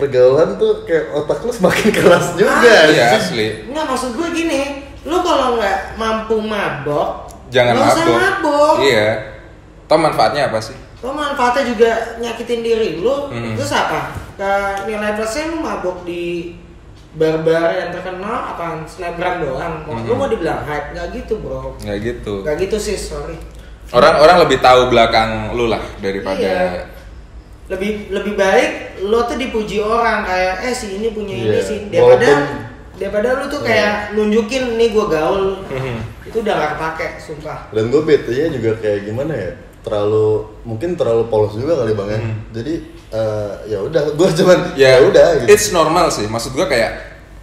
Pergaulan 0.00 0.56
tuh 0.56 0.72
kayak 0.82 1.04
otak 1.12 1.38
lu 1.40 1.52
semakin 1.52 1.88
keras 1.96 2.26
juga. 2.34 2.50
Ah, 2.50 2.88
Iya 2.88 3.04
asli. 3.14 3.46
Nggak 3.66 3.84
maksud 3.86 4.10
gue 4.12 4.28
gini, 4.32 4.60
lu 5.02 5.20
kalau 5.20 5.54
nggak 5.54 5.94
mampu 5.94 6.36
mabok, 6.38 7.28
Jangan 7.48 7.72
nggak 7.74 7.86
usah 7.86 8.02
mabuk. 8.02 8.16
mabok. 8.16 8.74
Iya. 8.80 9.08
Toh 9.84 9.98
manfaatnya 9.98 10.42
apa 10.46 10.58
sih? 10.58 10.76
Lo 11.00 11.10
manfaatnya 11.10 11.64
juga 11.66 11.90
nyakitin 12.16 12.60
diri 12.60 12.88
lu, 12.96 13.28
Hmm. 13.28 13.52
terus 13.54 13.70
apa? 13.70 14.12
Ke 14.34 14.50
nilai 14.84 15.12
plusnya 15.12 15.48
lu 15.48 15.58
mabok 15.58 16.02
di 16.02 16.54
bar-bar 17.10 17.74
yang 17.74 17.90
terkenal 17.90 18.54
apa 18.54 18.86
snapgram 18.86 19.40
doang. 19.40 19.74
Mau 19.82 19.98
lu 19.98 20.04
Hmm. 20.06 20.16
mau 20.16 20.28
dibilang 20.28 20.62
hype 20.62 20.92
nggak 20.92 21.06
gitu 21.12 21.34
bro? 21.38 21.74
Nggak 21.78 21.98
gitu. 22.00 22.34
Nggak 22.40 22.56
gitu 22.60 22.76
sih, 22.78 22.96
sorry. 22.96 23.34
Orang-orang 23.90 24.38
lebih 24.40 24.62
tahu 24.62 24.86
belakang 24.86 25.50
lu 25.50 25.66
lah 25.66 25.82
daripada 25.98 26.38
Iya. 26.38 26.86
Lebih 27.70 27.90
lebih 28.10 28.34
baik 28.34 28.70
lo 29.00 29.22
tuh 29.24 29.38
dipuji 29.38 29.78
orang 29.78 30.22
kayak 30.22 30.54
eh 30.60 30.74
si 30.74 30.98
ini 30.98 31.08
punya 31.08 31.32
ini 31.32 31.54
Iya. 31.54 31.62
sih 31.62 31.78
daripada 31.86 32.26
Walaupun- 32.26 32.68
daripada 32.92 33.28
lu 33.32 33.44
tuh 33.46 33.62
kayak 33.62 33.92
nunjukin 34.12 34.74
nih 34.74 34.88
gua 34.90 35.06
gaul. 35.08 35.44
Mhm. 35.64 35.96
Itu 36.22 36.36
udah 36.40 36.52
gak 36.52 36.70
kepake, 36.76 37.08
sumpah. 37.18 37.58
Dan 37.70 37.88
gue 37.88 38.02
bete 38.02 38.30
nya 38.30 38.46
juga 38.50 38.76
kayak 38.76 39.00
gimana 39.04 39.32
ya? 39.32 39.50
Terlalu 39.80 40.28
mungkin 40.62 40.92
terlalu 40.94 41.24
polos 41.26 41.54
juga 41.54 41.80
kali 41.80 41.94
bang 41.94 42.08
ya. 42.08 42.20
Hmm. 42.20 42.36
Jadi 42.52 42.74
eh, 43.08 43.52
ya 43.66 43.78
udah, 43.80 44.02
gue 44.12 44.28
cuman 44.36 44.58
ya 44.76 44.88
ya 44.92 45.00
udah 45.02 45.26
gitu. 45.40 45.48
it's 45.48 45.70
normal 45.70 46.06
sih 46.08 46.26
maksud 46.26 46.52
gua 46.52 46.66
kayak 46.66 46.92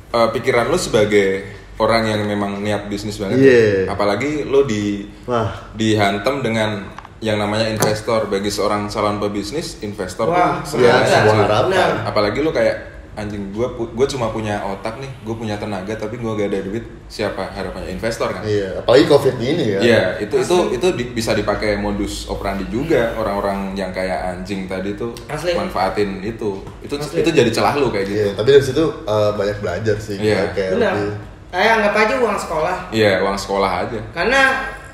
eh, 0.10 0.30
pikiran 0.32 0.68
lu 0.68 0.78
sebagai 0.78 1.44
orang 1.78 2.08
yang 2.08 2.22
memang 2.24 2.58
niat 2.58 2.86
bisnis 2.86 3.18
banget 3.18 3.38
Iya. 3.38 3.90
apalagi 3.90 4.44
lu 4.44 4.64
di 4.64 5.04
Wah, 5.24 5.68
dihantam 5.74 6.40
dengan 6.40 6.88
yang 7.20 7.38
namanya 7.38 7.66
investor 7.66 8.26
bagi 8.26 8.48
seorang 8.48 8.86
calon 8.86 9.18
pebisnis 9.18 9.82
investor 9.82 10.30
Wah, 10.30 10.62
tuh 10.62 10.78
iya, 10.78 11.02
segalanya, 11.02 11.10
sebuah 11.18 11.38
harapan. 11.44 11.90
Apalagi 12.06 12.40
lu 12.40 12.52
kayak 12.52 12.78
anjing 13.18 13.50
gua 13.50 13.74
pu- 13.74 13.90
gua 13.92 14.06
cuma 14.06 14.30
punya 14.30 14.62
otak 14.62 15.02
nih 15.02 15.10
gua 15.26 15.34
punya 15.34 15.58
tenaga 15.58 15.90
tapi 15.90 16.22
gua 16.22 16.38
gak 16.38 16.54
ada 16.54 16.62
duit 16.62 16.86
siapa 17.10 17.50
harapannya 17.50 17.90
investor 17.90 18.30
kan 18.30 18.46
iya. 18.46 18.78
Apalagi 18.78 19.10
covid 19.10 19.36
ini 19.42 19.66
ya. 19.74 19.80
Iya, 19.82 20.02
itu 20.22 20.38
itu 20.38 20.58
itu 20.78 20.88
di- 20.94 21.10
bisa 21.12 21.34
dipakai 21.34 21.82
modus 21.82 22.30
operandi 22.30 22.70
juga 22.70 23.18
orang-orang 23.18 23.74
yang 23.74 23.90
kayak 23.90 24.38
anjing 24.38 24.70
tadi 24.70 24.94
tuh 24.94 25.18
Asli. 25.26 25.58
manfaatin 25.58 26.22
itu. 26.22 26.62
Itu 26.80 27.02
Asli. 27.02 27.26
itu 27.26 27.34
jadi 27.34 27.50
celah 27.50 27.74
lu 27.82 27.90
kayak 27.90 28.06
gitu. 28.06 28.22
Iya, 28.22 28.32
tapi 28.38 28.50
dari 28.54 28.62
situ 28.62 28.86
eh, 28.86 29.32
banyak 29.34 29.58
belajar 29.58 29.98
sih. 29.98 30.22
Iya. 30.22 30.54
kayak 30.54 30.78
Benar. 30.78 30.94
lebih. 30.94 31.12
Kayak 31.48 31.72
anggap 31.82 31.94
aja 31.98 32.14
uang 32.22 32.38
sekolah. 32.38 32.78
Iya, 32.94 33.12
uang 33.26 33.38
sekolah 33.40 33.72
aja. 33.82 34.00
Karena 34.14 34.42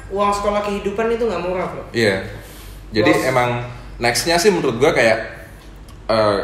uang 0.09 0.31
sekolah 0.31 0.61
kehidupan 0.61 1.07
itu 1.09 1.23
nggak 1.23 1.41
murah, 1.41 1.67
bro. 1.67 1.83
Iya. 1.91 2.25
Jadi 2.91 3.11
Bos. 3.11 3.23
emang 3.23 3.49
nextnya 3.97 4.35
sih 4.35 4.49
menurut 4.49 4.75
gua 4.75 4.91
kayak 4.91 5.17
eh, 6.05 6.39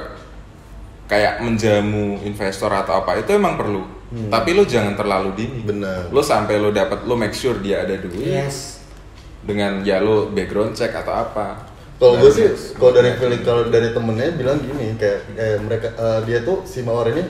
kayak 1.05 1.41
menjamu 1.41 2.21
investor 2.21 2.69
atau 2.69 3.01
apa 3.01 3.17
itu 3.17 3.33
emang 3.33 3.57
perlu 3.57 3.81
Tapi 4.09 4.53
lu 4.53 4.65
jangan 4.65 4.93
terlalu 4.93 5.37
dini. 5.37 5.61
Benar. 5.61 6.09
Lu 6.09 6.17
sampai 6.19 6.57
lu 6.57 6.73
dapat 6.73 7.05
lu 7.05 7.13
make 7.13 7.33
sure 7.33 7.57
dia 7.57 7.85
ada 7.85 7.93
duit 7.93 8.25
Yes. 8.25 8.81
dengan 9.39 9.85
ya 9.85 10.01
lu 10.01 10.33
background 10.33 10.73
check 10.73 10.89
atau 10.91 11.13
apa. 11.13 11.69
Kalau 11.95 12.17
gue 12.17 12.25
Dan- 12.25 12.57
sih, 12.57 12.73
kalau 12.73 12.89
dari 12.89 13.13
feeling 13.13 13.43
kalau 13.43 13.69
dari 13.69 13.93
temennya 13.93 14.33
bilang 14.33 14.57
gini, 14.57 14.95
kayak 14.95 15.19
eh, 15.35 15.57
mereka 15.61 15.93
eh, 15.93 16.19
dia 16.25 16.41
tuh 16.41 16.65
si 16.65 16.81
Mawar 16.81 17.11
ini 17.11 17.21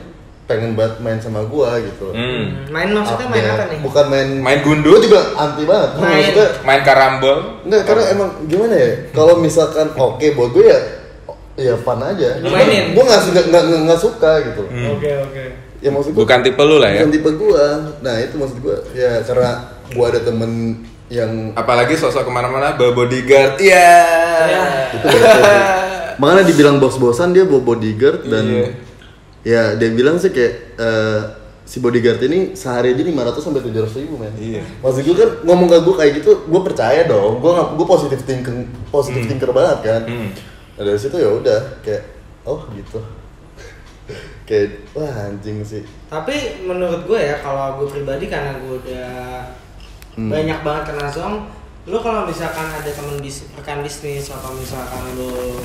pengen 0.49 0.73
banget 0.73 0.97
main 0.97 1.21
sama 1.21 1.45
gua 1.45 1.77
gitu. 1.77 2.09
loh. 2.09 2.13
Hmm. 2.13 2.65
Main 2.67 2.89
maksudnya 2.89 3.29
main 3.29 3.45
apa 3.45 3.63
nih? 3.69 3.79
Bukan 3.79 4.05
main 4.09 4.27
Main 4.41 4.59
gundu? 4.59 4.97
Juga 4.97 5.21
anti 5.37 5.61
banget. 5.63 5.89
Main. 5.95 6.09
Maksudnya 6.25 6.47
main 6.65 6.81
karambol. 6.81 7.37
enggak 7.61 7.83
karena 7.85 8.03
emang 8.09 8.29
gimana 8.43 8.73
ya? 8.73 8.89
Kalau 9.11 9.37
misalkan 9.37 9.93
oke 9.93 10.25
buat 10.33 10.49
gue 10.49 10.65
ya 10.65 10.79
ya 11.55 11.73
fun 11.77 12.01
aja. 12.01 12.41
Lu 12.41 12.49
mainin? 12.49 12.91
Gue 12.91 13.03
nggak 13.03 13.21
suka 13.21 13.39
nggak 13.45 13.63
nggak- 13.63 13.83
nggak 13.85 14.01
suka 14.01 14.31
gitu. 14.43 14.63
Hmm. 14.65 14.87
Oke 14.91 15.09
oke. 15.21 15.43
Ya 15.79 15.89
maksud 15.89 16.11
gue 16.11 16.19
Bukan 16.19 16.39
tipe 16.41 16.59
lu 16.59 16.75
lah 16.75 16.89
ya. 16.89 16.99
bukan 16.99 17.13
tipe 17.13 17.29
gua. 17.37 17.65
Nah 18.01 18.15
itu 18.17 18.33
maksud 18.35 18.57
gua 18.59 18.75
ya 18.91 19.21
karena 19.21 19.51
gua 19.91 20.05
ada 20.09 20.19
temen 20.19 20.51
yang 21.07 21.53
Apalagi 21.53 21.93
sosok 21.93 22.25
ke 22.25 22.31
mana-mana 22.31 22.73
bawa 22.73 22.91
bodyguard. 22.95 23.61
Iya. 23.61 23.91
Ya. 24.45 24.63
itu 24.89 25.05
beda 25.05 25.27
sih. 25.29 25.43
Makanya 26.17 26.43
dibilang 26.43 26.77
bos-bosan 26.77 27.31
dia 27.31 27.45
bawa 27.45 27.61
bodyguard 27.63 28.25
dan 28.25 28.43
Iya. 28.45 28.65
Ya 29.41 29.75
dia 29.75 29.89
bilang 29.91 30.19
sih 30.19 30.29
kayak 30.29 30.53
eh, 30.75 31.21
si 31.63 31.77
bodyguard 31.79 32.17
ini 32.25 32.57
sehari 32.57 32.97
aja 32.97 33.03
500 33.05 33.45
sampai 33.45 33.61
700 33.61 34.01
ribu 34.01 34.15
men. 34.17 34.33
Iya. 34.35 34.65
Maksud 34.81 35.05
gue 35.05 35.15
kan 35.15 35.29
ngomong 35.45 35.67
ke 35.69 35.77
gue 35.85 35.95
kayak 36.01 36.11
gitu, 36.21 36.31
gue 36.49 36.61
percaya 36.65 37.05
dong. 37.05 37.37
Gue 37.39 37.53
gue 37.53 37.87
positif 37.87 38.19
thinking, 38.25 38.65
positif 38.89 39.29
thinker 39.29 39.53
banget 39.53 39.79
kan. 39.85 40.01
Hmm. 40.09 40.29
Nah, 40.75 40.83
dari 40.83 40.97
situ 40.97 41.13
ya 41.15 41.29
udah 41.29 41.59
kayak 41.85 42.03
oh 42.43 42.65
gitu. 42.73 42.97
kayak 44.49 44.89
wah 44.97 45.29
anjing 45.29 45.61
sih. 45.61 45.85
Tapi 46.09 46.65
menurut 46.65 47.05
gue 47.05 47.19
ya 47.21 47.37
kalau 47.39 47.77
gue 47.77 47.87
pribadi 47.93 48.25
karena 48.25 48.57
gue 48.57 48.73
udah 48.81 49.09
Hmm. 50.09 50.27
banyak 50.27 50.59
banget 50.67 50.83
kena 50.91 51.07
zong, 51.07 51.47
lu 51.87 51.95
kalau 52.03 52.27
misalkan 52.27 52.67
ada 52.67 52.91
temen 52.91 53.23
bis, 53.23 53.47
rekan 53.55 53.79
bisnis 53.79 54.27
atau 54.27 54.51
misalkan 54.51 54.99
lu 55.15 55.55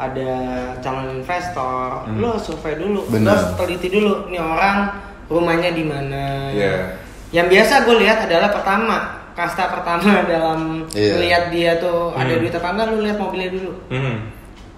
ada 0.00 0.32
calon 0.80 1.12
investor, 1.14 2.08
Hmm. 2.08 2.16
lu 2.16 2.32
survei 2.36 2.74
dulu, 2.74 3.04
lu 3.04 3.12
Benar. 3.12 3.36
harus 3.36 3.44
teliti 3.54 3.88
dulu 3.90 4.26
nih 4.26 4.40
orang 4.40 4.96
rumahnya 5.26 5.70
di 5.70 5.84
mana. 5.84 6.48
Iya. 6.50 6.96
Yang 7.30 7.46
biasa 7.48 7.74
gue 7.84 7.96
lihat 8.00 8.18
adalah 8.24 8.48
pertama 8.48 8.96
kasta 9.30 9.68
pertama 9.68 10.02
dalam 10.26 10.88
Iya. 10.90 11.14
melihat 11.14 11.44
dia 11.48 11.70
tuh 11.76 12.10
ada 12.12 12.32
Hmm. 12.32 12.40
duit 12.40 12.52
apa 12.52 12.68
enggak 12.68 12.86
lu 12.88 12.98
lihat 13.00 13.16
mobilnya 13.16 13.50
dulu. 13.50 13.72
Hmm. 13.88 14.16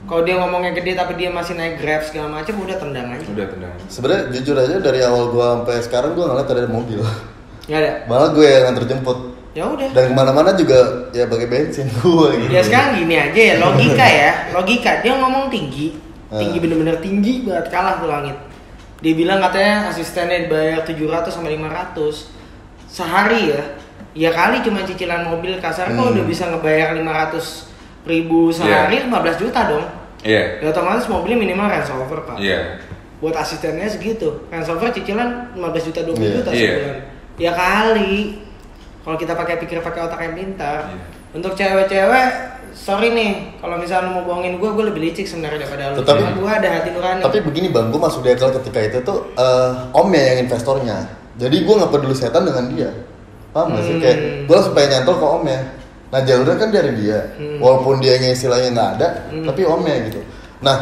Kalau 0.02 0.22
dia 0.22 0.34
ngomongnya 0.34 0.74
gede 0.74 0.92
tapi 0.92 1.14
dia 1.14 1.30
masih 1.30 1.54
naik 1.54 1.78
grab 1.78 2.02
segala 2.02 2.28
macam 2.34 2.58
udah 2.58 2.76
tendang 2.76 3.06
aja. 3.08 3.22
Udah 3.24 3.46
tenang. 3.46 3.74
Sebenarnya 3.86 4.22
jujur 4.30 4.56
aja 4.56 4.76
dari 4.76 5.00
awal 5.00 5.30
gue 5.30 5.46
sampai 5.46 5.76
sekarang 5.80 6.10
gue 6.12 6.26
ngeliat 6.26 6.48
ada 6.48 6.66
mobil. 6.66 7.00
Nggak 7.64 7.78
ada. 7.78 7.92
Malah 8.04 8.28
gue 8.30 8.42
yang 8.44 8.62
nganter 8.66 8.84
jemput. 8.90 9.18
Ya 9.52 9.68
udah. 9.68 9.84
Dan 9.92 10.04
ke 10.08 10.14
mana-mana 10.14 10.50
juga 10.52 10.80
ya 11.12 11.28
pakai 11.28 11.44
bensin 11.44 11.84
gue 12.00 12.28
gitu. 12.40 12.50
Ya 12.50 12.60
sekarang 12.64 12.96
gini 12.98 13.14
aja 13.14 13.42
ya 13.42 13.54
logika 13.58 14.06
ya 14.06 14.30
logika 14.50 14.90
dia 15.00 15.12
ngomong 15.14 15.48
tinggi 15.48 15.92
Ah. 16.32 16.40
tinggi 16.40 16.56
bener-bener 16.58 16.96
tinggi 16.96 17.44
banget 17.44 17.68
kalah 17.68 18.00
tuh 18.00 18.08
langit 18.08 18.32
dia 18.98 19.12
bilang 19.12 19.36
katanya 19.36 19.92
asistennya 19.92 20.48
dibayar 20.48 20.80
700 20.80 21.28
sampai 21.28 21.60
500 21.60 22.32
sehari 22.88 23.52
ya 23.52 23.62
ya 24.12 24.30
kali 24.30 24.60
cuma 24.60 24.80
cicilan 24.80 25.28
mobil 25.28 25.60
kasar 25.60 25.88
kok 25.88 26.00
Hmm. 26.00 26.16
udah 26.16 26.24
bisa 26.24 26.48
ngebayar 26.48 26.96
500 26.96 27.68
ribu 28.04 28.48
sehari 28.48 29.04
15 29.04 29.36
juta 29.38 29.60
dong 29.68 29.84
Iya. 30.22 30.64
ya 30.64 30.66
otomatis 30.68 31.04
mobilnya 31.04 31.36
minimal 31.36 31.68
range 31.68 31.90
rover 31.90 32.24
pak 32.24 32.36
Iya. 32.38 32.80
buat 33.20 33.36
asistennya 33.36 33.84
segitu 33.86 34.48
range 34.48 34.68
rover 34.68 34.88
cicilan 34.88 35.52
15 35.52 35.84
juta 35.84 36.00
20 36.00 36.16
Iya. 36.16 36.32
juta 36.34 36.50
Iya. 36.50 36.60
sebulan 36.64 36.96
ya 37.36 37.52
kali 37.52 38.14
kalau 39.02 39.16
kita 39.16 39.32
pakai 39.32 39.58
pikir 39.58 39.78
pakai 39.80 40.00
otak 40.02 40.20
yang 40.20 40.34
pintar 40.34 40.88
Iya. 40.88 41.04
untuk 41.34 41.52
cewek-cewek 41.52 42.28
sorry 42.72 43.12
nih 43.12 43.32
kalau 43.58 43.76
misalnya 43.76 44.08
mau 44.08 44.24
bohongin 44.24 44.56
gue 44.56 44.70
gue 44.70 44.84
lebih 44.88 45.02
licik 45.04 45.28
sebenarnya 45.28 45.60
daripada 45.60 45.92
lu 45.92 46.00
Cuma 46.00 46.32
gue 46.32 46.50
ada 46.50 46.68
hati 46.72 46.88
nurani 46.90 47.20
Tapi 47.20 47.38
begini 47.40 47.68
bang, 47.68 47.92
gue 47.92 48.00
masuk 48.00 48.22
di 48.22 48.32
akal 48.32 48.48
ketika 48.56 48.80
itu 48.80 48.98
tuh 49.02 49.28
eh, 49.34 49.70
omnya 49.92 50.22
yang 50.32 50.38
investornya. 50.44 50.96
Jadi 51.36 51.56
gue 51.64 51.74
nggak 51.74 51.90
peduli 51.90 52.16
setan 52.16 52.44
dengan 52.44 52.64
dia. 52.70 52.90
Paham 53.52 53.76
gak 53.76 53.84
sih? 53.84 53.94
Hmm. 53.96 54.00
Kayak 54.00 54.18
gue 54.48 54.54
langsung 54.56 54.72
pengen 54.72 54.90
nyantol 54.90 55.16
ke 55.16 55.26
omnya. 55.26 55.60
Nah 56.08 56.20
jalurnya 56.24 56.56
kan 56.56 56.70
dari 56.70 56.92
dia. 56.96 57.20
Hmm. 57.36 57.58
Walaupun 57.60 57.94
dia 58.00 58.12
yang 58.16 58.32
istilahnya 58.32 58.68
nggak 58.72 58.90
ada, 58.96 59.08
Hmm. 59.28 59.44
tapi 59.44 59.60
omnya 59.64 59.94
gitu. 60.08 60.20
Nah, 60.64 60.76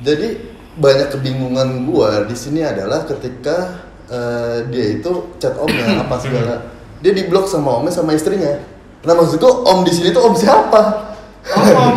jadi 0.00 0.28
banyak 0.76 1.08
kebingungan 1.12 1.68
gue 1.84 2.10
di 2.26 2.36
sini 2.36 2.60
adalah 2.62 3.06
ketika 3.06 3.86
eh, 4.06 4.66
dia 4.70 4.86
itu 4.98 5.10
chat 5.38 5.54
omnya 5.54 6.02
apa 6.02 6.16
segala. 6.18 6.54
Dia 6.98 7.12
diblok 7.12 7.46
sama 7.46 7.76
omnya 7.76 7.90
sama 7.90 8.12
istrinya. 8.12 8.60
Nah 9.02 9.12
maksudku 9.12 9.44
om 9.62 9.82
di 9.82 9.90
sini 9.90 10.10
tuh 10.10 10.22
om 10.22 10.34
siapa? 10.34 11.12
om 11.46 11.94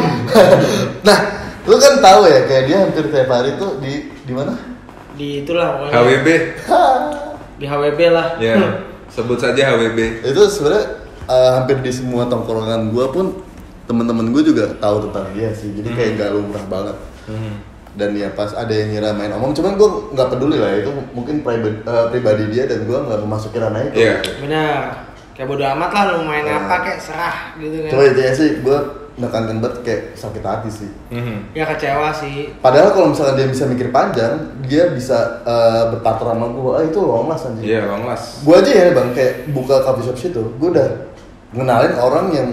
nah, 1.07 1.17
lu 1.63 1.75
kan 1.75 1.97
tahu 1.97 2.21
ya 2.23 2.45
kayak 2.45 2.63
dia 2.65 2.77
hampir 2.79 3.03
tiap 3.07 3.27
hari 3.27 3.55
tuh 3.55 3.79
di 3.79 3.93
di 4.21 4.31
mana? 4.31 4.53
di 5.11 5.43
itulah 5.43 5.83
pokoknya 5.83 5.93
HWB. 5.95 6.27
di 7.59 7.65
HWB 7.65 7.99
lah 8.09 8.27
Ya. 8.37 8.55
Sebut 9.09 9.35
saja 9.35 9.73
HWB. 9.73 10.21
itu 10.23 10.41
sebenarnya 10.47 10.85
uh, 11.25 11.49
hampir 11.57 11.79
di 11.79 11.89
semua 11.89 12.23
tongkrongan 12.25 12.87
gua 12.89 13.09
pun 13.09 13.41
temen-temen 13.83 14.29
gue 14.29 14.43
juga 14.45 14.69
tahu 14.77 15.09
tentang 15.09 15.25
dia 15.33 15.49
sih 15.49 15.73
jadi 15.73 15.89
kayak 15.89 16.07
Hmm. 16.07 16.19
gak 16.19 16.31
lumrah 16.31 16.65
banget 16.67 16.97
Hmm. 17.25 17.53
Dan 17.99 18.15
ya 18.15 18.31
pas 18.31 18.49
ada 18.51 18.71
yang 18.71 18.89
ngira 18.89 19.11
main 19.11 19.29
omong 19.29 19.51
cuman 19.51 19.75
gue 19.75 19.89
nggak 20.09 20.29
peduli 20.29 20.55
lah 20.55 20.71
itu 20.73 20.87
mungkin 21.11 21.43
pribadi, 21.43 21.83
uh, 21.83 22.07
pribadi 22.07 22.43
dia 22.47 22.63
dan 22.63 22.81
gue 22.81 22.95
nggak 22.97 23.19
memasuki 23.19 23.57
ranah 23.57 23.83
itu 23.83 23.99
Iya. 23.99 24.15
benar 24.39 24.75
kayak 25.35 25.47
bodo 25.47 25.63
amat 25.67 25.89
lah 25.89 26.03
lu 26.09 26.23
main 26.23 26.43
Hmm. 26.43 26.57
apa 26.61 26.75
kayak 26.81 26.99
serah 26.99 27.35
gitu 27.55 27.75
kan 27.77 27.89
coba 27.91 28.03
itu 28.05 28.19
ya 28.19 28.31
sih 28.31 28.49
gue 28.59 28.77
menekankan 29.15 29.55
banget 29.57 29.75
kayak 29.83 30.01
sakit 30.13 30.39
hati 30.41 30.69
sih 30.69 30.89
Mhm. 31.09 31.51
ya 31.51 31.63
kecewa 31.65 32.07
sih 32.09 32.55
padahal 32.57 32.89
kalau 32.89 33.11
misalkan 33.11 33.35
dia 33.35 33.47
bisa 33.47 33.63
mikir 33.63 33.87
panjang 33.89 34.31
dia 34.63 34.87
bisa 34.89 35.43
uh, 35.43 35.91
berpartner 35.91 36.31
sama 36.31 36.47
gue 36.49 36.71
ah 36.71 36.83
itu 36.85 36.99
long 36.99 37.27
last 37.27 37.45
anjing 37.45 37.67
Iya, 37.67 37.83
Bang 37.85 38.03
Las. 38.03 38.39
gue 38.39 38.55
aja 38.57 38.71
ya 38.71 38.87
bang 38.89 39.09
kayak 39.11 39.33
buka 39.49 39.75
coffee 39.81 40.05
shop 40.05 40.17
situ 40.17 40.39
gue 40.55 40.69
udah 40.69 40.89
ngenalin 41.51 41.93
orang 41.95 42.25
yang 42.29 42.49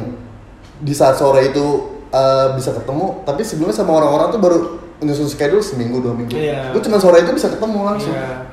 di 0.78 0.90
saat 0.90 1.14
sore 1.14 1.48
itu 1.48 1.64
uh, 2.08 2.52
bisa 2.52 2.70
ketemu 2.70 3.22
tapi 3.22 3.42
sebelumnya 3.42 3.74
sama 3.74 3.92
orang-orang 3.94 4.28
tuh 4.28 4.40
baru 4.40 4.58
nyusun 4.98 5.28
schedule 5.28 5.60
seminggu 5.60 6.00
dua 6.00 6.12
minggu 6.12 6.32
Iya. 6.32 6.72
gue 6.72 6.80
cuma 6.80 6.96
sore 6.96 7.20
itu 7.20 7.32
bisa 7.32 7.48
ketemu 7.48 7.78
langsung 7.84 8.12
Iya. 8.12 8.48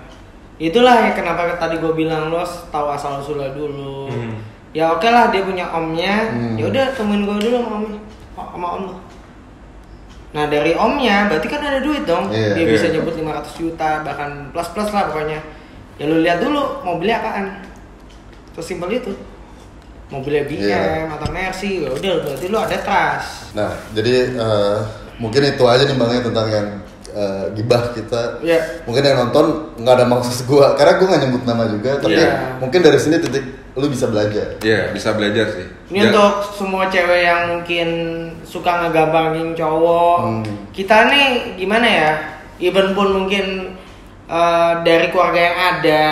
Itulah 0.60 0.96
ya 1.02 1.12
kenapa 1.12 1.58
tadi 1.58 1.82
gue 1.82 1.92
bilang 1.92 2.30
lo 2.30 2.40
tahu 2.70 2.88
asal 2.88 3.20
usulnya 3.20 3.52
dulu. 3.52 4.06
Hmm. 4.08 4.38
Ya 4.72 4.86
oke 4.90 5.06
lah 5.06 5.28
dia 5.28 5.42
punya 5.42 5.66
omnya, 5.68 6.30
Hmm. 6.30 6.56
ya 6.56 6.70
udah 6.70 6.86
temuin 6.94 7.26
gue 7.26 7.36
dulu 7.42 7.56
sama 7.58 7.72
omnya, 7.80 8.00
Oh, 8.34 8.48
sama 8.48 8.68
om 8.70 8.82
lo. 8.86 8.96
Nah 10.32 10.46
dari 10.48 10.74
omnya 10.74 11.26
berarti 11.28 11.48
kan 11.48 11.58
ada 11.60 11.82
duit 11.82 12.06
dong. 12.06 12.30
Iya. 12.30 12.54
dia 12.54 12.66
bisa 12.70 12.86
Iya. 12.86 12.94
nyebut 12.96 13.14
500 13.14 13.54
juta 13.56 13.90
bahkan 14.02 14.30
plus 14.54 14.70
plus 14.72 14.90
lah 14.90 15.10
pokoknya. 15.10 15.40
Ya 15.98 16.06
lu 16.06 16.22
lihat 16.22 16.38
dulu 16.40 16.62
mobilnya 16.82 17.18
apaan. 17.20 17.46
Sesimpel 18.54 18.94
itu. 18.94 19.12
Mobilnya 20.14 20.46
BM 20.46 20.62
Iya. 20.62 21.10
atau 21.10 21.28
Mercy, 21.28 21.82
ya 21.82 21.90
udah 21.90 22.14
berarti 22.22 22.46
lu 22.46 22.58
ada 22.60 22.78
trust. 22.78 23.30
nah 23.54 23.74
jadi 23.92 24.14
uh, 24.36 24.78
mungkin 25.16 25.42
itu 25.44 25.64
aja 25.64 25.84
nih 25.84 25.94
bangnya 25.94 26.22
tentang 26.24 26.48
yang 26.48 26.68
uh, 27.12 27.46
gibah 27.52 27.90
kita 27.92 28.38
Iya. 28.40 28.86
mungkin 28.86 29.02
yang 29.02 29.18
nonton 29.20 29.46
nggak 29.76 29.96
ada 29.96 30.06
maksud 30.06 30.46
gue 30.46 30.66
karena 30.74 30.94
gue 30.96 31.08
nggak 31.08 31.22
nyebut 31.24 31.44
nama 31.44 31.64
juga 31.66 31.92
tapi 31.98 32.14
Iya. 32.16 32.58
mungkin 32.58 32.80
dari 32.80 32.98
sini 32.98 33.18
titik 33.18 33.46
lu 33.74 33.90
bisa 33.90 34.06
belajar 34.06 34.62
Iya, 34.62 34.94
bisa 34.94 35.14
belajar 35.14 35.50
sih. 35.50 35.66
Ini 35.90 35.98
Ja- 36.00 36.10
untuk 36.10 36.34
semua 36.54 36.86
cewek 36.88 37.22
yang 37.24 37.42
mungkin 37.52 37.88
suka 38.44 38.86
ngegampangin 38.86 39.54
cowok. 39.54 40.18
Hmm. 40.20 40.44
Kita 40.70 41.10
nih 41.10 41.58
gimana 41.58 41.86
ya? 41.86 42.12
Even 42.60 42.94
pun 42.94 43.10
mungkin 43.12 43.74
uh, 44.26 44.78
dari 44.82 45.10
keluarga 45.10 45.42
yang 45.44 45.58
ada, 45.74 46.06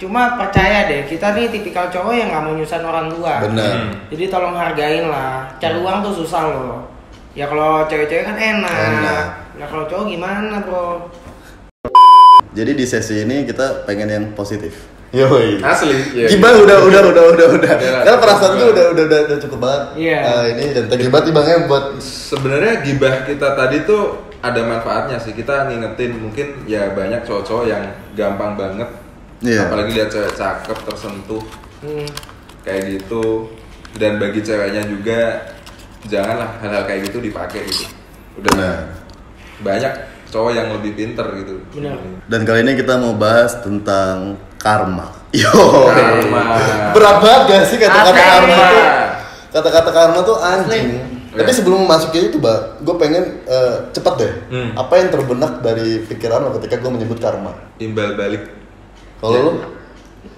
cuma 0.00 0.40
percaya 0.40 0.88
deh 0.88 1.04
kita 1.04 1.36
nih 1.36 1.52
tipikal 1.52 1.92
cowok 1.92 2.16
yang 2.16 2.32
nggak 2.32 2.42
mau 2.42 2.56
nyusahin 2.56 2.88
orang 2.88 3.12
tua. 3.12 3.44
benar 3.44 3.68
Hmm. 3.76 3.92
Jadi 4.08 4.24
tolong 4.32 4.56
hargain 4.56 5.04
lah. 5.12 5.44
Cari 5.60 5.76
uang 5.76 6.00
tuh 6.00 6.24
susah 6.24 6.42
loh. 6.48 6.88
Ya 7.36 7.44
kalau 7.44 7.84
cewek-cewek 7.84 8.24
kan 8.24 8.36
enak. 8.40 8.72
Enak. 8.72 9.24
Ya 9.60 9.66
kalau 9.68 9.84
cowok 9.84 10.08
gimana 10.08 10.64
bro? 10.64 11.04
jadi 12.50 12.74
di 12.74 12.82
sesi 12.82 13.22
ini 13.22 13.46
kita 13.46 13.86
pengen 13.86 14.10
yang 14.10 14.24
positif 14.34 14.74
Yoi. 15.10 15.58
Asli. 15.58 16.14
Iya. 16.14 16.30
Gibah 16.30 16.54
udah 16.54 16.86
udah 16.86 17.02
udah 17.10 17.24
udah 17.34 17.46
udah. 17.58 17.74
Udah 17.82 18.02
Karena 18.06 18.18
perasaan 18.22 18.52
gue 18.54 18.62
lah. 18.62 18.70
udah 18.70 18.84
udah 18.94 19.04
udah, 19.10 19.20
udah 19.26 19.38
cukup 19.42 19.58
banget. 19.58 19.82
Iya. 19.98 20.18
Eh, 20.22 20.44
ini 20.54 20.64
dan 20.70 20.84
thank 20.86 21.02
you 21.02 21.10
banget 21.10 21.34
ya 21.34 21.58
buat 21.66 21.84
Sebenarnya 21.98 22.74
gibah 22.86 23.14
kita 23.26 23.48
tadi 23.58 23.82
tuh 23.82 24.22
ada 24.38 24.62
manfaatnya 24.62 25.18
sih. 25.18 25.34
Kita 25.34 25.66
ngingetin 25.66 26.14
mungkin 26.14 26.62
ya 26.70 26.94
banyak 26.94 27.26
cowok-cowok 27.26 27.64
yang 27.66 27.82
gampang 28.14 28.54
banget. 28.54 28.86
Iya. 29.40 29.66
Apalagi 29.66 29.90
lihat 29.92 30.08
cewek 30.08 30.32
cakep 30.32 30.78
tersentuh 30.84 31.42
Hmm. 31.80 32.08
kayak 32.60 32.82
gitu. 32.92 33.48
Dan 33.92 34.16
bagi 34.16 34.38
ceweknya 34.38 34.84
juga 34.84 35.40
janganlah 36.04 36.60
hal-hal 36.60 36.84
kayak 36.84 37.08
gitu 37.08 37.18
dipakai 37.18 37.64
gitu. 37.64 37.88
Udah 38.36 38.52
Nah. 38.54 38.78
banyak 39.60 39.92
cowok 40.26 40.52
yang 40.52 40.68
lebih 40.70 40.94
pinter 40.94 41.26
gitu 41.36 41.58
Benar. 41.70 41.98
Dan 42.24 42.40
kali 42.44 42.62
ini 42.62 42.72
kita 42.74 42.96
mau 42.96 43.12
bahas 43.12 43.58
tentang 43.58 44.36
karma. 44.56 45.10
Yo. 45.34 45.50
Karma. 45.86 46.42
Berat 46.92 47.16
banget 47.18 47.42
gak 47.46 47.62
sih 47.66 47.76
kata-kata 47.76 48.12
karma 48.12 48.46
Karma. 48.46 48.66
tuh? 48.68 48.84
Kata-kata 49.50 49.90
karma 49.90 50.20
tuh 50.22 50.36
anjing. 50.38 50.88
Asli. 50.96 51.08
Tapi 51.30 51.46
Ya. 51.46 51.54
sebelum 51.54 51.86
masuk 51.86 52.10
ke 52.10 52.26
itu, 52.26 52.36
Mbak, 52.36 52.58
gue 52.82 52.94
pengen 52.96 53.24
eh, 53.44 53.76
cepet 53.90 54.14
deh. 54.16 54.32
Hmm. 54.50 54.70
Apa 54.74 54.98
yang 54.98 55.08
terbenak 55.08 55.52
dari 55.60 56.02
pikiran 56.04 56.42
lo 56.42 56.54
ketika 56.56 56.76
gue 56.76 56.90
menyebut 56.90 57.18
karma? 57.18 57.54
imbal 57.78 58.12
balik 58.12 58.59
Kalau 59.20 59.32
Ya. 59.32 59.42
lo, 59.42 59.52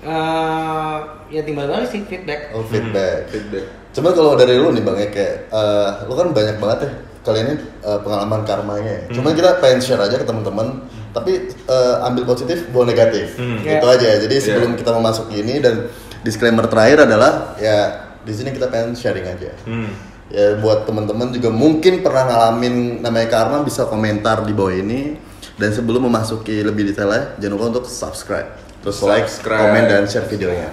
Eh, 0.03 0.97
ya 1.30 1.41
timbal 1.43 1.66
balik 1.66 1.87
sih 1.89 2.03
feedback. 2.03 2.51
oh 2.53 2.62
feedback. 2.64 3.26
feedback 3.28 3.64
Cuma 3.93 4.11
kalau 4.11 4.35
dari 4.35 4.57
lu 4.57 4.70
nih 4.70 4.80
bang 4.80 4.97
ya 4.97 5.09
kayak 5.09 5.35
eh, 5.49 5.89
lu 6.05 6.14
kan 6.16 6.30
banyak 6.30 6.57
banget 6.57 6.78
ya 6.80 6.91
kali 7.22 7.39
ini 7.41 7.55
eh, 7.80 7.99
pengalaman 8.01 8.43
karmanya. 8.43 8.93
ya. 8.93 9.03
Hmm. 9.05 9.14
Cuman 9.14 9.33
kita 9.33 9.51
pengen 9.59 9.78
share 9.78 10.01
aja 10.01 10.16
ke 10.16 10.24
teman-teman. 10.24 10.83
Tapi 11.12 11.33
eh, 11.49 11.95
ambil 12.01 12.24
positif, 12.24 12.66
buang 12.68 12.89
negatif. 12.89 13.37
Hmm. 13.37 13.59
Itu 13.59 13.68
Yeah. 13.80 13.95
aja. 13.95 14.11
Jadi 14.18 14.35
sebelum 14.39 14.70
Yeah. 14.70 14.78
kita 14.78 14.91
mau 14.93 15.03
masuk 15.05 15.30
ini 15.30 15.55
dan 15.59 15.87
disclaimer 16.20 16.66
terakhir 16.66 17.05
adalah 17.05 17.33
ya 17.57 17.78
di 18.18 18.33
sini 18.33 18.51
kita 18.51 18.66
pengen 18.66 18.95
sharing 18.95 19.24
aja. 19.24 19.55
hmm. 19.62 19.91
Ya 20.28 20.57
buat 20.57 20.83
teman-teman 20.83 21.30
juga 21.30 21.53
mungkin 21.53 22.01
pernah 22.01 22.24
ngalamin 22.24 22.74
namanya 22.99 23.28
karma 23.28 23.61
bisa 23.61 23.85
komentar 23.85 24.43
di 24.43 24.53
bawah 24.53 24.72
ini. 24.72 25.14
Dan 25.53 25.68
sebelum 25.70 26.09
memasuki 26.09 26.59
lebih 26.59 26.89
detailnya, 26.89 27.37
jangan 27.37 27.55
lupa 27.55 27.66
untuk 27.70 27.85
subscribe, 27.85 28.49
terus 28.83 28.99
like, 29.03 29.24
Subscribe. 29.24 29.62
komen 29.64 29.83
dan 29.87 30.03
share 30.05 30.26
videonya. 30.26 30.68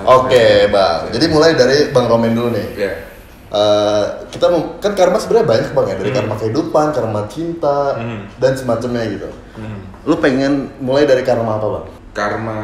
Oke 0.00 0.68
bang, 0.68 1.00
jadi 1.08 1.24
mulai 1.28 1.54
dari 1.54 1.88
bang 1.88 2.04
Romen 2.04 2.32
dulu 2.32 2.50
nih. 2.50 2.68
ya 2.76 2.92
Eh, 3.46 4.04
kita 4.28 4.50
mau 4.50 4.82
kan 4.82 4.92
karma 4.92 5.14
sebenarnya 5.14 5.46
banyak 5.46 5.70
bang 5.70 5.86
ya 5.86 5.96
dari 5.96 6.10
karma 6.10 6.34
kehidupan, 6.34 6.90
karma 6.90 7.20
cinta 7.24 7.94
Hmm. 7.94 8.26
dan 8.36 8.58
semacamnya 8.58 9.06
gitu. 9.06 9.30
Hmm. 9.54 9.78
Lu 10.02 10.18
pengen 10.18 10.74
mulai 10.78 11.06
dari 11.06 11.22
karma 11.22 11.56
apa 11.56 11.66
bang? 11.70 11.86
karma 12.10 12.58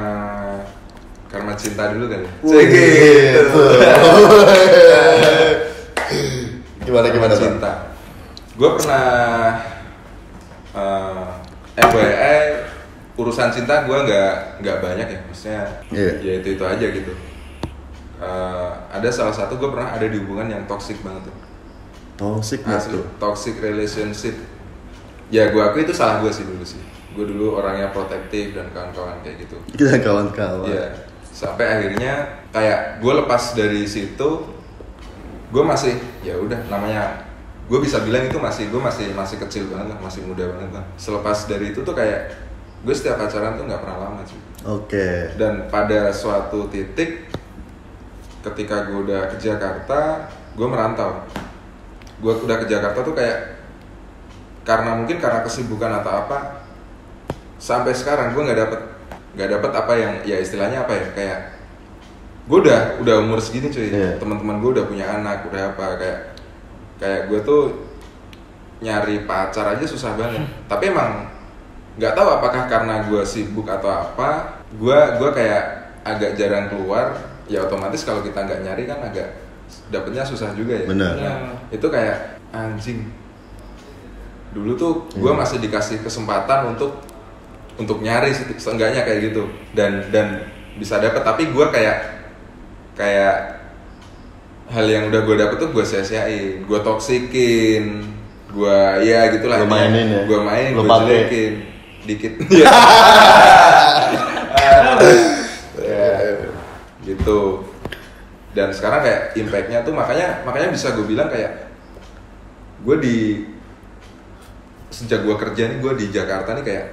karma 1.27 1.55
cinta 1.55 1.91
dulu 1.91 2.07
kan 2.07 2.23
Cek 2.41 2.67
gitu. 2.67 3.63
gimana 6.81 7.07
gimana 7.09 7.35
cinta 7.35 7.73
gue 8.55 8.71
pernah 8.75 9.07
uh, 10.71 11.27
FYI 11.77 12.41
urusan 13.41 13.57
cinta 13.57 13.89
gue 13.89 13.99
nggak 14.05 14.33
nggak 14.61 14.77
banyak 14.85 15.09
ya 15.09 15.19
maksudnya 15.25 15.63
Iya. 15.89 16.13
ya 16.21 16.33
itu 16.45 16.49
itu 16.55 16.65
aja 16.65 16.87
gitu 16.87 17.13
Uh, 18.21 18.69
ada 18.93 19.09
salah 19.09 19.33
satu 19.33 19.57
gue 19.57 19.73
pernah 19.73 19.97
ada 19.97 20.05
di 20.05 20.21
hubungan 20.21 20.45
yang 20.45 20.69
toxic 20.69 21.01
banget 21.01 21.25
tuh 21.25 21.37
Toxic 22.21 22.61
asli 22.69 23.01
tuh? 23.01 23.09
toxic 23.17 23.57
relationship 23.65 24.37
ya 25.33 25.49
gue 25.49 25.57
aku 25.57 25.89
itu 25.89 25.97
salah 25.97 26.21
gue 26.21 26.29
sih 26.29 26.45
dulu 26.45 26.61
sih 26.61 26.85
gue 27.17 27.25
dulu 27.25 27.57
orangnya 27.57 27.89
protektif 27.89 28.53
dan 28.53 28.69
kawan-kawan 28.77 29.25
kayak 29.25 29.49
gitu 29.49 29.57
Kita 29.73 30.05
kawan-kawan. 30.05 30.69
Iya. 30.69 31.01
Sampai 31.33 31.65
akhirnya 31.65 32.45
kayak 32.53 33.01
gue 33.01 33.13
lepas 33.25 33.57
dari 33.57 33.89
situ, 33.89 34.31
gue 35.49 35.63
masih 35.65 35.97
ya 36.21 36.37
udah 36.37 36.61
namanya 36.69 37.25
gue 37.73 37.79
bisa 37.81 38.05
bilang 38.05 38.29
itu 38.29 38.37
masih 38.37 38.69
gue 38.69 38.79
masih 38.79 39.17
masih 39.17 39.41
kecil 39.41 39.65
banget 39.73 39.97
lah, 39.97 39.99
masih 40.05 40.29
muda 40.29 40.45
banget 40.45 40.71
lah. 40.77 40.85
Selepas 41.01 41.49
dari 41.49 41.73
itu 41.73 41.81
tuh 41.81 41.97
kayak 41.97 42.37
gue 42.81 42.95
setiap 42.97 43.21
pacaran 43.21 43.61
tuh 43.61 43.65
nggak 43.69 43.81
pernah 43.85 43.99
lama 44.09 44.23
sih. 44.25 44.41
Oke. 44.65 45.37
Dan 45.37 45.69
pada 45.69 46.13
suatu 46.13 46.69
titik 46.73 47.29
ketika 48.41 48.89
gue 48.89 49.05
udah 49.05 49.29
ke 49.33 49.37
Jakarta, 49.37 50.29
gue 50.57 50.67
merantau. 50.69 51.25
Gue 52.21 52.33
udah 52.41 52.57
ke 52.61 52.67
Jakarta 52.69 53.05
tuh 53.05 53.13
kayak 53.13 53.61
karena 54.65 54.97
mungkin 54.97 55.17
karena 55.21 55.41
kesibukan 55.45 56.01
atau 56.01 56.13
apa, 56.25 56.61
sampai 57.61 57.93
sekarang 57.93 58.33
gue 58.33 58.43
nggak 58.45 58.61
dapet 58.61 58.81
nggak 59.31 59.51
dapet 59.61 59.71
apa 59.77 59.93
yang 59.95 60.13
ya 60.27 60.37
istilahnya 60.43 60.83
apa 60.83 60.93
ya 60.97 61.07
kayak 61.15 61.39
gue 62.51 62.59
udah 62.67 62.99
udah 62.99 63.15
umur 63.23 63.39
segini 63.39 63.71
cuy 63.71 63.87
Iya. 63.95 64.19
teman-teman 64.19 64.59
gue 64.59 64.71
udah 64.75 64.85
punya 64.91 65.07
anak 65.07 65.47
udah 65.47 65.71
apa 65.71 65.87
kayak 66.03 66.19
kayak 66.99 67.21
gue 67.31 67.39
tuh 67.47 67.63
nyari 68.83 69.23
pacar 69.31 69.77
aja 69.77 69.87
susah 69.87 70.19
banget 70.19 70.43
tapi 70.67 70.91
emang 70.91 71.31
nggak 72.01 72.17
tahu 72.17 72.29
apakah 72.33 72.65
karena 72.65 73.05
gue 73.05 73.21
sibuk 73.23 73.69
atau 73.69 73.93
apa 73.93 74.57
gue 74.73 74.99
gue 75.21 75.31
kayak 75.31 75.63
agak 76.01 76.33
jarang 76.35 76.67
keluar 76.67 77.13
ya 77.45 77.61
otomatis 77.61 78.01
kalau 78.03 78.25
kita 78.25 78.41
nggak 78.41 78.65
nyari 78.65 78.89
kan 78.89 79.05
agak 79.05 79.29
dapetnya 79.87 80.25
susah 80.25 80.57
juga 80.57 80.81
ya 80.81 80.87
Benar. 80.89 81.15
Nah, 81.15 81.37
itu 81.69 81.85
kayak 81.85 82.41
anjing 82.51 83.05
dulu 84.51 84.75
tuh 84.75 84.93
gue 85.13 85.29
Hmm. 85.29 85.39
masih 85.39 85.61
dikasih 85.61 86.01
kesempatan 86.01 86.75
untuk 86.75 87.05
untuk 87.77 88.01
nyari 88.01 88.33
sih, 88.33 88.45
seenggaknya 88.57 89.05
kayak 89.05 89.31
gitu 89.31 89.47
dan 89.73 90.09
dan 90.11 90.43
bisa 90.75 90.99
dapet 90.99 91.21
tapi 91.21 91.49
gue 91.49 91.67
kayak 91.69 91.97
kayak 92.93 93.63
hal 94.69 94.87
yang 94.87 95.07
udah 95.07 95.23
gue 95.23 95.37
dapet 95.37 95.57
tuh 95.59 95.71
gue 95.71 95.83
sia-siain 95.83 96.63
gue 96.63 96.79
toksikin 96.81 98.05
gue 98.51 98.79
ya 99.03 99.31
gitulah 99.31 99.63
Lu 99.63 99.69
mainin 99.69 100.07
ya? 100.09 100.21
gue 100.25 100.41
main 100.41 100.69
gue 100.73 100.83
pakai? 100.83 101.01
jelekin 101.01 101.53
dikit 102.11 102.33
ya 102.61 102.67
Ya, 105.81 106.37
gitu. 107.03 107.65
Dan 108.51 108.75
sekarang 108.75 109.07
kayak 109.07 109.23
impactnya 109.39 109.87
tuh 109.87 109.95
makanya 109.95 110.43
makanya 110.45 110.75
bisa 110.75 110.93
gue 110.93 111.07
bilang 111.07 111.31
kayak 111.31 111.71
gue 112.85 112.97
di 113.01 113.17
sejak 114.91 115.23
gue 115.23 115.37
kerja 115.39 115.71
nih 115.71 115.79
gue 115.79 115.93
di 115.97 116.07
Jakarta 116.11 116.53
nih 116.59 116.65
kayak 116.67 116.87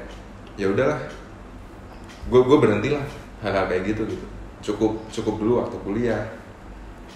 ya 0.56 0.70
udahlah. 0.72 1.00
Gue 2.32 2.42
gue 2.46 2.58
berhenti 2.58 2.90
lah 2.94 3.06
hal-hal 3.44 3.66
kayak 3.68 3.84
gitu 3.92 4.02
gitu. 4.08 4.26
Cukup 4.72 4.92
cukup 5.12 5.36
dulu 5.42 5.54
waktu 5.66 5.78
kuliah. 5.84 6.24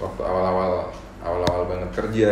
Waktu 0.02 0.22
awal-awal 0.22 0.89
awal-awal 1.22 1.64
banget 1.70 1.91
kerja 1.93 2.30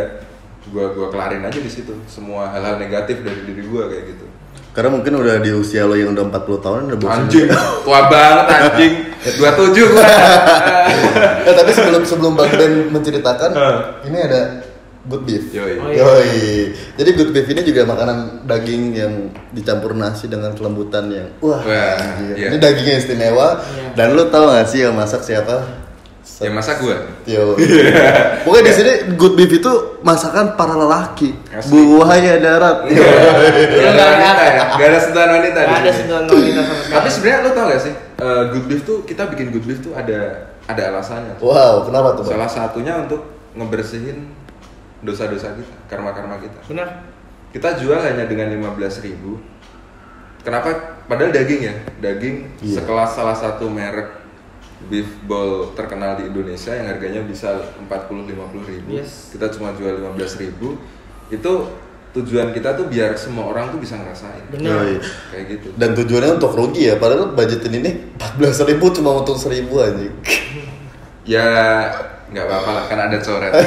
gue 0.60 0.84
gua 0.92 1.08
kelarin 1.08 1.40
aja 1.40 1.56
di 1.56 1.70
situ. 1.72 1.94
Semua 2.04 2.52
hal-hal 2.52 2.76
negatif 2.76 3.24
dari 3.24 3.40
diri 3.48 3.64
gue 3.64 3.82
kayak 3.88 4.04
gitu 4.12 4.26
Karena 4.70 4.88
mungkin 4.88 5.18
udah 5.18 5.36
di 5.38 5.50
usia 5.50 5.82
lo 5.82 5.98
yang 5.98 6.14
udah 6.14 6.30
40 6.30 6.64
tahun 6.64 6.78
udah 6.88 6.98
bosan. 6.98 7.16
anjing 7.26 7.46
tua 7.82 8.00
banget 8.06 8.46
anjing 8.48 8.92
27 9.20 9.74
gue 9.74 10.04
Eh, 11.40 11.54
tapi 11.56 11.70
sebelum 11.72 12.02
sebelum 12.04 12.32
Bang 12.34 12.52
Ben 12.52 12.88
menceritakan, 12.88 13.50
Heeh. 13.50 13.78
ini 14.06 14.18
ada 14.20 14.40
good 15.02 15.24
beef. 15.24 15.50
Yoi. 15.50 15.74
Oh, 15.76 15.88
iya. 15.88 15.98
Yoi. 15.98 16.36
Jadi 16.94 17.10
good 17.14 17.30
beef 17.32 17.46
ini 17.46 17.62
juga 17.62 17.82
makanan 17.84 18.44
daging 18.44 18.82
yang 18.92 19.12
dicampur 19.50 19.92
nasi 19.92 20.28
dengan 20.28 20.52
kelembutan 20.52 21.08
yang 21.08 21.28
wah. 21.40 21.58
Wah, 21.58 21.98
iya. 22.30 22.52
Ini 22.52 22.56
dagingnya 22.56 22.94
istimewa. 22.96 23.58
Iya. 23.58 23.96
Dan 23.96 24.08
lu 24.14 24.28
tau 24.28 24.48
gak 24.48 24.68
sih 24.68 24.84
yang 24.84 24.94
masak 24.94 25.24
siapa? 25.24 25.79
Yang 26.40 26.54
masak 26.54 26.80
gue 26.80 26.96
Yo. 27.28 27.52
Pokoknya 28.46 28.70
di 28.70 28.72
sini 28.72 28.92
good 29.18 29.36
beef 29.36 29.52
itu 29.52 29.72
masakan 30.00 30.56
para 30.56 30.72
lelaki. 30.72 31.36
Asli. 31.52 31.68
Buahnya 31.74 32.40
darat. 32.40 32.88
Gak 32.88 33.92
ada 33.92 34.04
wanita 34.16 34.42
ya 34.46 34.64
gak 34.70 34.88
ada 34.88 34.98
sentuhan 35.02 35.30
wanita 35.36 35.58
di 35.60 35.68
Gak 35.68 35.80
ada 35.84 35.92
sentuhan 35.92 36.22
wanita 36.24 36.60
sama 36.64 36.74
sekali. 36.80 36.94
Tapi 36.96 37.08
sebenarnya 37.12 37.40
lo 37.44 37.50
tau 37.52 37.64
gak 37.68 37.82
sih, 37.82 37.94
eh, 37.96 38.42
good 38.54 38.64
beef 38.70 38.80
tuh 38.86 38.98
kita 39.04 39.22
bikin 39.28 39.46
good 39.52 39.66
beef 39.68 39.80
tuh 39.84 39.92
ada 39.92 40.48
ada 40.64 40.82
alasannya. 40.94 41.34
Wow, 41.42 41.84
kenapa 41.84 42.14
tuh, 42.14 42.22
Bang? 42.24 42.38
Salah 42.38 42.50
satunya 42.50 42.94
untuk 42.96 43.20
ngebersihin 43.58 44.30
dosa-dosa 45.02 45.52
kita, 45.58 45.76
karma-karma 45.90 46.38
kita. 46.38 46.60
benar. 46.70 47.04
Kita 47.50 47.74
jual 47.74 47.98
hanya 47.98 48.30
dengan 48.30 48.46
15.000 48.46 49.10
ribu. 49.10 49.42
Kenapa? 50.46 50.70
Padahal 51.10 51.34
daging 51.34 51.60
ya, 51.66 51.74
daging 51.98 52.36
Iya. 52.62 52.80
sekelas 52.80 53.10
salah 53.18 53.34
satu 53.34 53.66
merek 53.66 54.19
beef 54.88 55.08
ball 55.28 55.76
terkenal 55.76 56.16
di 56.16 56.30
Indonesia 56.32 56.72
yang 56.72 56.88
harganya 56.88 57.20
bisa 57.26 57.60
40-50 57.84 58.70
ribu. 58.70 58.88
Yes. 58.96 59.28
Kita 59.34 59.52
cuma 59.52 59.76
jual 59.76 60.00
15.000 60.16 60.44
ribu. 60.48 60.80
Itu 61.28 61.68
tujuan 62.10 62.50
kita 62.50 62.74
tuh 62.74 62.90
biar 62.90 63.14
semua 63.14 63.46
orang 63.52 63.70
tuh 63.70 63.78
bisa 63.78 63.94
ngerasain. 64.00 64.48
Benar. 64.50 64.82
Yoi. 64.82 64.96
Kayak 65.30 65.44
gitu. 65.52 65.68
Dan 65.76 65.94
tujuannya 65.94 66.32
untuk 66.40 66.52
rugi 66.56 66.90
ya, 66.90 66.96
padahal 66.98 67.36
budgetin 67.36 67.74
ini 67.76 67.90
14 68.18 68.68
ribu 68.72 68.90
cuma 68.90 69.20
untuk 69.20 69.36
1000 69.38 69.68
anjing. 69.68 70.14
Ya 71.28 71.46
nggak 72.30 72.46
apa-apa 72.46 72.70
lah, 72.70 72.84
kan 72.86 72.98
ada 73.10 73.18
coret. 73.18 73.50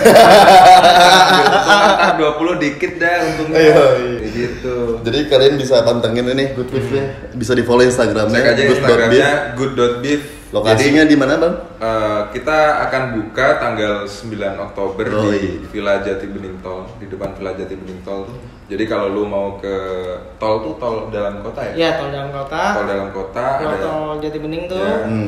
Entah 1.83 2.15
20 2.15 2.63
dikit 2.63 2.91
dah 2.95 3.15
untungnya. 3.27 3.59
Iya, 3.59 3.75
iya. 3.75 4.15
Kayak 4.19 4.31
gitu. 4.39 4.75
Jadi 5.03 5.19
kalian 5.27 5.53
bisa 5.59 5.83
pantengin 5.83 6.27
ini 6.31 6.55
good 6.55 6.71
beef-nya. 6.71 7.03
Bisa 7.35 7.51
di 7.55 7.63
follow 7.67 7.83
Instagramnya 7.83 8.39
Cek 8.39 8.47
aja 8.47 8.61
good.beef. 8.63 8.79
Instagramnya 8.79 9.29
good.beef. 9.59 10.42
Lokasinya 10.53 11.03
di 11.03 11.17
mana, 11.17 11.33
Bang? 11.35 11.55
Eh, 11.81 12.21
kita 12.31 12.57
akan 12.85 13.03
buka 13.17 13.57
tanggal 13.57 14.05
9 14.05 14.29
Oktober 14.61 15.05
Oh, 15.09 15.27
di 15.27 15.41
iya. 15.59 15.65
Villa 15.67 15.93
Jati 15.99 16.29
Bening 16.29 16.61
Tol, 16.61 16.85
di 16.95 17.09
depan 17.09 17.33
Villa 17.33 17.51
Jati 17.51 17.73
Bening 17.73 17.99
Tol 18.01 18.23
tuh. 18.23 18.37
Jadi 18.63 18.83
kalau 18.85 19.09
lu 19.09 19.25
mau 19.25 19.57
ke 19.57 19.75
tol 20.37 20.61
tuh 20.61 20.77
tol 20.77 21.09
dalam 21.09 21.41
kota 21.41 21.59
ya? 21.65 21.73
Iya, 21.73 21.89
tol 21.97 22.09
dalam 22.09 22.29
kota. 22.29 22.63
Tol 22.71 22.85
dalam 22.85 23.09
kota 23.09 23.45
ada 23.59 23.75
tol 23.75 24.21
Jati 24.21 24.37
Bening 24.37 24.63
tuh. 24.67 24.77
Ya, 24.79 24.95
Hmm. 25.03 25.27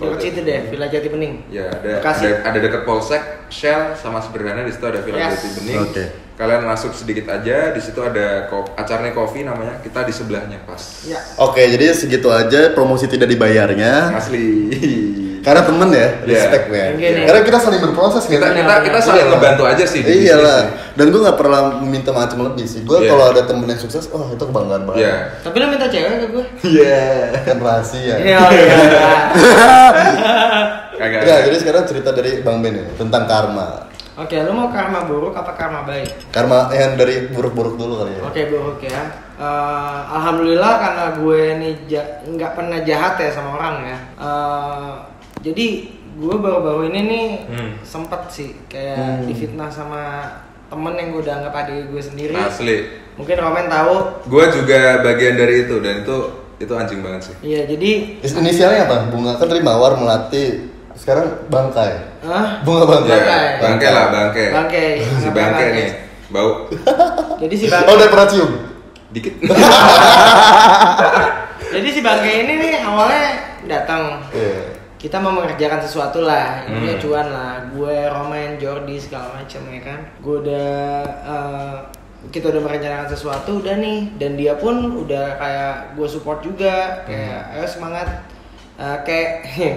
Dekat 0.00 0.16
situ 0.18 0.40
deh, 0.42 0.60
Villa 0.68 0.86
Jati 0.86 1.08
Bening. 1.08 1.34
Ya 1.48 1.64
ada 1.66 2.00
Bekasi. 2.00 2.24
ada, 2.24 2.48
ada 2.48 2.58
dekat 2.58 2.82
Polsek, 2.84 3.22
Shell 3.48 3.92
sama 3.94 4.16
sederhana 4.16 4.60
di 4.62 4.72
situ 4.72 4.84
ada 4.84 5.00
Villa 5.00 5.18
Yes. 5.18 5.32
Jati 5.34 5.48
Bening. 5.56 5.80
Oke. 5.82 6.04
Kalian 6.40 6.64
masuk 6.64 6.90
sedikit 6.90 7.28
aja 7.28 7.68
di 7.68 7.78
situ 7.78 8.00
ada 8.00 8.48
ko- 8.48 8.64
acaranya 8.72 9.12
kopi 9.12 9.44
namanya 9.44 9.76
kita 9.78 10.02
di 10.02 10.10
sebelahnya 10.10 10.56
pas 10.64 11.04
Ya. 11.04 11.20
Oke, 11.36 11.60
jadi 11.60 11.92
segitu 11.92 12.26
aja 12.26 12.72
promosi 12.72 13.04
tidak 13.04 13.28
dibayarnya. 13.28 14.08
asli 14.10 14.48
Karena 15.40 15.62
temen 15.62 15.88
ya, 15.88 16.20
Iya. 16.20 16.26
respect 16.26 16.64
ya. 16.68 16.84
Karena 17.24 17.40
kita 17.42 17.58
saling 17.58 17.80
berproses 17.80 18.24
kita 18.24 18.42
kan. 18.42 18.54
kita 18.54 18.74
kita 18.82 18.98
saling 19.00 19.20
Iyalah. 19.20 19.36
ngebantu 19.36 19.62
aja 19.64 19.84
sih 19.84 20.00
di 20.00 20.10
Iyalah. 20.22 20.58
bisnis 20.64 20.88
Dan 20.92 21.04
gue 21.08 21.20
nggak 21.22 21.34
pernah 21.34 21.60
minta 21.78 22.10
macam 22.10 22.38
lebih 22.42 22.64
sih. 22.64 22.80
Gue 22.84 22.98
Iya. 22.98 23.08
kalau 23.08 23.24
ada 23.26 23.40
temen 23.44 23.64
yang 23.64 23.78
sukses, 23.78 24.04
oh 24.10 24.26
itu 24.26 24.42
kebanggaan 24.42 24.84
banget. 24.84 25.00
Iya. 25.00 25.14
Tapi 25.40 25.54
lu 25.56 25.66
minta 25.66 25.86
cewek 25.86 26.14
ke 26.14 26.26
gue? 26.30 26.44
Iya. 26.62 27.00
Kan 27.46 27.56
rahasia. 27.58 28.14
Iya, 28.16 28.38
iya. 28.50 28.76
kagak 30.94 31.20
Ya, 31.22 31.34
jadi 31.42 31.56
sekarang 31.58 31.82
cerita 31.84 32.08
dari 32.12 32.40
Bang 32.40 32.60
Ben 32.60 32.76
ya 32.76 32.84
tentang 32.94 33.24
karma. 33.24 33.89
Oke, 34.12 34.36
lu 34.36 34.52
mau 34.52 34.68
karma 34.68 35.02
buruk 35.02 35.32
apa 35.32 35.54
karma 35.54 35.82
baik? 35.82 36.10
Karma 36.28 36.68
yang 36.70 36.94
dari 36.94 37.28
buruk-buruk 37.28 37.74
dulu 37.74 37.94
kali 38.00 38.12
ya. 38.12 38.22
Oke 38.22 38.42
buruk 38.46 38.78
ya. 38.80 39.00
Eh, 39.34 39.98
Alhamdulillah 40.10 40.72
karena 40.76 41.04
gue 41.14 41.42
nih 41.56 41.74
ja- 41.86 42.10
nggak 42.22 42.52
pernah 42.52 42.78
jahat 42.80 43.14
ya 43.16 43.30
sama 43.30 43.54
orang 43.54 43.74
ya. 43.86 43.98
Eh, 44.16 44.90
jadi 45.40 45.66
gue 46.12 46.34
baru-baru 46.36 46.88
ini 46.88 47.00
nih 47.02 47.26
Hmm. 47.48 47.70
sempet 47.80 48.28
sih 48.28 48.50
kayak 48.66 48.98
Hmm. 48.98 49.24
difitnah 49.24 49.68
sama 49.68 50.02
temen 50.66 50.92
yang 50.92 51.08
gue 51.10 51.20
udah 51.22 51.34
anggap 51.38 51.54
adik 51.56 51.88
gue 51.88 52.02
sendiri. 52.02 52.34
asli 52.36 52.78
Mungkin 53.16 53.36
Roman 53.36 53.66
tahu. 53.66 53.94
gue 54.26 54.44
juga 54.50 54.78
bagian 55.00 55.34
dari 55.34 55.64
itu 55.64 55.76
dan 55.78 56.00
itu 56.00 56.16
itu 56.58 56.72
anjing 56.72 57.00
banget 57.00 57.20
sih 57.24 57.34
Iya 57.42 57.60
jadi 57.66 57.90
Is- 58.20 58.32
Inisialnya 58.34 58.84
apa? 58.84 59.08
Bunga 59.08 59.34
kan 59.34 59.44
tadi 59.46 59.60
Mawar 59.60 59.96
Melati. 59.96 60.69
Sekarang 61.00 61.26
Bangkai. 61.48 61.92
ah 62.20 62.60
Bunga 62.60 62.84
Bangkai. 62.84 63.08
ya 63.08 63.16
Bangkai. 63.16 63.48
bangke 63.58 63.88
lah 63.88 64.04
bangke 64.10 64.44
Bangke. 64.52 64.84
si 65.22 65.28
bangke 65.30 65.40
bangke. 65.56 65.66
nih 65.74 65.88
bau 66.28 66.50
jadi 67.40 67.54
si 67.56 67.66
bangke. 67.66 67.88
Oh, 67.88 67.96
udah 67.96 68.08
pernah 68.08 68.28
cium? 68.28 68.50
dikit 69.10 69.34
jadi 71.70 71.88
si 71.88 72.00
bangke 72.00 72.30
ini 72.40 72.52
nih 72.56 72.74
awalnya 72.80 73.24
datang. 73.64 74.22
Iya. 74.30 74.78
kita 74.96 75.16
mau 75.16 75.32
mengerjakan 75.32 75.80
sesuatu 75.80 76.20
lah 76.20 76.60
intinya 76.62 76.92
Hmm. 76.92 77.00
cuan 77.00 77.26
lah 77.26 77.52
gue 77.66 77.96
Roman 78.06 78.54
Jordi 78.54 78.96
segala 78.96 79.32
macam 79.34 79.62
ya 79.66 79.80
kan 79.80 80.00
gue 80.14 80.34
udah 80.38 80.70
eh, 81.24 81.76
kita 82.28 82.46
udah 82.46 82.60
merencanakan 82.60 83.08
sesuatu 83.08 83.58
udah 83.58 83.74
nih 83.74 84.12
dan 84.14 84.36
dia 84.36 84.52
pun 84.54 84.76
udah 85.00 85.34
kayak 85.34 85.74
gue 85.96 86.04
support 86.04 86.38
juga 86.40 87.00
kayak 87.02 87.40
Hmm. 87.40 87.54
ayo 87.56 87.66
semangat 87.66 88.08
Eh, 88.80 88.98
kayak 89.04 89.30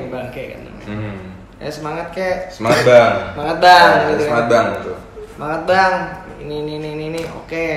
bang 0.07 0.27
kayak 0.29 0.47
kan 0.53 0.61
Hmm. 0.83 1.15
ya 1.57 1.67
semangat 1.67 2.07
kayak 2.11 2.47
semangat 2.49 2.83
bang 2.83 3.11
semangat 3.31 3.57
bang 3.59 3.89
Nah, 3.89 4.03
gitu 4.09 4.21
semangat 4.21 4.39
kan. 4.41 4.49
bang 4.49 4.65
gitu. 4.73 4.93
semangat 5.29 5.61
bang 5.63 5.93
ini 6.39 6.55
ini 6.57 6.71
ini 6.77 6.89
ini, 6.89 7.05
ini. 7.09 7.21
oke 7.29 7.67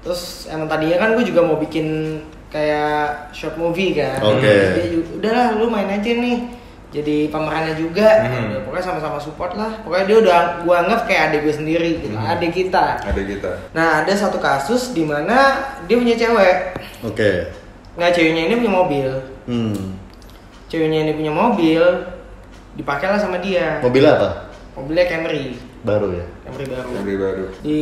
terus 0.00 0.22
emang 0.46 0.66
tadinya 0.66 0.96
kan 0.96 1.14
gue 1.14 1.24
juga 1.24 1.42
mau 1.42 1.54
bikin 1.56 1.86
kayak 2.48 3.30
short 3.30 3.54
movie 3.56 3.92
kan 3.92 4.18
Oke. 4.20 4.54
Juga, 4.86 5.10
udahlah 5.16 5.46
lu 5.54 5.66
main 5.66 5.86
aja 5.88 6.06
nih 6.08 6.38
jadi 6.88 7.28
pemerannya 7.28 7.74
juga 7.76 8.06
Hmm. 8.24 8.46
Udah, 8.48 8.60
pokoknya 8.62 8.84
sama-sama 8.84 9.18
support 9.18 9.52
lah 9.52 9.74
pokoknya 9.80 10.04
dia 10.06 10.16
udah 10.20 10.36
gue 10.62 10.74
anggap 10.76 11.00
kayak 11.04 11.22
adik 11.28 11.40
gue 11.42 11.54
sendiri 11.56 11.90
gitu 12.00 12.14
Hmm. 12.14 12.26
adik 12.28 12.50
kita 12.52 12.86
ada 13.00 13.20
kita 13.20 13.50
nah 13.72 14.00
ada 14.00 14.12
satu 14.12 14.38
kasus 14.38 14.90
di 14.90 15.02
mana 15.02 15.58
dia 15.84 15.96
punya 15.96 16.14
cewek 16.14 16.78
Oke. 17.02 17.50
nggak 17.92 18.10
ceweknya 18.12 18.42
ini 18.44 18.54
punya 18.56 18.72
mobil 18.72 19.10
Hmm. 19.44 19.98
Ceweknya 20.76 21.08
ini 21.08 21.12
punya 21.16 21.32
mobil 21.32 21.80
dipakailah 22.76 23.16
sama 23.16 23.40
dia. 23.40 23.80
Mobilnya 23.80 24.20
apa? 24.20 24.30
mobilnya 24.76 25.08
Camry. 25.08 25.56
Baru 25.80 26.12
ya. 26.12 26.26
Camry 26.44 26.64
baru. 26.68 26.88
Camry 26.92 27.14
baru. 27.16 27.44
Di 27.64 27.80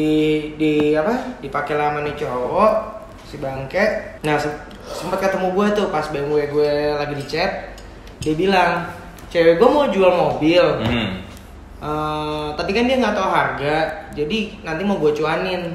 di 0.55 0.73
apa? 0.95 1.43
Dipakai 1.43 1.75
lama 1.75 2.07
nih 2.07 2.15
cowok 2.15 2.73
si 3.27 3.43
bangke. 3.43 3.83
Nah 4.23 4.39
se- 4.39 4.63
sempat 4.87 5.19
ketemu 5.19 5.51
gue 5.51 5.67
tuh 5.75 5.87
pas 5.91 6.07
BMW 6.07 6.47
gue 6.47 6.71
lagi 6.95 7.15
di 7.19 7.27
chat 7.27 7.75
dia 8.23 8.39
bilang 8.39 8.87
cewek 9.27 9.59
gue 9.59 9.67
mau 9.67 9.91
jual 9.91 10.15
mobil. 10.15 10.63
Hmm. 10.87 11.09
Eh, 11.83 12.49
tapi 12.55 12.71
kan 12.71 12.87
dia 12.87 12.97
nggak 12.97 13.17
tahu 13.19 13.29
harga 13.29 13.77
jadi 14.15 14.39
nanti 14.63 14.83
mau 14.87 15.03
gue 15.03 15.11
cuanin. 15.11 15.75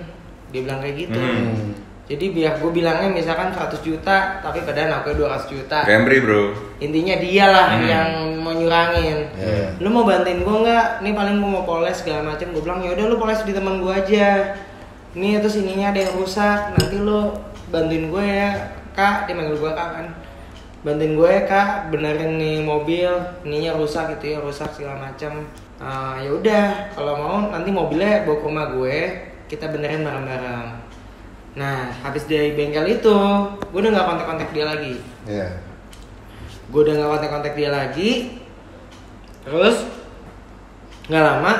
Dia 0.55 0.63
bilang 0.63 0.79
kayak 0.79 0.95
gitu. 0.95 1.19
Hmm. 1.19 1.75
Jadi 2.09 2.25
biar 2.33 2.53
gue 2.57 2.71
bilangnya 2.73 3.05
misalkan 3.05 3.53
100 3.53 3.85
juta 3.85 4.41
tapi 4.41 4.65
padahal 4.65 4.97
aku 4.99 5.13
200 5.13 5.45
juta. 5.45 5.85
Camry 5.85 6.17
bro. 6.19 6.57
Intinya 6.81 7.15
dia 7.15 7.45
lah 7.45 7.67
Hmm. 7.69 7.85
yang 7.85 8.09
mau 8.41 8.49
nyurangin. 8.51 9.29
Iya. 9.37 9.77
lu 9.77 9.93
mau 9.93 10.01
bantuin 10.01 10.41
gue 10.41 10.55
nggak? 10.65 11.05
Nih 11.05 11.13
paling 11.13 11.37
gue 11.37 11.51
mau 11.53 11.61
poles 11.61 12.01
segala 12.01 12.33
macam 12.33 12.49
gue 12.49 12.61
bilang 12.65 12.81
yaudah 12.81 13.05
lu 13.05 13.15
poles 13.15 13.45
di 13.45 13.53
teman 13.53 13.77
gue 13.77 13.93
aja. 13.93 14.57
Nih 15.13 15.37
terus 15.37 15.61
ininya 15.61 15.93
ada 15.93 16.01
yang 16.01 16.13
rusak. 16.17 16.73
Nanti 16.73 16.97
lu 16.97 17.29
bantuin 17.69 18.09
gue 18.09 18.25
ya 18.25 18.49
kak. 18.91 19.29
Dia 19.29 19.37
manggil 19.37 19.61
gue 19.61 19.69
kak 19.69 19.89
kan. 19.93 20.07
Bantuin 20.81 21.13
gue 21.13 21.29
ya 21.29 21.41
kak. 21.45 21.69
Benerin 21.93 22.41
nih 22.41 22.65
mobil. 22.65 23.11
Ininya 23.45 23.77
rusak 23.77 24.17
gitu 24.17 24.33
ya 24.33 24.37
rusak 24.41 24.73
segala 24.73 24.97
macam 24.97 25.45
Ah, 25.77 26.17
ya 26.19 26.33
udah. 26.33 26.89
Kalau 26.91 27.13
mau 27.15 27.37
nanti 27.47 27.69
mobilnya 27.69 28.25
bawa 28.25 28.35
ke 28.35 28.45
rumah 28.49 28.65
gue. 28.73 28.97
Kita 29.45 29.69
benerin 29.69 30.01
bareng-bareng 30.01 30.78
nah 31.59 31.91
habis 31.99 32.23
dari 32.23 32.55
bengkel 32.55 32.87
itu 32.89 33.17
gue 33.67 33.77
udah 33.77 33.91
nggak 33.91 34.07
kontak-kontak 34.07 34.49
dia 34.49 34.63
lagi 34.65 34.95
Iya. 35.27 35.59
gue 36.65 36.79
udah 36.79 36.93
nggak 36.95 37.09
kontak-kontak 37.11 37.53
dia 37.53 37.69
lagi 37.69 38.39
terus 39.41 39.83
nggak 41.05 41.19
lama 41.21 41.53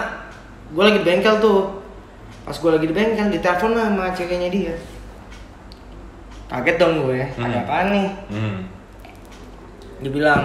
gue 0.70 0.84
lagi 0.86 0.98
di 0.98 1.06
bengkel 1.06 1.36
tuh 1.40 1.84
pas 2.42 2.56
gue 2.56 2.72
lagi 2.72 2.86
di 2.86 2.96
bengkel 2.96 3.28
ditelepon 3.30 3.72
lah 3.74 3.86
sama 3.88 4.06
ceweknya 4.14 4.48
dia 4.48 4.76
kaget 6.48 6.76
dong 6.78 6.94
gue 7.04 7.20
ada 7.20 7.44
Hmm. 7.46 7.62
apaan 7.62 7.88
nih 7.92 8.08
Hmm. 8.30 8.58
dia 10.00 10.12
bilang 10.12 10.44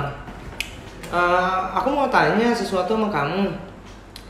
"Eh, 1.07 1.59
aku 1.73 1.89
mau 1.89 2.09
tanya 2.09 2.51
sesuatu 2.51 2.93
sama 2.93 3.09
kamu 3.09 3.55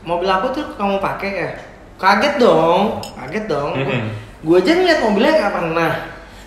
mobil 0.03 0.29
aku 0.29 0.53
tuh 0.53 0.65
kamu 0.75 1.01
pakai 1.01 1.31
ya 1.33 1.49
kaget 1.97 2.37
dong 2.37 3.01
kaget 3.15 3.45
dong 3.49 3.73
Mhm. 3.73 4.05
Gue 4.45 4.57
aja 4.61 4.71
ngeliat 4.77 4.99
mobilnya 5.01 5.33
nggak 5.41 5.53
pernah 5.57 5.91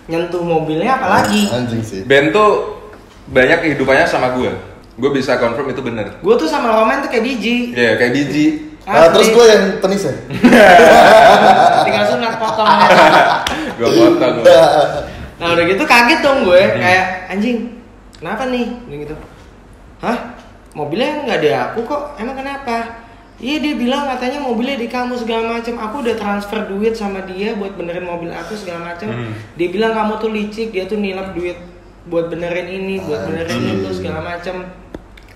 nyentuh 0.09 0.43
mobilnya 0.47 0.91
apalagi 0.97 1.51
Anjing 1.51 1.83
sih. 1.83 2.01
Ben 2.07 2.31
tuh 2.31 2.79
banyak 3.29 3.59
kehidupannya 3.61 4.07
sama 4.07 4.39
gue 4.39 4.55
gue 4.99 5.11
bisa 5.15 5.39
confirm 5.39 5.71
itu 5.71 5.83
bener. 5.83 6.19
Gue 6.19 6.35
tuh 6.35 6.51
sama 6.51 6.75
Roman 6.75 7.07
tuh 7.07 7.11
kayak 7.11 7.23
biji. 7.23 7.71
Iya 7.71 7.95
kayak 7.95 8.13
biji. 8.19 8.47
Ah, 8.83 9.07
Asli. 9.07 9.15
terus 9.15 9.29
gue 9.37 9.45
yang 9.47 9.65
penis 9.85 10.03
ya? 10.09 10.15
tinggal 11.87 12.05
sunat 12.09 12.35
potong 12.41 12.67
gue 13.79 13.89
potong 13.95 14.35
nah 15.39 15.55
udah 15.55 15.65
gitu 15.71 15.83
kaget 15.87 16.19
dong 16.23 16.39
gue. 16.47 16.63
Kayak 16.79 17.05
anjing 17.31 17.59
kenapa 18.19 18.43
nih? 18.51 18.67
Gitu. 18.91 19.15
Hah? 20.03 20.19
Mobilnya 20.75 21.27
nggak 21.27 21.39
ada 21.43 21.51
aku 21.71 21.87
kok. 21.87 22.03
Emang 22.19 22.35
kenapa 22.35 23.07
iya 23.39 23.57
dia 23.59 23.75
bilang 23.75 24.07
katanya 24.07 24.43
mobilnya 24.43 24.75
di 24.75 24.87
kamu 24.87 25.15
segala 25.15 25.57
macam 25.57 25.75
aku 25.77 26.03
udah 26.03 26.15
transfer 26.15 26.67
duit 26.67 26.93
sama 26.93 27.23
dia 27.23 27.55
buat 27.55 27.75
benerin 27.75 28.03
mobil 28.03 28.31
aku 28.31 28.53
segala 28.53 28.91
macam 28.91 29.09
Hmm. 29.09 29.33
dia 29.55 29.69
bilang 29.69 29.95
kamu 29.95 30.13
tuh 30.19 30.31
licik 30.31 30.69
dia 30.71 30.85
tuh 30.85 30.99
nilap 30.99 31.33
duit 31.33 31.55
buat 32.05 32.27
benerin 32.27 32.67
ini 32.67 32.99
buat 32.99 33.25
benerin 33.25 33.53
Anjing. 33.55 33.79
itu 33.79 33.91
segala 33.95 34.21
macam 34.25 34.65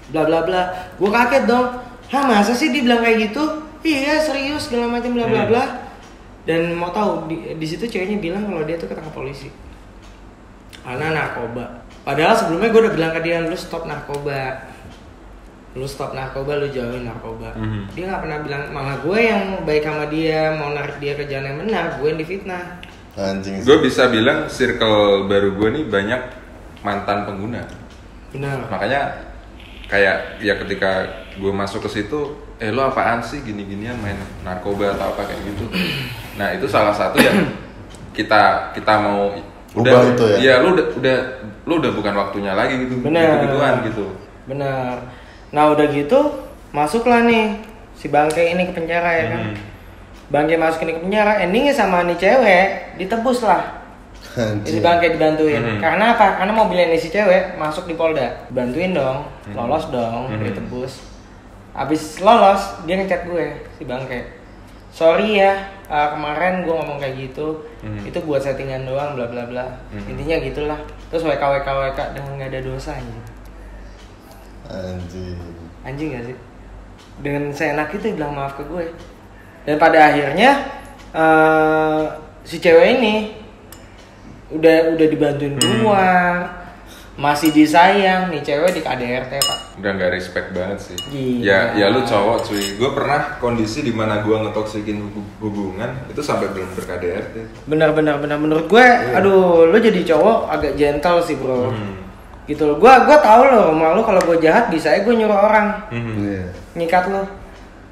bla 0.09 0.23
bla 0.25 0.41
bla. 0.43 0.63
Gue 0.97 1.09
kaget 1.09 1.45
dong. 1.45 1.69
Hah 2.09 2.25
masa 2.25 2.53
sih 2.53 2.69
dia 2.69 2.81
bilang 2.81 3.01
kayak 3.01 3.29
gitu? 3.29 3.45
Iya 3.81 4.21
serius 4.21 4.69
segala 4.69 4.89
macam 4.91 5.13
bla 5.13 5.25
bla 5.25 5.43
Hmm. 5.45 5.51
bla. 5.53 5.65
Dan 6.43 6.73
mau 6.73 6.91
tahu 6.91 7.29
di, 7.29 7.55
di 7.55 7.67
situ 7.67 7.87
ceweknya 7.87 8.19
bilang 8.19 8.45
kalau 8.45 8.65
dia 8.65 8.75
tuh 8.75 8.89
ketangkap 8.89 9.13
polisi. 9.13 9.53
Karena 10.83 11.13
narkoba. 11.13 11.87
Padahal 12.03 12.35
sebelumnya 12.35 12.69
gue 12.69 12.81
udah 12.83 12.93
bilang 12.93 13.13
ke 13.13 13.21
dia 13.23 13.39
lu 13.39 13.55
stop 13.55 13.87
narkoba 13.87 14.72
lu 15.73 15.89
stop 15.89 16.13
narkoba 16.13 16.61
lu 16.61 16.69
jauhin 16.69 17.09
narkoba. 17.09 17.57
Mhm. 17.57 17.97
dia 17.97 18.05
nggak 18.05 18.21
pernah 18.21 18.39
bilang 18.45 18.63
malah 18.77 18.97
gue 19.01 19.19
yang 19.19 19.43
baik 19.65 19.85
sama 19.89 20.05
dia 20.13 20.53
mau 20.53 20.69
narik 20.77 21.01
dia 21.01 21.17
ke 21.17 21.25
jalan 21.25 21.49
yang 21.49 21.59
benar 21.65 21.85
gue 21.97 22.09
yang 22.13 22.21
difitnah. 22.21 22.65
Anjing 23.17 23.65
gue 23.65 23.77
bisa 23.81 24.09
bilang 24.13 24.53
circle 24.53 25.25
baru 25.29 25.57
gue 25.57 25.69
nih 25.81 25.85
banyak 25.89 26.21
mantan 26.85 27.25
pengguna. 27.25 27.65
Benar. 28.37 28.69
Makanya 28.69 29.01
kayak 29.89 30.45
ya 30.45 30.57
ketika 30.61 31.09
gue 31.41 31.53
masuk 31.53 31.89
ke 31.89 32.01
situ 32.01 32.37
eh 32.61 32.69
lo 32.69 32.85
apaan 32.89 33.25
sih 33.25 33.41
gini-ginian 33.41 33.97
main 34.01 34.17
narkoba 34.45 34.93
atau 34.93 35.17
apa 35.17 35.25
kayak 35.25 35.41
gitu. 35.57 35.65
Nah 36.41 36.49
itu 36.57 36.65
salah 36.65 36.97
satu 36.97 37.21
yang 37.21 37.45
kita 38.17 38.73
kita 38.73 38.93
mau 39.05 39.37
Ubah 39.73 40.05
itu 40.17 40.25
ya? 40.29 40.37
iya 40.37 40.55
lu 40.61 40.77
udah 40.77 40.87
udah 41.01 41.19
lu 41.65 41.81
udah 41.81 41.93
bukan 41.97 42.13
waktunya 42.13 42.53
lagi 42.53 42.77
gitu 42.89 43.01
Bener. 43.01 43.41
gituan 43.49 43.75
gitu. 43.89 44.05
Benar 44.45 45.22
nah 45.53 45.69
udah 45.69 45.87
gitu 45.87 46.19
masuklah 46.71 47.23
nih 47.23 47.61
si 47.93 48.09
bangke 48.09 48.41
ini 48.43 48.67
ke 48.67 48.73
penjara 48.73 49.11
ya 49.13 49.25
kan 49.31 49.43
Hmm. 49.45 49.57
bangke 50.29 50.57
masuk 50.57 50.83
ini 50.83 50.97
ke 50.97 51.03
penjara 51.03 51.33
endingnya 51.39 51.71
sama 51.71 52.03
nih 52.03 52.17
cewek 52.17 52.67
ditebus 52.97 53.45
lah 53.45 53.85
si 54.65 54.81
bangke 54.81 55.13
dibantuin 55.13 55.61
Mhm. 55.61 55.77
karena 55.79 56.17
apa 56.17 56.41
karena 56.41 56.53
mobilnya 56.53 56.89
ini 56.89 56.97
si 56.97 57.09
cewek 57.09 57.55
masuk 57.55 57.85
di 57.85 57.93
polda 57.93 58.49
bantuin 58.49 58.91
dong 58.91 59.29
Mhm. 59.45 59.55
lolos 59.55 59.85
dong 59.89 60.33
Mhm. 60.33 60.41
ditebus 60.49 60.93
abis 61.73 62.03
lolos 62.19 62.81
dia 62.85 62.97
ngechat 62.97 63.29
gue 63.29 63.45
si 63.77 63.85
bangke 63.85 64.25
sorry 64.89 65.37
ya 65.37 65.53
uh, 65.89 66.13
kemarin 66.13 66.65
gue 66.65 66.73
ngomong 66.73 66.97
kayak 66.97 67.29
gitu 67.29 67.61
Hmm. 67.85 68.01
itu 68.01 68.17
buat 68.25 68.41
settingan 68.41 68.85
doang 68.85 69.17
bla 69.17 69.29
bla 69.29 69.45
bla 69.45 69.67
Hmm. 69.93 70.05
intinya 70.09 70.41
gitulah 70.41 70.81
terus 71.09 71.25
WK 71.25 71.41
WK 71.41 71.69
WK 71.69 72.01
dengan 72.17 72.31
nggak 72.37 72.51
ada 72.51 72.61
dosa 72.63 72.97
anjing 72.97 73.21
Anjing. 74.73 75.37
anjing 75.83 76.09
gak 76.11 76.25
sih? 76.25 76.37
Dengan 77.19 77.43
seenak 77.51 77.93
itu 77.93 78.11
bilang 78.11 78.33
maaf 78.33 78.55
ke 78.55 78.65
gue. 78.65 78.89
Dan 79.63 79.77
pada 79.77 80.09
akhirnya 80.09 80.51
eh, 81.13 82.03
si 82.43 82.57
cewek 82.57 82.99
ini 82.99 83.15
udah 84.51 84.77
udah 84.93 85.07
dibantuin 85.07 85.53
Hmm. 85.53 85.61
keluar. 85.61 86.35
Masih 87.13 87.53
disayang 87.53 88.33
nih 88.33 88.41
cewek 88.41 88.73
di 88.73 88.81
KDRT 88.81 89.33
pak. 89.37 89.59
Udah 89.77 89.91
nggak 89.93 90.11
respect 90.11 90.49
banget 90.51 90.79
sih. 90.83 90.97
Gila. 91.05 91.45
ya 91.45 91.59
ya 91.77 91.87
lu 91.87 92.01
cowok 92.03 92.41
cuy. 92.43 92.65
Gue 92.75 92.91
pernah 92.91 93.37
kondisi 93.37 93.81
di 93.81 93.93
mana 93.93 94.21
gue 94.21 94.33
ngetoksikin 94.35 94.97
hub- 95.05 95.33
hubungan 95.39 95.93
itu 96.07 96.19
sampai 96.19 96.49
belum 96.49 96.73
berKDRT 96.73 97.35
bener 97.67 97.93
bener 97.93 98.17
bener 98.17 98.37
menurut 98.37 98.65
gue 98.65 98.87
aduh 99.13 99.69
lo 99.69 99.77
jadi 99.77 100.01
cowok 100.07 100.39
agak 100.49 100.73
gentle 100.75 101.21
sih 101.21 101.37
bro. 101.37 101.69
Hmm. 101.69 102.12
Gitu 102.45 102.63
loh. 102.65 102.77
Gue 102.77 102.91
gue 102.91 103.19
tahu 103.19 103.43
loh 103.45 103.63
rumah 103.69 103.93
lo 103.93 104.03
kalau 104.03 104.21
gue 104.21 104.39
jahat 104.39 104.67
bisa 104.67 104.91
aja 104.91 105.01
gue 105.01 105.15
nyuruh 105.15 105.39
orang. 105.41 105.67
Hmm. 105.89 106.15
Iya. 106.21 106.45
nyikat 106.75 107.05
lo 107.07 107.23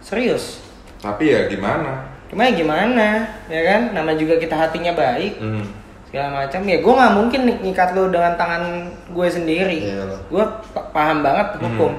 serius? 0.00 0.64
Tapi 0.98 1.28
ya 1.28 1.46
gimana? 1.46 2.08
Cuma 2.26 2.44
ya 2.44 2.52
gimana? 2.54 3.08
Ya 3.46 3.60
kan? 3.64 3.80
Nama 3.90 4.10
juga 4.14 4.36
kita 4.36 4.54
hatinya 4.54 4.92
baik. 4.92 5.38
Hmm. 5.38 5.64
segala 6.04 6.42
macam. 6.42 6.60
Ya 6.64 6.76
gue 6.76 6.92
nggak 6.92 7.14
mungkin 7.14 7.40
nih 7.44 7.56
ngikat 7.62 7.90
lo 7.92 8.08
dengan 8.08 8.34
tangan 8.34 8.62
gue 9.06 9.28
sendiri. 9.28 9.78
Iyalah. 9.86 10.20
gue 10.24 10.44
pa- 10.70 10.88
paham 10.90 11.20
banget 11.20 11.54
hukum. 11.56 11.92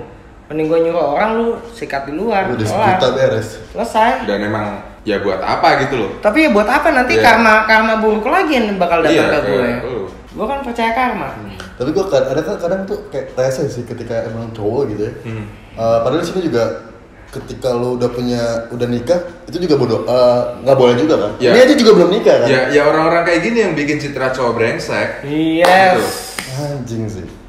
Mending 0.45 0.67
gue 0.67 0.79
nyuruh 0.83 1.15
orang 1.15 1.29
lu 1.33 1.47
sikat 1.71 2.03
di 2.05 2.13
luar 2.13 2.43
Udah 2.45 2.59
sejuta 2.61 3.07
beres. 3.13 3.63
selesai. 3.71 4.27
Dan 4.27 4.43
emang 4.43 4.83
ya 5.01 5.17
buat 5.17 5.39
apa 5.39 5.79
gitu 5.81 5.95
loh? 5.97 6.11
Tapi 6.19 6.43
ya 6.43 6.49
buat 6.51 6.67
apa 6.67 6.91
nanti 6.91 7.15
Iya. 7.15 7.23
karma 7.25 7.63
karma 7.63 7.93
buruk 7.97 8.27
lagi 8.27 8.51
yang 8.53 8.75
bakal 8.75 8.99
datang 8.99 9.15
Iya, 9.17 9.31
ke 9.31 9.39
gue 9.41 9.57
kayak 9.57 9.79
lu. 9.81 10.00
Gue 10.31 10.45
kan 10.47 10.59
percaya 10.63 10.91
karma 10.95 11.35
Tapi 11.75 11.89
gue 11.91 12.03
ada 12.07 12.39
kan 12.39 12.55
kadang 12.55 12.81
tuh 12.87 13.11
kayak 13.11 13.35
rese 13.35 13.67
sih 13.67 13.83
ketika 13.83 14.31
emang 14.31 14.55
cowok 14.55 14.95
gitu 14.95 15.01
ya. 15.11 15.13
Hmm. 15.27 15.45
Eh, 15.75 15.97
padahal 16.07 16.23
sini 16.23 16.47
juga 16.47 16.87
ketika 17.31 17.71
lo 17.71 17.95
udah 17.95 18.11
punya 18.11 18.67
udah 18.71 18.87
nikah 18.91 19.19
itu 19.47 19.67
juga 19.67 19.75
bodoh 19.75 20.01
eh, 20.07 20.41
nggak 20.63 20.77
boleh 20.79 20.95
juga 20.95 21.15
kan? 21.19 21.31
Ya. 21.43 21.51
Ini 21.51 21.59
aja 21.67 21.75
juga 21.75 21.91
belum 21.99 22.09
nikah 22.15 22.35
kan? 22.43 22.47
ya 22.47 22.61
ya 22.71 22.81
orang-orang 22.87 23.23
kayak 23.27 23.41
gini 23.43 23.57
yang 23.59 23.73
bikin 23.75 23.99
citra 23.99 24.31
cowok 24.31 24.55
brengsek 24.55 25.09
yes 25.27 26.31
Anjing 26.51 27.07
sih. 27.07 27.40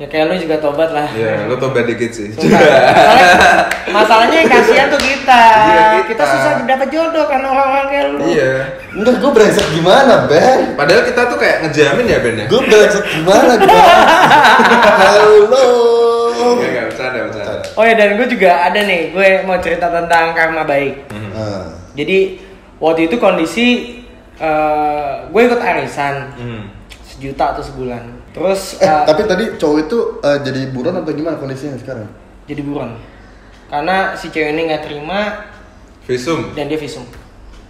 Ya 0.00 0.08
kayak 0.08 0.32
lu 0.32 0.34
juga 0.40 0.56
tobat 0.56 0.96
lah 0.96 1.04
ya 1.12 1.44
lu 1.44 1.60
tobat 1.60 1.84
dikit 1.84 2.08
sih. 2.08 2.32
Soalnya 2.32 3.68
masalahnya 3.92 4.36
yang 4.40 4.48
kasihan 4.48 4.86
tuh 4.88 4.96
kita. 4.96 5.42
Iya, 5.44 5.84
kita. 6.00 6.08
kita 6.08 6.24
susah 6.24 6.52
dapat 6.64 6.88
jodoh 6.88 7.28
kan 7.28 7.40
orang-orang 7.44 7.86
kayak 7.92 8.04
lu. 8.08 8.18
iya 8.24 8.52
Enggak, 8.96 9.20
gue 9.20 9.30
brengsek 9.30 9.66
gimana, 9.70 10.24
Ben? 10.24 10.72
padahal 10.72 11.04
kita 11.04 11.28
tuh 11.28 11.36
kayak 11.36 11.56
ngejamin 11.62 12.06
ya 12.08 12.18
Ben 12.24 12.34
ya 12.40 12.46
Gue 12.48 12.60
brengsek 12.64 13.04
gimana, 13.06 13.52
gimana? 13.54 13.94
Halo. 15.04 15.66
Enggak, 16.32 16.68
enggak, 16.72 16.84
bercanda, 16.88 17.18
bercanda. 17.28 17.54
Oh 17.76 17.84
ya 17.84 17.94
dan 17.94 18.08
gue 18.16 18.26
juga 18.26 18.50
ada 18.66 18.80
nih, 18.80 19.02
gue 19.12 19.28
mau 19.44 19.60
cerita 19.60 19.86
tentang 19.86 20.32
karma 20.32 20.64
baik. 20.64 21.12
Nah, 21.12 21.76
Jadi 21.92 22.40
waktu 22.80 23.06
itu 23.06 23.16
kondisi 23.20 23.66
eh, 24.40 25.12
gue 25.28 25.42
ikut 25.44 25.60
arisan 25.60 26.14
Hmm. 26.40 26.64
Sejuta 27.20 27.52
atau 27.52 27.60
sebulan. 27.60 28.02
Terus 28.32 28.80
eh, 28.80 28.88
eh, 28.88 29.04
tapi 29.04 29.22
tadi 29.24 29.44
cowok 29.54 29.78
itu 29.78 29.98
eh, 30.18 30.38
jadi 30.40 30.60
buron 30.72 30.96
atau 30.96 31.12
gimana 31.12 31.36
kondisinya 31.36 31.76
sekarang? 31.76 32.08
jadi 32.48 32.64
buron. 32.64 32.96
Karena 33.68 34.16
si 34.16 34.26
cewek 34.26 34.50
ini 34.50 34.66
nggak 34.66 34.82
terima 34.82 35.46
Visum, 36.02 36.56
dan 36.56 36.66
dia 36.66 36.74
visum. 36.74 37.04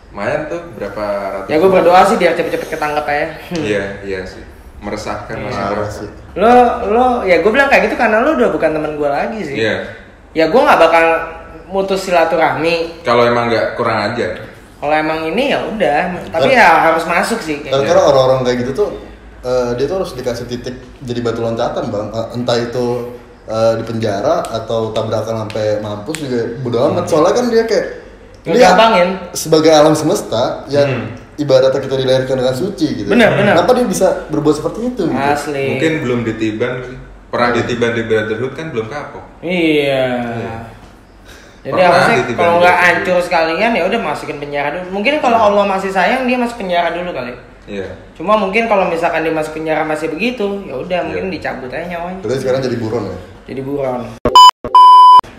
lumayan 0.09 0.47
tuh 0.47 0.63
berapa 0.73 1.03
ratus? 1.37 1.47
Ya 1.47 1.57
gue 1.57 1.69
berdoa 1.69 2.01
sih 2.03 2.17
biar 2.17 2.33
cepet-cepet 2.33 2.69
ketangkep 2.71 3.05
ya. 3.05 3.27
Iya, 3.69 3.85
iya 4.01 4.21
sih. 4.25 4.41
Meresahkan 4.81 5.37
Parah 5.37 5.77
meresah. 5.77 5.91
sih. 5.93 6.09
lo 6.35 6.51
lo 6.89 7.05
ya 7.23 7.39
gue 7.39 7.51
bilang 7.51 7.69
kayak 7.69 7.91
gitu 7.91 7.95
karena 7.95 8.23
lo 8.23 8.33
udah 8.33 8.49
bukan 8.49 8.71
teman 8.73 8.95
gue 8.95 9.07
lagi 9.07 9.39
sih. 9.45 9.57
Iya. 9.59 9.77
Ya 10.33 10.45
gue 10.47 10.57
nggak 10.57 10.79
bakal 10.79 11.05
mutus 11.69 12.01
silaturahmi 12.03 13.03
Kalau 13.03 13.27
emang 13.27 13.51
nggak 13.51 13.75
kurang 13.75 14.15
ajar. 14.15 14.47
Kalau 14.81 14.95
emang 14.97 15.29
ini 15.29 15.53
ya 15.53 15.61
udah, 15.69 16.01
tapi 16.33 16.57
ya 16.57 16.89
harus 16.89 17.05
masuk 17.05 17.37
sih 17.39 17.61
Karena 17.61 17.69
kayaknya. 17.77 17.89
karena 17.93 18.03
orang-orang 18.09 18.39
kayak 18.49 18.59
gitu 18.65 18.73
tuh 18.73 18.89
eh, 19.43 19.71
dia 19.75 19.85
tuh 19.85 19.97
harus 19.99 20.13
dikasih 20.13 20.47
titik 20.47 20.75
jadi 21.01 21.21
batu 21.21 21.41
loncatan 21.41 21.89
bang. 21.89 22.07
Eh, 22.11 22.27
entah 22.35 22.57
itu 22.57 22.87
eh, 23.45 23.73
di 23.77 23.85
penjara 23.85 24.45
atau 24.45 24.91
tabrakan 24.91 25.45
sampai 25.45 25.79
mampus 25.79 26.17
juga 26.19 26.41
bodo 26.61 26.79
amat. 26.87 27.05
Soalnya 27.05 27.33
kan 27.33 27.47
dia 27.47 27.65
kayak 27.65 27.87
Ngegampangin. 28.41 29.09
sebagai 29.33 29.69
alam 29.69 29.93
semesta 29.93 30.65
yang 30.67 30.89
Hmm. 30.89 31.13
ibaratnya 31.37 31.77
kita 31.77 31.93
dilahirkan 31.95 32.37
dengan 32.37 32.55
suci 32.55 32.87
gitu. 32.97 33.09
Benar, 33.09 33.37
benar. 33.37 33.53
Kenapa 33.59 33.73
dia 33.75 33.85
bisa 33.85 34.07
berbuat 34.29 34.57
seperti 34.57 34.81
itu? 34.89 35.03
Gitu? 35.05 35.17
Asli. 35.17 35.77
Mungkin 35.77 35.93
belum 36.01 36.21
ditiban. 36.25 36.73
Pernah 37.31 37.51
ditiban 37.53 37.93
di 37.93 38.03
Brotherhood 38.03 38.53
kan 38.55 38.67
belum 38.71 38.87
kapok. 38.89 39.23
Iya. 39.39 40.05
Iya. 40.19 40.55
Jadi 41.61 41.77
Pernah 41.77 41.93
harusnya 41.93 42.17
kalau 42.33 42.55
nggak 42.59 42.77
hancur 42.81 43.19
sekalian 43.21 43.71
ya 43.71 43.83
udah 43.85 44.01
masukin 44.01 44.41
penjara 44.41 44.69
dulu. 44.73 44.89
Mungkin 44.97 45.21
kalau 45.21 45.39
Allah 45.39 45.65
masih 45.69 45.93
sayang 45.93 46.25
dia 46.25 46.41
masuk 46.41 46.57
penjara 46.57 46.91
dulu 46.91 47.13
kali. 47.13 47.37
Iya. 47.71 47.87
Cuma 48.19 48.35
mungkin 48.35 48.67
kalau 48.67 48.91
misalkan 48.91 49.23
dia 49.23 49.31
masuk 49.31 49.55
penjara 49.55 49.87
masih 49.87 50.11
begitu, 50.11 50.67
ya 50.67 50.75
udah 50.75 51.07
mungkin 51.07 51.31
Iya. 51.31 51.35
dicabut 51.39 51.71
aja 51.71 51.87
nyawanya. 51.87 52.19
Berarti 52.19 52.41
sekarang 52.43 52.61
jadi 52.61 52.77
buron 52.77 53.03
ya. 53.07 53.17
Jadi 53.47 53.61
buron. 53.63 54.01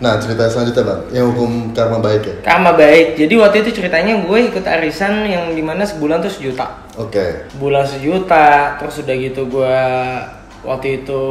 Nah 0.00 0.18
cerita 0.18 0.50
selanjutnya 0.50 0.82
bang, 0.82 1.00
yang 1.14 1.26
hukum 1.30 1.70
karma 1.70 2.00
baik 2.00 2.22
ya. 2.24 2.34
Karma 2.42 2.74
baik. 2.74 3.14
Jadi 3.14 3.34
waktu 3.38 3.56
itu 3.62 3.70
ceritanya 3.76 4.18
gue 4.18 4.38
ikut 4.48 4.64
arisan 4.66 5.22
yang 5.22 5.52
di 5.52 5.62
mana 5.62 5.84
sebulan 5.84 6.18
tuh 6.18 6.32
sejuta. 6.32 6.66
Oke. 6.92 7.48
bulan 7.56 7.84
sejuta 7.84 8.76
terus 8.76 9.00
udah 9.00 9.16
gitu 9.16 9.48
gua 9.48 9.80
waktu 10.60 11.00
itu 11.00 11.22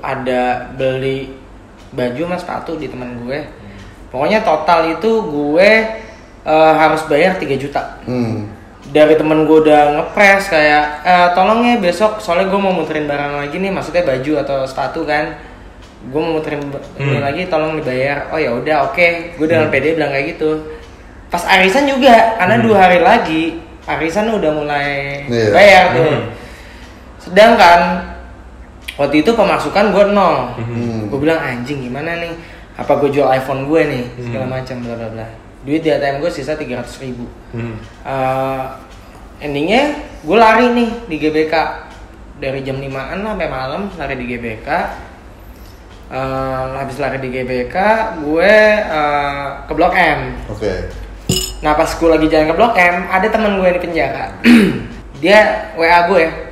ada 0.00 0.64
beli 0.72 1.28
baju 1.90 2.22
sama 2.24 2.36
sepatu 2.38 2.80
di 2.80 2.88
teman 2.88 3.20
gue 3.20 3.44
pokoknya 4.08 4.40
total 4.40 4.88
itu 4.90 5.10
gue 5.28 5.70
eh, 6.40 6.72
harus 6.72 7.04
bayar 7.04 7.36
3 7.36 7.52
juta 7.54 8.00
Hmm. 8.08 8.48
Dari 8.88 9.14
temen 9.14 9.44
gue 9.44 9.58
udah 9.60 9.82
ngepres 9.94 10.48
kayak 10.48 11.04
"Eh, 11.04 11.28
tolong 11.32 11.62
ya 11.62 11.76
besok 11.76 12.16
soalnya 12.18 12.48
gue 12.48 12.58
mau 12.58 12.72
muterin 12.72 13.04
barang 13.04 13.38
lagi 13.38 13.56
nih 13.56 13.68
maksudnya 13.68 14.02
baju 14.02 14.32
atau 14.40 14.58
sepatu 14.64 15.04
kan. 15.04 15.36
Gue 16.00 16.16
mau 16.16 16.40
muterin 16.40 16.64
Hmm. 16.96 17.20
lagi 17.20 17.44
tolong 17.46 17.76
dibayar. 17.76 18.32
Oh 18.32 18.40
ya 18.40 18.50
udah 18.50 18.88
oke. 18.88 19.36
Gue 19.36 19.46
dengan 19.46 19.68
pede 19.68 19.94
bilang 19.94 20.10
kayak 20.10 20.34
gitu. 20.34 20.56
Pas 21.28 21.44
arisan 21.46 21.84
juga 21.84 22.34
karena 22.36 22.56
dua 22.58 22.76
hari 22.80 22.98
lagi 22.98 23.60
arisan 23.86 24.32
udah 24.32 24.50
mulai 24.50 25.22
Iya. 25.28 25.50
bayar 25.52 25.84
tuh. 25.92 26.04
Hmm. 26.08 26.22
sedangkan 27.20 27.80
waktu 28.96 29.20
itu 29.20 29.30
pemasukan 29.30 29.92
gue 29.92 30.04
nol. 30.10 30.56
Hmm. 30.56 31.06
gue 31.06 31.18
bilang 31.20 31.36
anjing 31.38 31.84
gimana 31.84 32.16
nih? 32.16 32.32
Apa 32.74 32.96
gue 32.96 33.12
jual 33.12 33.28
iPhone 33.28 33.68
gue 33.68 33.80
nih? 33.84 34.04
Segala 34.18 34.48
macam 34.48 34.76
bla 34.80 34.96
bla 34.96 35.08
bla 35.12 35.26
duit 35.64 35.84
di 35.84 35.90
ATM 35.92 36.24
gue 36.24 36.30
sisa 36.32 36.56
300 36.56 37.04
ribu. 37.04 37.28
Hmm. 37.52 37.76
Eh, 38.04 38.64
endingnya 39.44 39.96
gue 40.24 40.36
lari 40.36 40.66
nih 40.72 40.90
di 41.08 41.16
GBK. 41.20 41.54
Dari 42.40 42.64
jam 42.64 42.80
5an 42.80 43.20
sampai 43.20 43.48
malam 43.52 43.92
lari 44.00 44.14
di 44.16 44.26
GBK. 44.28 44.68
Eh, 46.10 46.64
habis 46.80 46.96
lari 46.96 47.18
di 47.20 47.28
GBK 47.28 47.76
gue 48.24 48.52
eh, 48.80 49.46
ke 49.68 49.72
Blok 49.76 49.94
M. 49.94 50.20
Oke. 50.50 50.74
nah 51.60 51.76
pas 51.76 51.92
gue 51.92 52.08
lagi 52.08 52.24
jalan 52.32 52.48
ke 52.50 52.56
Blok 52.56 52.72
M 52.72 53.04
ada 53.12 53.26
teman 53.28 53.60
gue 53.60 53.68
di 53.68 53.80
penjara. 53.80 54.32
Dia 55.22 55.68
WA 55.76 56.08
gue 56.08 56.50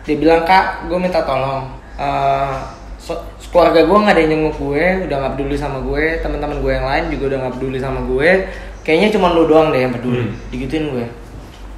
dia 0.00 0.16
bilang 0.18 0.42
kak 0.42 0.90
gue 0.90 0.98
minta 0.98 1.22
tolong. 1.22 1.70
Eh, 1.94 2.54
so- 3.00 3.24
keluarga 3.50 3.82
gue 3.82 3.98
nggak 3.98 4.14
ada 4.14 4.20
yang 4.20 4.30
nyenguk 4.30 4.56
gue 4.60 4.84
udah 5.08 5.16
nggak 5.18 5.32
peduli 5.34 5.56
sama 5.56 5.78
gue 5.80 6.04
teman-teman 6.20 6.60
gue 6.60 6.70
yang 6.70 6.86
lain 6.86 7.04
juga 7.10 7.24
udah 7.26 7.38
nggak 7.40 7.54
peduli 7.58 7.78
sama 7.80 8.00
gue 8.04 8.30
kayaknya 8.80 9.08
cuma 9.10 9.32
lu 9.32 9.44
doang 9.44 9.72
deh 9.72 9.80
yang 9.80 9.90
peduli 9.90 10.22
Hmm. 10.22 10.32
digituin 10.48 10.86
gue 10.88 11.06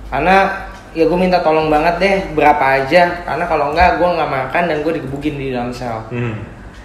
karena 0.09 0.37
ya 0.93 1.09
gue 1.09 1.17
minta 1.17 1.41
tolong 1.41 1.67
banget 1.67 1.95
deh 1.97 2.15
berapa 2.35 2.61
aja 2.61 3.25
karena 3.25 3.45
kalau 3.47 3.73
enggak 3.73 3.97
gue 3.97 4.09
nggak 4.11 4.29
makan 4.31 4.63
dan 4.67 4.77
gue 4.79 4.93
digebukin 4.93 5.35
di 5.35 5.49
dalam 5.49 5.73
sel 5.73 6.05
Hmm. 6.11 6.37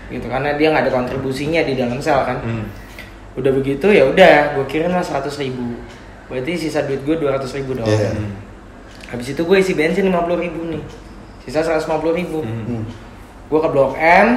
gitu 0.07 0.23
karena 0.25 0.55
dia 0.55 0.71
nggak 0.71 0.88
ada 0.88 0.93
kontribusinya 0.93 1.61
di 1.61 1.73
dalam 1.73 1.99
sel 1.99 2.23
kan 2.23 2.39
Hmm. 2.39 2.63
udah 3.35 3.51
begitu 3.51 3.89
ya 3.89 4.07
udah 4.07 4.55
gue 4.55 4.65
kirim 4.65 4.89
lah 4.89 5.03
seratus 5.03 5.35
ribu 5.38 5.75
berarti 6.27 6.55
sisa 6.57 6.83
duit 6.83 7.03
gue 7.03 7.15
dua 7.15 7.35
ratus 7.35 7.51
ribu 7.53 7.75
doang 7.75 7.85
Iya. 7.85 8.11
Hmm. 8.11 8.31
habis 9.09 9.27
itu 9.29 9.41
gue 9.41 9.57
isi 9.57 9.73
bensin 9.73 10.05
lima 10.05 10.23
puluh 10.23 10.39
ribu 10.39 10.63
nih 10.65 10.83
sisa 11.41 11.59
seratus 11.59 11.83
lima 11.85 11.99
puluh 11.99 12.15
ribu 12.15 12.39
Hmm. 12.41 12.88
Hmm. 13.47 13.49
gue 13.49 13.59
ke 13.63 13.69
blok 13.71 13.95
M 13.95 14.27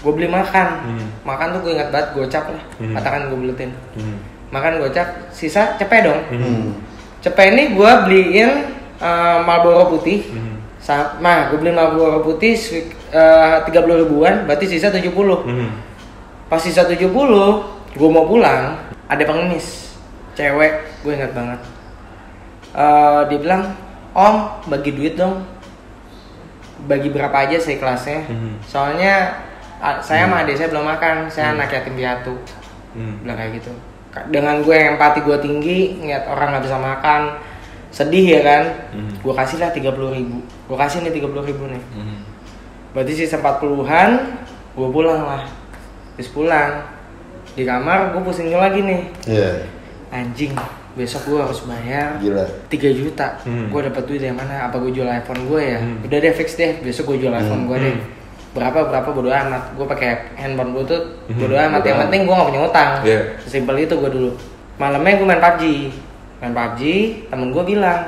gue 0.00 0.12
beli 0.12 0.28
makan 0.28 0.68
Hmm. 0.80 1.08
makan 1.22 1.46
tuh 1.52 1.60
gue 1.60 1.72
ingat 1.76 1.92
banget 1.92 2.08
gocap 2.12 2.44
lah 2.48 2.64
Hmm. 2.80 2.94
katakan 2.96 3.28
gue 3.28 3.38
beletin 3.38 3.70
Hmm. 3.92 4.16
makan 4.48 4.80
gocap 4.80 5.28
sisa 5.28 5.76
cepet 5.76 6.00
dong 6.02 6.20
Hmm. 6.32 6.72
cepet 7.20 7.52
ini 7.52 7.76
gue 7.76 7.90
beliin 8.04 8.50
eh, 8.96 9.38
Marlboro 9.44 9.92
putih 9.92 10.24
Hmm. 10.32 10.56
sama 10.80 11.52
gue 11.52 11.58
beli 11.60 11.70
Marlboro 11.70 12.24
putih 12.24 12.56
tiga 13.62 13.80
puluh 13.80 14.00
ribuan 14.00 14.44
berarti 14.44 14.64
sisa 14.66 14.88
70 14.88 15.44
Hmm. 15.44 15.68
pas 16.48 16.56
sisa 16.56 16.80
70 16.82 17.60
gue 17.92 18.08
mau 18.08 18.24
pulang 18.24 18.76
ada 19.04 19.22
pengemis 19.22 19.96
cewek 20.32 20.72
gue 21.04 21.12
ingat 21.12 21.32
banget 21.32 21.60
Eh, 22.76 23.20
dia 23.32 23.38
bilang 23.40 23.72
om 24.12 24.52
bagi 24.68 24.92
duit 24.92 25.16
dong 25.16 25.40
bagi 26.84 27.08
berapa 27.08 27.32
aja 27.32 27.56
saya 27.56 27.80
kelasnya. 27.80 28.28
Mhm. 28.28 28.60
soalnya 28.62 29.14
a- 29.76 30.00
saya 30.00 30.28
sama 30.28 30.44
adik 30.44 30.56
saya 30.56 30.68
belum 30.68 30.84
makan 30.84 31.16
saya 31.26 31.56
anak 31.56 31.72
yatim 31.72 31.96
piatu. 31.96 32.36
Hmm. 32.92 33.20
bilang 33.20 33.36
kayak 33.36 33.60
gitu. 33.60 33.72
Dengan 34.32 34.64
gue 34.64 34.72
yang 34.72 34.96
empati 34.96 35.20
gue 35.20 35.36
tinggi 35.38 36.00
ngeliat 36.00 36.24
orang 36.24 36.56
nggak 36.56 36.64
bisa 36.64 36.76
makan 36.76 37.22
sedih 37.88 38.26
ya 38.36 38.40
kan? 38.40 38.64
Mhm. 38.92 39.12
gue 39.20 39.34
kasih 39.34 39.56
lah 39.60 39.70
tiga 39.70 39.92
puluh 39.92 40.12
ribu. 40.12 40.40
Gue 40.66 40.76
kasih 40.76 41.00
nih 41.00 41.12
tiga 41.12 41.28
puluh 41.28 41.44
ribu 41.44 41.64
nih. 41.66 41.82
Hmm. 41.92 42.20
berarti 42.92 43.12
sisa 43.12 43.36
empat 43.36 43.60
puluhan 43.60 44.40
gue 44.72 44.88
pulang 44.88 45.20
lah. 45.20 45.44
Terus 46.16 46.32
pulang 46.32 46.80
di 47.52 47.64
kamar 47.64 48.12
gue 48.12 48.20
pusingin 48.20 48.56
lagi 48.56 48.80
nih. 48.80 49.00
Iya. 49.26 49.52
anjing 50.08 50.52
besok 50.96 51.22
gue 51.26 51.38
harus 51.38 51.60
bayar 51.62 52.16
Gila. 52.16 52.44
3 52.66 52.72
juta 52.90 53.36
Hmm. 53.42 53.68
gue 53.68 53.80
dapat 53.82 54.02
duit 54.02 54.18
dari 54.18 54.32
mana 54.32 54.66
apa 54.66 54.76
gue 54.76 54.90
jual 54.90 55.04
iPhone 55.04 55.44
gue 55.44 55.60
ya 55.62 55.78
Hmm. 55.78 56.00
udah 56.02 56.18
deh 56.18 56.32
fix 56.32 56.56
deh 56.56 56.80
besok 56.80 57.12
gue 57.12 57.22
jual 57.22 57.32
iPhone 57.32 57.64
gue 57.64 57.76
deh 57.78 57.94
Hmm. 57.94 58.04
berapa 58.50 58.88
berapa 58.88 59.08
bodo 59.10 59.28
amat 59.28 59.62
gue 59.72 59.84
pakai 59.86 60.08
handphone 60.34 60.72
bluetooth 60.72 61.04
Hmm. 61.22 61.36
bodo 61.36 61.52
amat 61.54 61.68
Bodo 61.74 61.86
yang 61.86 61.94
amat. 61.94 62.04
penting 62.06 62.20
gue 62.22 62.34
gak 62.34 62.48
punya 62.48 62.62
utang 62.62 62.90
Iya. 63.02 63.20
sesimpel 63.38 63.76
itu 63.78 63.94
gue 63.94 64.10
dulu 64.10 64.30
malamnya 64.74 65.12
gue 65.14 65.26
main 65.26 65.38
PUBG 65.38 65.62
main 66.38 66.52
PUBG 66.52 66.80
temen 67.28 67.48
gue 67.50 67.64
bilang 67.66 68.00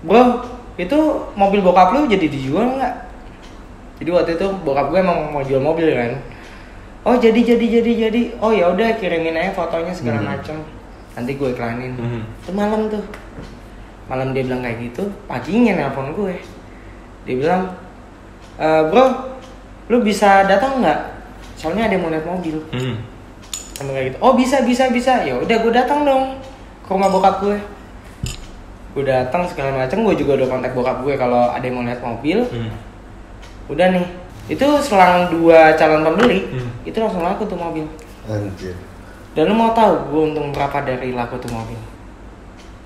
bro 0.00 0.22
itu 0.76 0.98
mobil 1.34 1.60
bokap 1.60 1.90
lu 1.90 2.06
jadi 2.06 2.22
dijual 2.24 2.76
nggak 2.76 2.94
jadi 3.98 4.10
waktu 4.12 4.30
itu 4.34 4.46
bokap 4.62 4.88
gue 4.88 4.98
emang 4.98 5.26
mau 5.28 5.42
jual 5.42 5.58
mobil 5.58 5.90
kan 5.90 6.12
oh 7.02 7.16
jadi 7.16 7.34
jadi 7.46 7.66
jadi 7.80 7.92
jadi 8.06 8.20
oh 8.38 8.52
ya 8.52 8.68
udah 8.68 8.94
kirimin 8.94 9.34
aja 9.34 9.50
fotonya 9.50 9.90
segala 9.90 10.20
Hmm. 10.20 10.28
macem 10.30 10.56
nanti 11.18 11.34
gue 11.34 11.50
iklanin. 11.50 11.98
Hmm. 11.98 12.22
itu 12.22 12.50
malam 12.54 12.86
tuh. 12.86 13.02
Malam 14.06 14.30
dia 14.30 14.40
bilang 14.40 14.62
kayak 14.62 14.78
gitu 14.80 15.02
paginya 15.26 15.74
nelpon 15.74 16.14
gue. 16.14 16.38
Dia 17.26 17.34
bilang 17.36 17.62
"E, 18.54 18.66
bro 18.86 19.34
lu 19.90 19.98
bisa 20.00 20.46
datang 20.46 20.78
nggak? 20.78 21.00
Soalnya 21.58 21.90
ada 21.90 21.92
yang 21.92 22.06
mau 22.06 22.12
lihat 22.14 22.22
mobil. 22.24 22.62
Hmm. 22.70 23.02
sama 23.74 23.90
kayak 23.92 24.06
gitu. 24.10 24.18
Oh 24.18 24.32
bisa 24.32 24.62
bisa 24.62 24.86
bisa. 24.88 25.22
Ya 25.22 25.34
udah 25.34 25.56
gue 25.58 25.72
datang 25.72 26.02
dong 26.02 26.38
ke 26.80 26.88
rumah 26.88 27.06
bokap 27.08 27.42
gue. 27.42 27.58
Gue 28.90 29.04
datang 29.04 29.44
segala 29.44 29.74
macam 29.76 30.02
gue 30.02 30.14
juga 30.16 30.34
udah 30.34 30.48
kontak 30.48 30.72
bokap 30.72 31.02
gue 31.02 31.14
kalau 31.14 31.50
ada 31.50 31.62
yang 31.62 31.76
mau 31.76 31.84
lihat 31.84 31.98
mobil. 31.98 32.46
Hmm. 32.46 32.70
udah 33.68 33.90
nih. 33.92 34.06
Itu 34.48 34.64
selang 34.80 35.28
dua 35.28 35.76
calon 35.76 36.00
pembeli 36.00 36.48
Hmm. 36.48 36.70
itu 36.82 36.96
langsung 36.96 37.20
laku 37.20 37.44
tuh 37.44 37.54
mobil. 37.54 37.84
Anjir. 38.24 38.72
Dan 39.32 39.44
lu 39.46 39.54
mau 39.54 39.72
tahu 39.72 39.92
gue 40.08 40.22
untung 40.32 40.48
berapa 40.50 40.78
dari 40.82 41.12
laku 41.12 41.36
tuh 41.38 41.50
mobil 41.50 41.78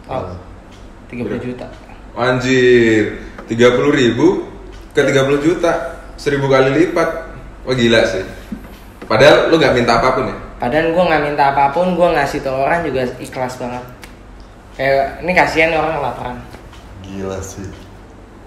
tahu 0.05 0.27
Apa? 0.27 0.35
30 1.09 1.39
juta 1.41 1.67
Anjir, 2.13 3.25
30 3.49 3.57
ribu 3.89 4.45
ke 4.93 5.01
30 5.01 5.17
juta, 5.41 5.73
1000 6.15 6.37
kali 6.45 6.71
lipat. 6.77 7.09
Wah 7.65 7.73
gila 7.73 8.05
sih. 8.05 8.21
Padahal 9.09 9.49
lu 9.49 9.57
nggak 9.57 9.73
minta 9.73 9.97
apa 9.97 10.13
pun 10.13 10.29
ya. 10.29 10.37
padahal 10.61 10.93
gue 10.93 11.05
nggak 11.09 11.23
minta 11.25 11.45
apa 11.51 11.73
pun 11.73 11.97
gue 11.97 12.09
ngasih 12.13 12.39
ke 12.39 12.47
orang 12.47 12.85
juga 12.85 13.03
ikhlas 13.17 13.57
banget 13.57 13.83
kayak 14.73 15.25
ini 15.25 15.33
kasihan 15.33 15.73
orang 15.73 15.99
kelaparan 15.99 16.37
Gila 17.03 17.39
sih. 17.41 17.65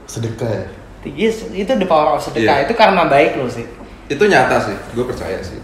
Sedekah 0.06 0.48
ya? 0.48 0.66
Yes, 1.06 1.50
itu 1.50 1.70
the 1.70 1.84
power 1.84 2.16
of 2.16 2.22
sedekah 2.22 2.62
Iya. 2.62 2.66
itu 2.70 2.74
karma 2.74 3.06
baik 3.06 3.36
lo 3.36 3.50
sih 3.50 3.66
Itu 4.06 4.30
nyata 4.30 4.62
sih, 4.62 4.78
gue 4.94 5.04
percaya 5.04 5.42
sih. 5.42 5.58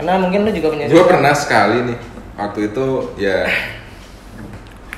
Karena 0.00 0.16
mungkin 0.16 0.48
lu 0.48 0.50
juga 0.56 0.68
punya 0.72 0.88
Gue 0.88 1.04
pernah 1.04 1.36
sekali 1.36 1.76
nih, 1.92 1.98
waktu 2.40 2.72
itu 2.72 2.86
ya 3.20 3.44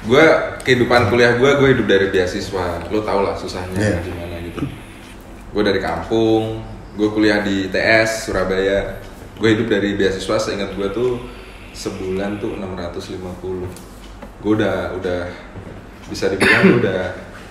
gue 0.03 0.25
kehidupan 0.63 1.11
kuliah 1.11 1.35
gue 1.35 1.51
gue 1.59 1.69
hidup 1.75 1.87
dari 1.91 2.07
beasiswa. 2.15 2.87
Lo 2.87 3.03
tau 3.03 3.27
lah 3.27 3.35
susahnya 3.35 3.75
Iya. 3.75 3.99
gimana 3.99 4.39
gitu. 4.47 4.63
Gue 5.51 5.63
dari 5.67 5.83
kampung 5.83 6.63
gue 6.95 7.09
kuliah 7.11 7.43
di 7.43 7.67
TS 7.67 8.31
Surabaya. 8.31 9.03
Gue 9.43 9.59
hidup 9.59 9.67
dari 9.67 9.99
beasiswa 9.99 10.39
seingat 10.39 10.79
gue 10.79 10.87
tuh 10.95 11.19
sebulan 11.75 12.39
tuh 12.39 12.55
650 12.63 13.67
gue 14.43 14.53
udah 14.59 14.95
udah 15.03 15.21
bisa 16.07 16.31
dibilang 16.31 16.63
gue 16.63 16.79
udah 16.87 17.03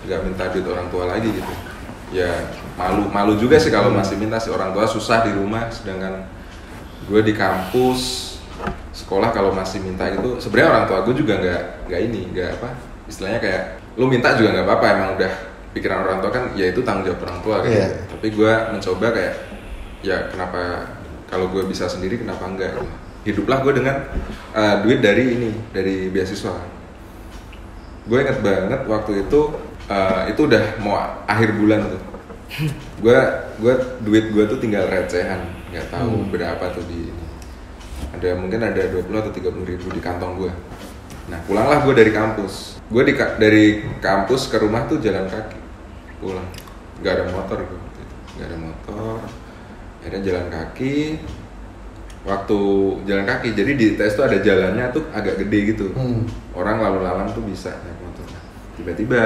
nggak 0.08 0.20
minta 0.24 0.44
duit 0.56 0.64
orang 0.72 0.88
tua 0.88 1.04
lagi 1.08 1.36
gitu. 1.36 1.54
Ya 2.16 2.32
malu 2.80 3.12
malu 3.12 3.36
juga 3.36 3.60
sih 3.60 3.72
kalau 3.72 3.92
masih 3.92 4.16
minta 4.16 4.40
sih. 4.40 4.52
Orang 4.52 4.72
tua 4.72 4.88
susah 4.88 5.28
di 5.28 5.36
rumah 5.36 5.68
sedangkan 5.68 6.40
gue 7.12 7.22
di 7.28 7.34
kampus 7.36 8.32
sekolah 8.96 9.36
kalau 9.36 9.52
masih 9.52 9.84
minta 9.84 10.08
itu 10.08 10.40
sebenarnya 10.40 10.70
orang 10.72 10.86
tua 10.88 11.00
gue 11.04 11.16
juga 11.20 11.34
nggak 11.44 11.62
nggak 11.92 12.02
ini 12.08 12.22
nggak 12.32 12.50
apa 12.60 12.70
istilahnya 13.12 13.40
kayak 13.44 13.64
lu 14.00 14.08
minta 14.08 14.32
juga 14.40 14.56
nggak 14.56 14.66
apa-apa 14.72 14.86
emang 14.96 15.10
udah 15.20 15.34
pikiran 15.76 16.00
orang 16.08 16.20
tua 16.24 16.32
kan 16.32 16.44
ya 16.56 16.72
itu 16.72 16.80
tanggung 16.84 17.12
jawab 17.12 17.28
orang 17.28 17.40
tua 17.44 17.56
gitu 17.68 17.76
Iya. 17.76 17.88
tapi 18.08 18.28
gue 18.32 18.52
mencoba 18.72 19.08
kayak 19.12 19.34
ya 20.02 20.18
kenapa 20.32 20.62
kalau 21.32 21.48
gue 21.48 21.64
bisa 21.64 21.88
sendiri 21.88 22.20
kenapa 22.20 22.44
enggak? 22.44 22.76
Hiduplah 23.24 23.64
gue 23.64 23.80
dengan 23.80 24.04
uh, 24.52 24.84
duit 24.84 25.00
dari 25.00 25.40
ini 25.40 25.52
dari 25.72 26.12
beasiswa. 26.12 26.60
Gue 28.04 28.18
inget 28.20 28.44
banget 28.44 28.84
waktu 28.84 29.24
itu 29.24 29.56
uh, 29.88 30.28
itu 30.28 30.42
udah 30.44 30.76
mau 30.84 31.00
akhir 31.24 31.56
bulan 31.56 31.88
tuh. 31.88 32.02
Gue 33.00 33.16
gue 33.64 33.74
duit 34.04 34.26
gue 34.36 34.44
tuh 34.44 34.60
tinggal 34.60 34.92
recehan 34.92 35.40
nggak 35.72 35.88
tahu 35.88 36.28
berapa 36.28 36.64
tuh 36.76 36.84
di 36.86 37.08
ada 38.12 38.36
mungkin 38.36 38.60
ada 38.60 38.92
20 38.92 39.08
atau 39.08 39.32
30 39.32 39.72
ribu 39.72 39.88
di 39.96 40.02
kantong 40.04 40.36
gue 40.36 40.52
nah 41.32 41.40
pulanglah 41.48 41.80
gue 41.88 41.96
dari 41.96 42.12
kampus. 42.12 42.84
Gue 42.92 43.08
di 43.08 43.16
dari 43.16 43.88
kampus 44.04 44.52
ke 44.52 44.60
rumah 44.60 44.84
tuh 44.84 45.00
jalan 45.00 45.32
kaki. 45.32 45.60
Pulang. 46.20 46.44
Nggak 47.00 47.14
ada 47.16 47.26
motor 47.32 47.58
gue 47.64 47.80
nggak 48.36 48.48
ada 48.52 48.58
motor. 48.60 49.18
Akhirnya 50.04 50.22
jalan 50.28 50.48
kaki. 50.52 51.24
Waktu 52.28 52.60
jalan 53.08 53.26
kaki 53.26 53.48
jadi 53.56 53.72
di 53.80 53.88
tes 53.96 54.12
tuh 54.12 54.28
ada 54.28 54.44
jalannya 54.44 54.92
tuh 54.92 55.08
agak 55.16 55.40
gede 55.46 55.60
gitu. 55.72 55.96
Hmm. 55.96 56.28
orang 56.52 56.84
lalu 56.84 57.00
lalang 57.06 57.32
tuh 57.32 57.48
bisa 57.48 57.72
naik 57.72 58.00
motor. 58.04 58.28
Tiba-tiba 58.76 59.22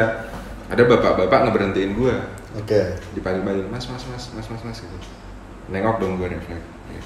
ada 0.70 0.84
bapak-bapak 0.86 1.40
ngeberhentiin 1.50 1.92
gue 1.98 2.16
Oke. 2.58 2.82
dipanggil-panggil 3.18 3.66
mas 3.70 3.86
mas 3.90 4.04
mas 4.10 4.26
mas 4.34 4.48
mas 4.50 4.62
mas 4.62 4.80
gitu 4.82 5.25
nengok 5.68 5.98
dong 5.98 6.18
gue 6.18 6.30
refleks 6.30 6.66
Ya. 6.86 7.02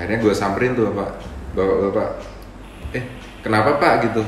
akhirnya 0.00 0.18
gue 0.24 0.32
samperin 0.32 0.72
tuh 0.72 0.88
bapak 0.90 1.20
bapak 1.52 1.76
bapak 1.86 2.08
eh 2.94 3.04
kenapa 3.42 3.76
pak? 3.76 3.94
Gitu. 4.08 4.22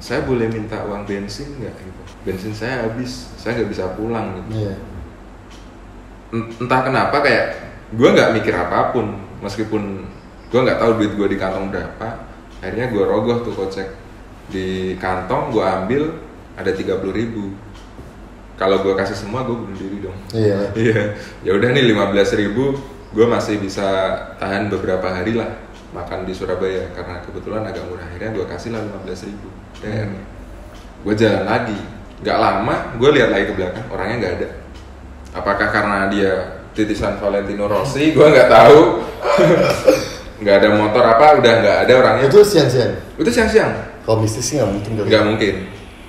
Saya 0.00 0.24
boleh 0.24 0.48
minta 0.48 0.80
uang 0.86 1.04
bensin 1.04 1.50
nggak? 1.58 1.74
Gitu. 1.76 2.00
Bensin 2.22 2.52
saya 2.54 2.86
habis 2.86 3.32
saya 3.36 3.58
nggak 3.60 3.70
bisa 3.72 3.84
pulang. 3.96 4.36
Gitu. 4.38 4.64
Iya. 4.64 4.74
Ent- 6.30 6.54
entah 6.62 6.80
kenapa 6.86 7.16
kayak 7.20 7.46
gue 7.90 8.08
nggak 8.08 8.30
mikir 8.38 8.54
apa 8.54 8.94
pun 8.94 9.18
meskipun 9.42 10.06
gue 10.48 10.60
nggak 10.62 10.78
tahu 10.78 10.90
duit 11.02 11.12
gue 11.18 11.28
di 11.34 11.38
kantong 11.40 11.74
berapa 11.74 12.08
akhirnya 12.62 12.86
gue 12.88 13.02
rogoh 13.04 13.42
tuh 13.42 13.52
kocek. 13.52 13.88
Di 14.48 14.94
kantong 14.96 15.50
gue 15.50 15.64
ambil 15.64 16.02
ada 16.54 16.70
tiga 16.70 17.00
puluh 17.00 17.16
ribu 17.16 17.50
kalau 18.60 18.84
gue 18.84 18.92
kasih 18.92 19.16
semua 19.16 19.40
gue 19.48 19.56
bunuh 19.56 19.72
diri 19.72 20.04
dong. 20.04 20.18
Iya. 20.36 20.60
iya. 20.84 21.02
Ya 21.40 21.56
udah 21.56 21.72
nih 21.72 21.80
lima 21.80 22.12
belas 22.12 22.28
ribu 22.36 22.76
gue 23.10 23.26
masih 23.26 23.56
bisa 23.56 23.88
tahan 24.36 24.68
beberapa 24.68 25.08
hari 25.08 25.32
lah 25.32 25.56
makan 25.96 26.28
di 26.28 26.36
Surabaya. 26.36 26.92
Karena 26.92 27.24
kebetulan 27.24 27.64
agak 27.64 27.88
murah. 27.88 28.04
Akhirnya 28.04 28.36
gue 28.36 28.44
kasih 28.44 28.76
lah 28.76 28.84
lima 28.84 29.00
belas 29.00 29.24
ribu. 29.24 29.48
Hmm. 29.80 30.20
gue 31.00 31.14
jalan 31.16 31.48
lagi. 31.48 31.80
Nggak 32.20 32.36
lama 32.36 32.76
gue 33.00 33.10
lihat 33.16 33.32
lagi 33.32 33.44
ke 33.48 33.54
belakang 33.56 33.86
orangnya 33.88 34.16
nggak 34.20 34.34
ada. 34.36 34.48
Apakah 35.40 35.68
karena 35.72 35.98
dia 36.12 36.32
titisan 36.76 37.16
Valentino 37.16 37.64
Rossi? 37.64 38.12
Gue 38.12 38.28
nggak 38.28 38.50
tahu. 38.52 38.80
Nggak 40.40 40.56
ada 40.56 40.68
motor 40.72 41.04
apa 41.04 41.36
udah 41.36 41.52
nggak 41.60 41.78
ada 41.84 41.92
orangnya. 42.00 42.24
Itu 42.32 42.40
siang-siang. 42.40 42.96
itu 43.20 43.28
siang-siang. 43.28 43.76
Kalau 44.08 44.24
mistis 44.24 44.40
sih 44.48 44.56
nggak 44.56 44.72
mungkin 44.72 44.90
nggak 45.04 45.24
mungkin 45.28 45.54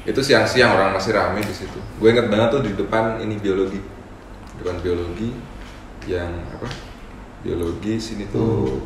itu 0.01 0.17
siang-siang 0.17 0.73
orang 0.73 0.97
masih 0.97 1.13
rame 1.13 1.45
di 1.45 1.53
situ. 1.53 1.77
Gue 2.01 2.09
inget 2.09 2.25
banget 2.25 2.49
tuh 2.57 2.61
di 2.65 2.73
depan 2.73 3.21
ini 3.21 3.37
biologi. 3.37 3.77
Depan 4.57 4.81
biologi 4.81 5.29
yang 6.09 6.41
apa? 6.57 6.65
Biologi 7.45 8.01
sini 8.01 8.25
tuh 8.33 8.81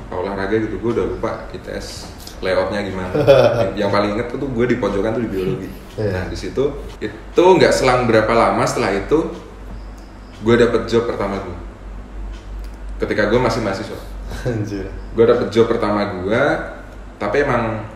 apa 0.00 0.12
olahraga 0.16 0.56
gitu. 0.56 0.80
Gue 0.80 0.96
udah 0.96 1.04
lupa 1.04 1.30
ITS 1.52 2.08
layoutnya 2.40 2.80
gimana. 2.84 3.12
Yang, 3.80 3.90
paling 3.92 4.10
inget 4.16 4.26
tuh 4.32 4.48
gue 4.48 4.66
di 4.68 4.76
pojokan 4.80 5.16
tuh 5.16 5.24
di 5.24 5.30
biologi. 5.32 5.68
Iya. 5.94 6.10
nah 6.10 6.24
di 6.26 6.34
situ 6.34 6.74
itu 6.98 7.44
nggak 7.46 7.70
selang 7.70 8.10
berapa 8.10 8.34
lama 8.34 8.66
setelah 8.66 8.90
itu 8.98 9.30
gue 10.42 10.54
dapet 10.58 10.90
job 10.90 11.06
pertama 11.06 11.38
gue 11.38 11.58
ketika 12.98 13.30
gue 13.30 13.38
masih 13.38 13.60
mahasiswa. 13.62 14.00
Anjir. 14.50 14.90
gue 14.90 15.24
dapet 15.24 15.48
job 15.54 15.70
pertama 15.70 16.18
gue 16.18 16.42
tapi 17.22 17.46
emang 17.46 17.86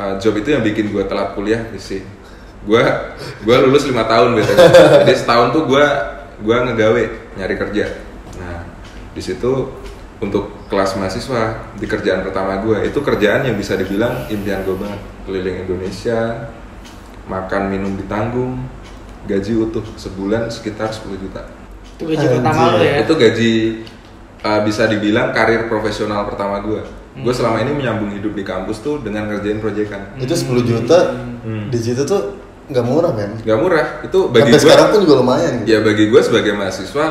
uh, 0.00 0.14
job 0.20 0.36
itu 0.36 0.52
yang 0.52 0.62
bikin 0.62 0.92
gue 0.92 1.04
telat 1.04 1.32
kuliah 1.36 1.60
sih 1.76 2.04
gue 2.66 2.84
gue 3.46 3.56
lulus 3.62 3.86
lima 3.86 4.04
tahun 4.10 4.42
gitu 4.42 4.52
jadi 5.06 5.14
setahun 5.14 5.54
tuh 5.54 5.70
gue 5.70 5.86
gue 6.42 6.56
ngegawe 6.56 7.02
nyari 7.40 7.54
kerja. 7.56 7.84
Nah 8.36 8.60
di 9.16 9.22
situ 9.24 9.72
untuk 10.20 10.52
kelas 10.68 10.96
mahasiswa 10.96 11.72
di 11.76 11.86
kerjaan 11.88 12.24
pertama 12.24 12.60
gue 12.60 12.88
itu 12.88 12.98
kerjaan 13.00 13.48
yang 13.48 13.56
bisa 13.56 13.76
dibilang 13.76 14.28
impian 14.28 14.60
gue 14.66 14.76
banget. 14.76 15.00
Keliling 15.24 15.56
Indonesia 15.64 16.50
makan 17.26 17.62
minum 17.72 17.92
ditanggung 17.96 18.60
gaji 19.26 19.58
utuh 19.58 19.82
sebulan 19.98 20.52
sekitar 20.52 20.92
10 20.94 21.22
juta. 21.22 21.42
Itu 21.96 22.04
gaji 22.06 22.26
pertama 22.38 22.76
lo 22.76 22.78
ya. 22.84 23.02
itu 23.02 23.12
gaji 23.16 23.52
uh, 24.44 24.60
bisa 24.62 24.84
dibilang 24.86 25.32
karir 25.32 25.66
profesional 25.66 26.28
pertama 26.28 26.60
gue 26.60 26.82
gue 27.16 27.24
Hmm. 27.24 27.32
selama 27.32 27.56
ini 27.58 27.72
menyambung 27.72 28.10
hidup 28.10 28.32
di 28.32 28.42
kampus 28.42 28.78
tuh 28.78 29.00
dengan 29.00 29.24
ngerjain 29.26 29.56
proyekan 29.56 30.16
Itu 30.16 30.32
10 30.32 30.60
juta 30.62 30.98
Hmm. 31.40 31.68
di 31.68 31.78
situ 31.78 32.02
tuh 32.02 32.36
nggak 32.66 32.82
murah 32.82 33.10
men. 33.10 33.38
Gak 33.40 33.56
murah 33.56 34.02
itu 34.02 34.18
bagi 34.28 34.50
gue 34.50 34.58
sekarang 34.58 34.90
pun 34.90 35.00
juga 35.00 35.14
lumayan. 35.16 35.62
Gitu. 35.62 35.70
ya 35.70 35.78
bagi 35.80 36.04
gue 36.06 36.18
sebagai 36.20 36.52
mahasiswa 36.52 37.06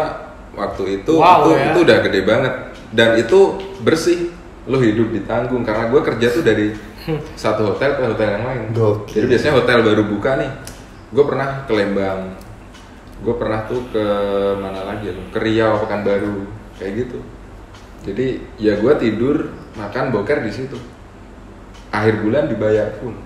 waktu 0.51 0.83
itu 0.99 1.13
Wow, 1.15 1.39
itu 1.41 1.49
ya. 1.49 1.63
itu 1.65 1.79
udah 1.81 1.97
gede 2.01 2.19
banget 2.21 2.53
dan 2.91 3.09
itu 3.15 3.39
bersih 3.79 4.29
lo 4.65 4.77
hidup 4.77 5.09
ditanggung 5.09 5.61
karena 5.61 5.87
gue 5.87 6.01
kerja 6.01 6.27
tuh 6.29 6.41
dari 6.41 6.75
satu 7.35 7.71
hotel 7.71 7.93
ke 7.93 8.03
hotel 8.03 8.29
yang 8.31 8.43
lain 8.43 8.61
Gokil. 8.71 9.13
jadi 9.13 9.25
biasanya 9.27 9.53
hotel 9.55 9.77
baru 9.81 10.03
buka 10.05 10.31
nih 10.35 10.51
gue 11.07 11.23
pernah 11.23 11.63
ke 11.63 11.71
Lembang 11.71 12.21
gue 13.17 13.35
pernah 13.35 13.63
tuh 13.63 13.81
ke 13.89 14.03
mana 14.57 14.81
lagi 14.85 15.07
ya 15.07 15.13
ke 15.29 15.39
Riau 15.39 15.79
Pekanbaru 15.79 16.43
kayak 16.75 16.91
gitu 16.99 17.19
jadi 18.05 18.27
ya 18.55 18.77
gue 18.77 18.93
tidur 18.95 19.49
makan 19.73 20.13
boker 20.13 20.39
di 20.39 20.51
situ 20.53 20.77
akhir 21.89 22.21
bulan 22.21 22.45
dibayar 22.45 22.95
pun 23.01 23.17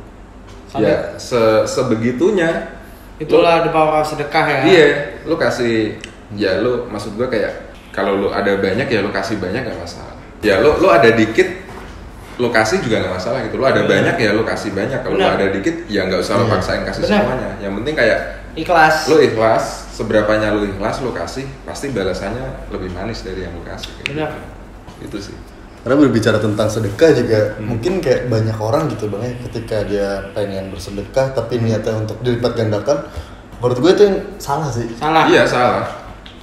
Sampai- 0.69 0.87
ya 0.87 0.97
se 1.17 1.39
sebegitunya 1.65 2.79
Itulah 3.19 3.67
the 3.67 3.71
power 3.75 3.99
sedekah 3.99 4.47
ya. 4.47 4.59
Iya, 4.63 4.87
lu 5.27 5.35
kasih 5.35 5.99
ya 6.39 6.63
lu 6.63 6.87
maksud 6.87 7.19
gua 7.19 7.27
kayak 7.27 7.51
kalau 7.91 8.15
lu 8.15 8.27
ada 8.31 8.55
banyak 8.55 8.87
ya 8.87 9.03
lu 9.03 9.11
kasih 9.11 9.43
banyak 9.43 9.59
gak 9.59 9.75
masalah. 9.75 10.15
Ya 10.39 10.63
lu 10.63 10.71
lu 10.79 10.87
ada 10.87 11.11
dikit 11.11 11.67
lu 12.39 12.47
kasih 12.47 12.79
juga 12.79 13.03
gak 13.03 13.19
masalah 13.19 13.43
gitu. 13.43 13.59
Lu 13.59 13.67
ada 13.67 13.83
Benar. 13.83 14.15
banyak 14.15 14.15
ya 14.23 14.31
lu 14.31 14.47
kasih 14.47 14.71
banyak. 14.71 15.03
Kalau 15.03 15.19
ada 15.19 15.51
dikit 15.51 15.83
ya 15.91 16.07
nggak 16.07 16.23
usah 16.23 16.39
lu 16.39 16.47
Iya. 16.47 16.53
paksain 16.55 16.81
kasih 16.87 17.01
Benar. 17.03 17.19
semuanya. 17.19 17.49
Yang 17.59 17.73
penting 17.83 17.95
kayak 17.99 18.19
Ikhlas. 18.55 18.95
lu 19.11 19.15
ikhlas, 19.19 19.63
seberapanya 19.91 20.55
lu 20.55 20.63
ikhlas 20.63 21.03
lu 21.03 21.11
kasih, 21.11 21.43
pasti 21.67 21.91
balasannya 21.91 22.71
lebih 22.71 22.87
manis 22.95 23.19
dari 23.27 23.43
yang 23.43 23.51
lu 23.51 23.67
kasih. 23.67 23.91
kayak 23.99 24.15
gitu. 24.15 24.39
Itu 25.01 25.17
sih. 25.19 25.35
Karena 25.79 25.95
berbicara 25.95 26.37
tentang 26.37 26.67
sedekah 26.67 27.15
juga 27.15 27.39
Hmm. 27.55 27.71
mungkin 27.71 28.03
kayak 28.03 28.27
banyak 28.27 28.57
orang 28.59 28.91
gitu 28.91 29.07
bang 29.07 29.23
ya 29.23 29.33
ketika 29.47 29.77
dia 29.87 30.07
pengen 30.35 30.75
bersedekah 30.75 31.31
tapi 31.31 31.55
niatnya 31.57 31.95
untuk 31.95 32.19
dilipat 32.19 32.51
gandakan 32.53 33.07
menurut 33.59 33.77
gue 33.79 33.91
itu 33.95 34.03
yang 34.03 34.17
salah 34.35 34.67
sih. 34.67 34.87
Salah. 34.99 35.23
Iya, 35.31 35.47
salah. 35.47 35.87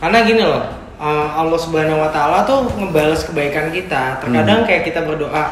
Karena 0.01 0.25
gini 0.25 0.41
loh, 0.41 0.65
uh, 0.97 1.29
Allah 1.37 1.57
Subhanahu 1.57 2.01
wa 2.01 2.09
taala 2.09 2.45
tuh 2.45 2.65
ngebales 2.77 3.25
kebaikan 3.25 3.69
kita. 3.69 4.21
Terkadang 4.21 4.65
Hmm. 4.65 4.69
kayak 4.69 4.83
kita 4.85 5.01
berdoa, 5.05 5.45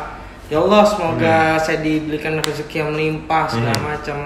"Ya 0.48 0.60
Allah, 0.60 0.84
semoga 0.84 1.56
saya 1.56 1.80
diberikan 1.80 2.40
rezeki 2.40 2.76
yang 2.80 2.90
melimpah 2.92 3.48
segala 3.48 3.76
Hmm. 3.76 3.88
macam." 3.92 4.18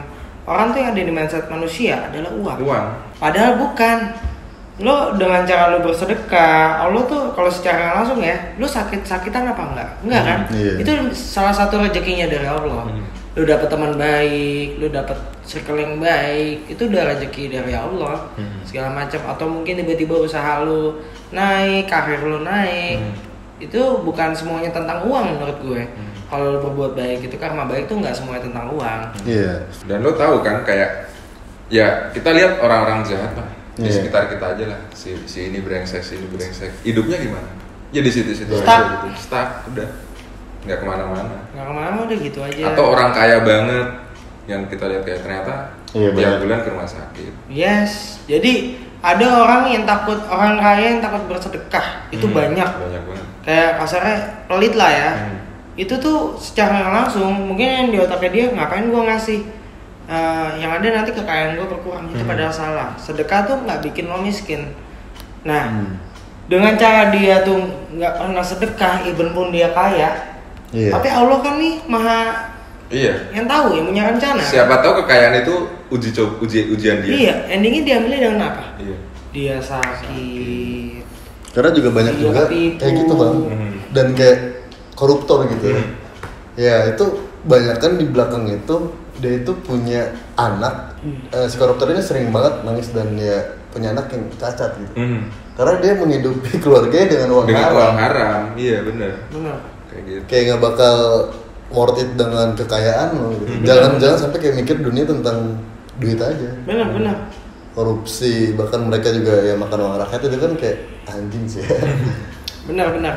Orang 0.48 0.72
tuh 0.72 0.80
yang 0.80 0.96
ada 0.96 1.02
di 1.02 1.12
mindset 1.12 1.44
manusia 1.46 2.08
adalah 2.08 2.30
uang. 2.32 2.58
Uang. 2.62 2.86
Padahal 3.20 3.58
bukan. 3.58 3.98
Lo 4.78 5.10
dengan 5.18 5.42
cara 5.42 5.74
lo 5.74 5.82
bersedekah, 5.82 6.86
Allah 6.86 7.02
tuh 7.10 7.34
kalau 7.34 7.50
secara 7.50 7.98
langsung 7.98 8.22
ya, 8.22 8.54
lo 8.62 8.66
sakit-sakitan 8.66 9.50
apa 9.50 9.62
enggak? 9.74 9.90
Enggak 10.06 10.22
kan? 10.22 10.40
Hmm, 10.46 10.54
iya. 10.54 10.72
Itu 10.78 10.90
salah 11.18 11.50
satu 11.50 11.82
rezekinya 11.82 12.30
dari 12.30 12.46
Allah. 12.46 12.86
Hmm. 12.86 13.02
Lo 13.34 13.42
dapet 13.42 13.66
teman 13.66 13.98
baik, 13.98 14.78
lo 14.78 14.86
dapet 14.86 15.18
circle 15.42 15.82
yang 15.82 15.98
baik, 15.98 16.70
itu 16.70 16.82
udah 16.86 17.02
rezeki 17.10 17.58
dari 17.58 17.74
Allah. 17.74 18.30
Hmm. 18.38 18.62
Segala 18.62 18.94
macam 18.94 19.18
atau 19.26 19.46
mungkin 19.50 19.82
tiba-tiba 19.82 20.14
usaha 20.14 20.62
lo 20.62 21.02
naik, 21.34 21.90
karir 21.90 22.22
lo 22.22 22.46
naik. 22.46 23.02
Hmm. 23.02 23.14
Itu 23.58 24.06
bukan 24.06 24.30
semuanya 24.30 24.70
tentang 24.70 25.02
uang 25.10 25.42
menurut 25.42 25.58
gue. 25.58 25.82
Hmm. 25.90 26.10
Kalau 26.30 26.54
lo 26.54 26.58
berbuat 26.70 26.94
baik 26.94 27.26
itu 27.26 27.34
karma 27.34 27.66
baik 27.66 27.90
tuh 27.90 27.98
nggak 27.98 28.14
semuanya 28.14 28.46
tentang 28.46 28.70
uang. 28.70 29.00
Iya. 29.26 29.66
Dan 29.90 30.06
lo 30.06 30.14
tahu 30.14 30.38
kan 30.46 30.62
kayak 30.62 31.10
ya 31.66 32.14
kita 32.14 32.30
lihat 32.30 32.62
orang-orang 32.62 33.02
jahat 33.02 33.34
lah 33.34 33.57
di 33.78 33.86
Iya. 33.86 33.94
sekitar 33.94 34.22
kita 34.28 34.46
aja 34.52 34.64
lah. 34.66 34.80
Si 34.90 35.14
si 35.24 35.48
ini 35.48 35.58
brengsek 35.58 36.02
si 36.02 36.16
ini 36.16 36.26
brengsek. 36.26 36.82
Hidupnya 36.82 37.16
gimana? 37.16 37.48
Ya 37.88 38.00
di 38.00 38.10
situ-situ 38.10 38.50
Stuck. 38.52 38.66
aja 38.68 38.84
gitu. 39.00 39.08
Stuck 39.16 39.48
udah. 39.66 39.88
Nggak 40.60 40.78
ke 40.78 40.84
mana-mana. 40.84 41.36
Nggak 41.50 41.64
ke 41.64 41.74
mana 41.74 41.96
udah 42.02 42.16
gitu 42.18 42.38
aja. 42.42 42.62
atau 42.68 42.84
orang 42.88 43.10
kaya 43.10 43.38
banget 43.40 43.88
yang 44.44 44.66
kita 44.66 44.84
lihat 44.86 45.02
kayak 45.02 45.20
ternyata 45.22 45.54
Iya, 45.88 46.08
tiap 46.10 46.34
bulan 46.38 46.58
ke 46.60 46.68
rumah 46.68 46.84
sakit. 46.86 47.32
Yes, 47.48 48.20
jadi 48.24 48.76
ada 48.98 49.24
orang 49.38 49.70
yang 49.70 49.84
takut 49.84 50.20
orang 50.26 50.58
kaya 50.58 50.84
yang 50.90 51.00
takut 51.00 51.24
bersedekah. 51.26 52.10
Itu 52.10 52.26
Hmm, 52.26 52.36
banyak. 52.36 52.68
banyak 52.68 53.02
banget. 53.06 53.26
Kayak 53.40 53.70
kasarnya 53.78 54.16
pelit 54.44 54.74
lah 54.74 54.90
ya. 54.90 55.10
Hmm. 55.16 55.38
Itu 55.74 55.94
tuh 55.96 56.18
secara 56.36 56.90
langsung 56.90 57.30
mungkin 57.46 57.64
yang 57.64 57.86
di 57.88 57.98
otaknya 57.98 58.28
dia 58.28 58.44
ngapain 58.50 58.90
gua 58.90 59.06
ngasih 59.06 59.46
Eh, 60.08 60.48
yang 60.56 60.72
ada 60.72 60.88
nanti 60.90 61.12
kekayaan 61.12 61.54
gua 61.54 61.68
berkurang 61.68 62.08
itu 62.08 62.16
Hmm. 62.18 62.26
padahal 62.26 62.48
salah. 62.48 62.88
Sedekah 62.96 63.44
tuh 63.44 63.60
nggak 63.60 63.84
bikin 63.84 64.08
lo 64.08 64.16
miskin. 64.16 64.72
Nah, 65.44 65.68
Hmm. 65.68 66.00
dengan 66.48 66.72
cara 66.74 67.12
dia 67.12 67.44
tuh 67.44 67.60
nggak 67.92 68.16
pernah 68.16 68.40
sedekah, 68.40 69.04
even 69.04 69.30
pun 69.30 69.52
dia 69.52 69.68
kaya, 69.68 70.16
Iya. 70.68 70.90
tapi 70.90 71.08
Allah 71.08 71.38
kan 71.38 71.56
nih 71.56 71.84
maha 71.84 72.20
iya 72.88 73.12
yang 73.30 73.44
tahu 73.44 73.72
yang 73.74 73.84
punya 73.86 74.02
rencana. 74.06 74.40
siapa 74.42 74.80
tahu 74.80 74.96
kekayaan 74.98 75.44
itu 75.44 75.54
uji 75.88 76.08
coba 76.10 76.32
uji 76.40 76.58
ujian 76.70 76.96
dia 76.98 77.12
Iya, 77.12 77.34
endingnya 77.50 77.82
diambilnya 77.84 78.18
dengan 78.22 78.40
apa? 78.48 78.64
iya 78.78 78.96
Dia 79.28 79.56
sakit. 79.60 81.04
Karena 81.50 81.70
juga 81.70 81.88
banyak 81.90 82.14
Iya, 82.14 82.22
juga 82.22 82.40
ketipu. 82.44 82.80
kayak 82.80 82.92
gitu 82.96 83.12
bang. 83.14 83.34
Hmm. 83.44 83.72
Dan 83.90 84.06
kayak 84.14 84.38
koruptor 84.94 85.44
gitu. 85.48 85.68
Hmm. 85.70 85.88
Ya 86.54 86.88
itu 86.88 87.04
banyak 87.44 87.76
kan 87.76 87.92
di 87.94 88.04
belakang 88.04 88.44
itu 88.46 88.76
dia 89.18 89.32
itu 89.38 89.52
punya 89.60 90.02
anak. 90.34 90.94
Hmm. 90.98 91.18
Eh, 91.30 91.46
si 91.46 91.56
koruptor 91.56 91.90
ini 91.90 92.00
sering 92.00 92.30
banget 92.30 92.62
nangis 92.62 92.90
dan 92.90 93.14
ya 93.14 93.38
punya 93.68 93.92
anak 93.92 94.08
yang 94.10 94.24
cacat 94.34 94.74
gitu. 94.76 94.92
Hmm. 94.94 95.28
Karena 95.54 95.74
dia 95.78 95.92
menghidupi 95.94 96.56
keluarganya 96.62 97.06
dengan 97.08 97.28
uang 97.34 97.46
dengan 97.46 97.64
haram. 97.66 97.76
uang 97.76 97.96
haram 97.98 98.40
iya 98.54 98.78
bener 98.80 99.10
Benar. 99.34 99.58
kayak 99.90 100.02
gitu 100.06 100.22
Kayak 100.30 100.42
nggak 100.46 100.62
bakal 100.62 100.96
worth 101.68 101.98
it 101.98 102.10
dengan 102.14 102.48
kekayaan 102.54 103.08
lo 103.14 103.28
gitu. 103.34 103.44
Hmm. 103.44 103.64
Jangan 103.66 103.90
jangan 103.98 104.18
sampai 104.22 104.38
kayak 104.38 104.56
mikir 104.56 104.76
dunia 104.78 105.04
tentang 105.04 105.58
duit 105.98 106.16
aja. 106.16 106.50
Benar, 106.62 106.94
benar. 106.94 107.16
Korupsi 107.74 108.54
bahkan 108.54 108.82
mereka 108.82 109.10
juga 109.10 109.34
ya 109.38 109.54
makan 109.54 109.78
uang 109.78 109.96
rakyat 110.00 110.20
itu 110.24 110.36
kan 110.36 110.52
kayak 110.56 110.78
anjing 111.06 111.44
sih. 111.46 111.62
ya. 111.62 111.78
Benar, 112.68 112.92
benar. 112.92 113.16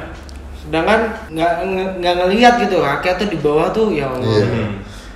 Sedangkan 0.63 0.99
nggak 1.27 1.53
nggak 1.99 2.15
ngelihat 2.23 2.53
gitu 2.61 2.79
rakyat 2.79 3.19
tuh 3.19 3.27
di 3.27 3.35
bawah 3.35 3.67
tuh 3.69 3.91
ya 3.91 4.07
Allah. 4.07 4.23
Iya. 4.27 4.45
Hmm. 4.47 4.71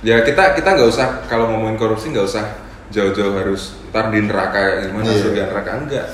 Ya 0.06 0.22
kita 0.22 0.54
kita 0.54 0.68
nggak 0.70 0.86
usah 0.86 1.26
kalau 1.26 1.50
ngomongin 1.50 1.74
korupsi 1.74 2.14
nggak 2.14 2.22
usah 2.24 2.46
jauh-jauh 2.94 3.34
harus 3.34 3.74
ntar 3.90 4.14
di 4.14 4.22
neraka 4.22 4.86
gimana 4.86 5.10
Iya. 5.10 5.18
surga 5.18 5.42
neraka 5.50 5.70
enggak. 5.82 6.06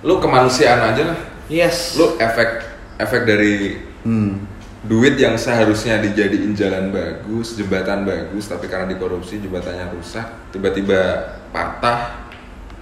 Lu 0.00 0.16
kemanusiaan 0.16 0.80
aja 0.80 1.12
lah. 1.12 1.18
Yes. 1.52 1.92
Lu 1.94 2.16
efek 2.16 2.64
efek 2.96 3.28
dari 3.28 3.76
Hmm. 4.00 4.48
duit 4.80 5.16
yang 5.16 5.36
seharusnya 5.36 5.96
dijadiin 5.98 6.52
jalan 6.52 6.88
bagus, 6.88 7.56
jembatan 7.56 8.04
bagus, 8.04 8.48
tapi 8.48 8.68
karena 8.68 8.84
dikorupsi 8.86 9.40
jembatannya 9.40 9.88
rusak, 9.92 10.24
tiba-tiba 10.52 11.24
patah, 11.48 12.28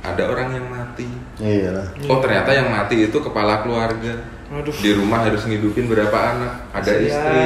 ada 0.03 0.23
orang 0.27 0.51
yang 0.51 0.67
mati. 0.67 1.07
Iya 1.39 1.71
lah. 1.71 1.87
Oh 2.07 2.19
ternyata 2.19 2.51
yang 2.51 2.67
mati 2.69 3.07
itu 3.07 3.15
kepala 3.15 3.63
keluarga. 3.63 4.19
Aduh. 4.51 4.75
Di 4.75 4.91
rumah 4.93 5.23
harus 5.23 5.47
ngidupin 5.47 5.87
berapa 5.87 6.15
anak, 6.15 6.53
ada 6.75 6.93
istri. 6.93 7.43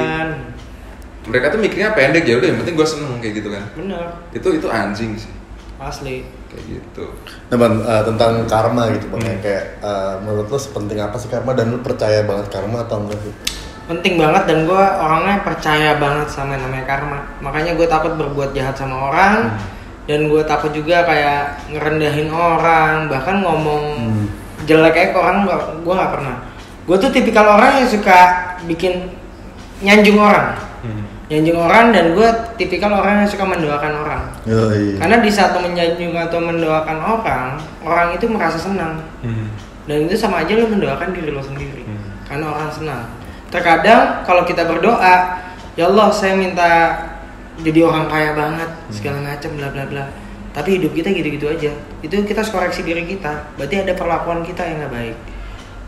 Mereka 1.27 1.45
tuh 1.51 1.59
mikirnya 1.59 1.91
pendek 1.91 2.23
ya 2.23 2.39
udah 2.39 2.47
yang 2.47 2.59
penting 2.63 2.75
gue 2.75 2.87
seneng 2.87 3.19
kayak 3.19 3.33
gitu 3.35 3.49
kan. 3.51 3.63
Benar. 3.75 4.05
Itu 4.31 4.47
itu 4.51 4.67
anjing 4.67 5.11
sih 5.15 5.31
Asli. 5.77 6.23
kayak 6.47 6.63
gitu. 6.65 7.05
Nah, 7.51 7.57
Bang, 7.59 7.83
eh, 7.83 8.01
tentang 8.01 8.31
karma 8.47 8.87
gitu 8.89 9.11
bang, 9.11 9.21
ya. 9.21 9.29
Hmm. 9.29 9.43
kayak 9.43 9.63
eh, 9.79 10.13
menurut 10.23 10.47
lo 10.47 10.57
sepenting 10.57 10.97
apa 10.97 11.15
sih 11.15 11.27
karma 11.27 11.51
dan 11.51 11.69
lo 11.69 11.77
percaya 11.79 12.23
banget 12.23 12.47
karma 12.49 12.81
atau 12.81 13.03
enggak 13.03 13.19
sih? 13.21 13.33
Penting 13.85 14.15
banget 14.15 14.43
dan 14.47 14.57
gue 14.63 14.83
orangnya 14.97 15.43
percaya 15.43 15.95
banget 15.95 16.27
sama 16.27 16.55
yang 16.55 16.63
namanya 16.65 16.85
karma. 16.87 17.19
Makanya 17.39 17.75
gue 17.75 17.85
takut 17.85 18.15
berbuat 18.15 18.51
jahat 18.51 18.73
sama 18.73 19.11
orang 19.11 19.53
dan 20.07 20.27
gue 20.27 20.39
takut 20.43 20.71
juga 20.71 21.03
kayak 21.03 21.67
ngerendahin 21.69 22.31
orang, 22.31 23.07
bahkan 23.07 23.43
ngomong 23.43 23.83
Hmm. 23.99 24.25
jelek 24.63 24.91
kayak 24.91 25.09
ke 25.11 25.19
orang 25.19 25.43
gue 25.83 25.93
nggak 25.93 26.11
pernah. 26.11 26.35
Gue 26.83 26.95
tuh 26.97 27.11
tipikal 27.11 27.43
orang 27.45 27.83
yang 27.83 27.87
suka 27.87 28.19
bikin 28.63 29.11
nyanjung 29.79 30.17
orang, 30.17 30.55
nyanjung 31.27 31.59
orang 31.59 31.91
dan 31.91 32.15
gue 32.15 32.29
tipikal 32.55 32.91
orang 33.03 33.23
yang 33.23 33.29
suka 33.29 33.43
mendoakan 33.43 33.93
orang. 33.99 34.23
Yoi. 34.47 34.95
Karena 34.95 35.19
di 35.19 35.27
saat 35.27 35.51
lo 35.51 35.59
menyanjung 35.59 36.15
atau 36.15 36.39
mendoakan 36.39 36.97
orang, 37.03 37.49
orang 37.83 38.15
itu 38.15 38.31
merasa 38.31 38.55
senang. 38.55 39.03
Dan 39.87 40.07
itu 40.07 40.15
sama 40.15 40.43
aja 40.43 40.55
lo 40.55 40.71
mendoakan 40.71 41.11
diri 41.11 41.31
lo 41.35 41.43
sendiri. 41.43 41.83
Hmm. 41.83 42.15
Karena 42.23 42.45
orang 42.55 42.71
senang. 42.71 43.03
Terkadang 43.51 44.23
kalau 44.23 44.47
kita 44.47 44.63
berdoa, 44.67 45.15
ya 45.75 45.91
Allah 45.91 46.07
saya 46.15 46.35
minta 46.35 46.95
jadi 47.59 47.83
orang 47.83 48.07
kaya 48.07 48.31
banget, 48.31 48.69
segala 48.91 49.19
macam 49.19 49.51
bla 49.59 49.67
bla 49.71 49.83
bla. 49.83 50.05
Tapi 50.55 50.79
hidup 50.79 50.95
kita 50.95 51.11
gitu-gitu 51.11 51.47
aja. 51.51 51.71
Itu 51.99 52.23
kita 52.23 52.39
harus 52.39 52.51
koreksi 52.55 52.87
diri 52.87 53.03
kita. 53.03 53.51
Berarti 53.59 53.83
ada 53.83 53.93
perlakuan 53.99 54.47
kita 54.47 54.63
yang 54.63 54.79
nggak 54.79 54.95
baik. 54.95 55.17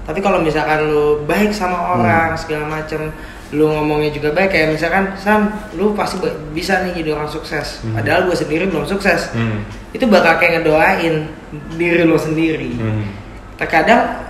tapi 0.10 0.26
kalau 0.26 0.42
misalkan 0.42 0.90
lu 0.90 1.22
baik 1.30 1.54
sama 1.54 1.94
orang 1.94 2.34
segala 2.34 2.66
macem 2.66 3.14
lu 3.50 3.66
ngomongnya 3.66 4.10
juga 4.10 4.30
baik 4.30 4.50
kayak 4.50 4.68
misalkan 4.72 5.10
Sam 5.16 5.50
lu 5.74 5.92
pasti 5.92 6.22
bisa 6.52 6.82
nih 6.82 6.94
jadi 6.96 7.14
orang 7.14 7.26
sukses 7.26 7.82
padahal 7.84 8.26
gue 8.26 8.36
sendiri 8.36 8.66
belum 8.66 8.86
sukses 8.86 9.34
Hmm. 9.34 9.66
itu 9.90 10.06
bakal 10.06 10.38
kayak 10.38 10.62
ngedoain 10.62 11.26
diri 11.74 12.04
lu 12.04 12.14
sendiri 12.14 12.70
Hmm. 12.72 13.10
terkadang 13.56 14.22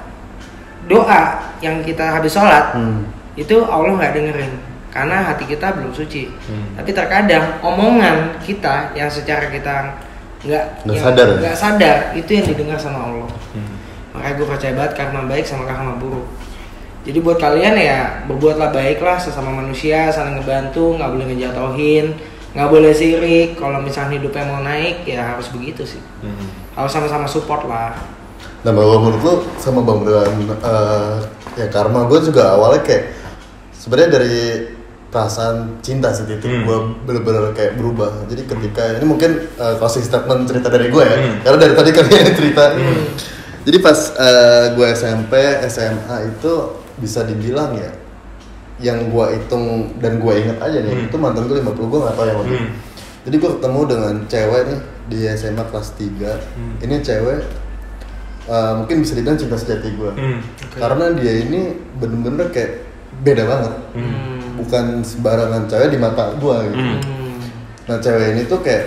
doa 0.86 1.22
yang 1.60 1.84
kita 1.84 2.16
habis 2.16 2.32
sholat 2.32 2.72
Hmm. 2.74 3.04
itu 3.36 3.60
Allah 3.62 3.94
nggak 3.94 4.14
dengerin 4.14 4.54
karena 4.90 5.22
hati 5.24 5.46
kita 5.46 5.70
belum 5.72 5.92
suci 5.92 6.32
Hmm. 6.48 6.74
tapi 6.76 6.90
terkadang 6.90 7.60
omongan 7.62 8.40
kita 8.40 8.92
yang 8.94 9.06
secara 9.06 9.48
kita 9.48 10.00
nggak 10.40 10.66
Nggak 10.82 10.96
yang 10.96 11.04
sadar. 11.04 11.28
nggak 11.38 11.56
sadar 11.58 11.98
itu 12.16 12.32
yang 12.32 12.46
didengar 12.48 12.80
sama 12.80 13.04
Allah 13.04 13.28
Hmm. 13.52 13.76
makanya 14.16 14.34
gue 14.34 14.48
percaya 14.48 14.74
banget 14.74 14.94
karma 14.96 15.28
baik 15.28 15.44
sama 15.44 15.68
karma 15.68 15.94
buruk 15.94 16.24
jadi 17.02 17.20
buat 17.20 17.38
kalian 17.38 17.76
ya 17.76 18.00
berbuatlah 18.26 18.70
baiklah 18.70 19.16
sesama 19.16 19.52
manusia 19.52 20.10
saling 20.10 20.36
ngebantu 20.36 20.96
nggak 20.96 21.10
boleh 21.10 21.26
ngejatohin 21.28 22.06
nggak 22.50 22.70
boleh 22.70 22.92
sirik 22.92 23.56
kalau 23.56 23.80
misalnya 23.80 24.18
hidupnya 24.18 24.44
mau 24.44 24.60
naik 24.60 25.06
ya 25.06 25.36
harus 25.36 25.48
begitu 25.50 25.86
sih 25.86 26.02
Hmm. 26.20 26.50
harus 26.76 26.92
sama-sama 26.92 27.26
support 27.26 27.64
lah 27.66 27.96
Nah, 28.60 28.76
kalau 28.76 29.00
menurut 29.00 29.22
lu 29.24 29.34
sama 29.56 29.80
Bang 29.80 30.04
eh, 30.04 31.16
ya 31.56 31.72
karma 31.72 32.04
gue 32.06 32.20
juga 32.22 32.60
awalnya 32.60 32.84
kayak 32.84 33.16
sebenarnya 33.72 34.10
dari 34.12 34.36
perasaan 35.08 35.80
cinta 35.80 36.12
sih 36.12 36.28
titik 36.28 36.44
Hmm. 36.46 36.68
gue 36.68 36.78
bener-bener 37.08 37.56
kayak 37.56 37.80
berubah. 37.80 38.28
Jadi 38.28 38.44
ketika 38.46 39.00
ini 39.00 39.06
mungkin 39.08 39.48
eh, 39.48 39.76
closing 39.80 40.04
statement 40.04 40.44
cerita 40.46 40.68
dari 40.68 40.92
gue 40.92 41.00
ya, 41.02 41.18
Hmm. 41.18 41.40
karena 41.40 41.58
dari 41.58 41.74
tadi 41.74 41.90
kalian 41.96 42.36
cerita. 42.40 42.64
Jadi 43.64 43.78
pas 43.80 44.00
eh, 44.12 44.66
gue 44.76 44.88
SMP, 44.92 45.34
SMA 45.66 46.18
itu 46.28 46.54
bisa 47.00 47.24
dibilang 47.24 47.76
ya, 47.76 47.92
yang 48.80 49.08
gue 49.08 49.26
hitung 49.34 49.96
dan 49.98 50.20
gue 50.20 50.34
inget 50.36 50.58
aja 50.58 50.78
nih, 50.78 50.94
Hmm. 50.94 51.08
itu 51.08 51.16
mantan 51.16 51.48
gue 51.48 51.58
50 51.58 51.88
gue 51.88 52.00
gak 52.00 52.16
tau 52.16 52.26
yang 52.26 52.40
lebih. 52.40 52.60
Hmm. 52.60 52.72
Jadi 53.20 53.36
gue 53.36 53.52
ketemu 53.60 53.80
dengan 53.86 54.14
cewek 54.26 54.62
nih 54.66 54.80
di 55.08 55.20
SMA 55.30 55.64
kelas 55.66 55.90
3 55.94 56.32
Hmm. 56.56 56.76
Ini 56.80 56.96
cewek 57.00 57.40
uh, 58.46 58.74
mungkin 58.78 59.02
bisa 59.02 59.14
dibilang 59.14 59.36
cinta 59.36 59.56
sejati 59.56 59.90
gue 59.92 60.12
Hmm. 60.12 60.40
Karena 60.72 61.12
dia 61.14 61.34
ini 61.40 61.62
bener-bener 61.96 62.48
kayak 62.50 62.88
beda 63.20 63.44
banget 63.44 63.74
Hmm. 63.92 64.40
Bukan 64.56 64.86
sembarangan 65.02 65.68
cewek 65.68 65.90
di 65.90 65.98
mata 65.98 66.32
gue 66.34 66.58
gitu. 66.68 66.80
Hmm. 66.80 67.40
Nah 67.86 67.98
cewek 67.98 68.28
ini 68.32 68.42
tuh 68.46 68.60
kayak 68.60 68.86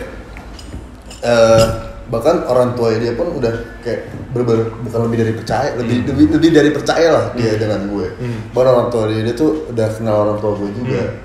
uh, 1.21 1.65
Bahkan 2.13 2.45
orang 2.45 2.77
tua 2.77 2.93
dia 3.01 3.17
pun 3.17 3.33
udah 3.41 3.81
kayak 3.81 4.13
bener-bener 4.37 4.69
bukan 4.85 5.01
lebih 5.09 5.19
dari 5.25 5.33
percaya 5.33 5.69
Lebih, 5.81 5.97
lebih, 6.13 6.27
lebih 6.37 6.51
dari 6.53 6.69
percaya 6.69 7.09
lah 7.09 7.25
dia 7.33 7.57
dengan 7.57 7.89
gue. 7.89 8.07
Hmm. 8.21 8.53
Bahkan 8.53 8.69
orang 8.69 8.89
tua 8.93 9.09
dia, 9.09 9.25
dia 9.25 9.33
tuh 9.33 9.65
udah 9.73 9.89
kenal 9.97 10.17
orang 10.29 10.37
tua 10.45 10.53
gue 10.61 10.71
juga. 10.77 11.03
Hmm. 11.09 11.17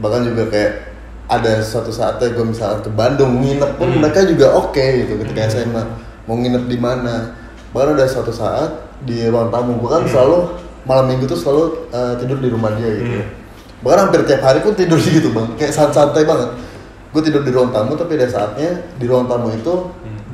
Bahkan 0.00 0.20
juga 0.32 0.42
kayak 0.48 0.72
ada 1.28 1.52
suatu 1.60 1.92
saatnya 1.92 2.32
gue 2.32 2.44
misalnya 2.48 2.80
ke 2.80 2.90
Bandung 2.96 3.44
nginep 3.44 3.70
pun 3.76 3.92
Hmm. 3.92 4.00
mereka 4.00 4.24
juga 4.24 4.56
oke 4.56 4.80
gitu 5.04 5.20
ketika 5.20 5.52
SMA 5.52 5.82
mau 6.24 6.40
nginep 6.40 6.64
di 6.64 6.78
mana? 6.80 7.36
Bahkan 7.76 8.00
ada 8.00 8.08
suatu 8.08 8.32
saat 8.32 8.72
di 9.04 9.20
ruang 9.28 9.52
tamu 9.52 9.76
gue 9.76 9.90
kan 9.92 10.08
selalu 10.08 10.48
malam 10.88 11.12
minggu 11.12 11.28
tuh 11.28 11.36
selalu 11.36 11.92
uh, 11.92 12.16
tidur 12.16 12.40
di 12.40 12.48
rumah 12.48 12.72
dia 12.72 12.88
gitu. 12.88 13.20
Hmm. 13.20 13.28
bahkan 13.84 14.08
hampir 14.08 14.24
tiap 14.24 14.40
hari 14.40 14.64
pun 14.64 14.72
tidur 14.72 14.96
di 14.96 15.12
gitu 15.20 15.28
bang. 15.36 15.52
Kayak 15.60 15.76
santai 15.92 16.24
banget 16.24 16.56
gue 17.16 17.22
tidur 17.22 17.40
di 17.40 17.48
ruang 17.48 17.72
tamu 17.72 17.96
tapi 17.96 18.12
ada 18.14 18.28
saatnya 18.28 18.68
di 18.94 19.08
ruang 19.08 19.24
tamu 19.24 19.48
itu 19.48 19.72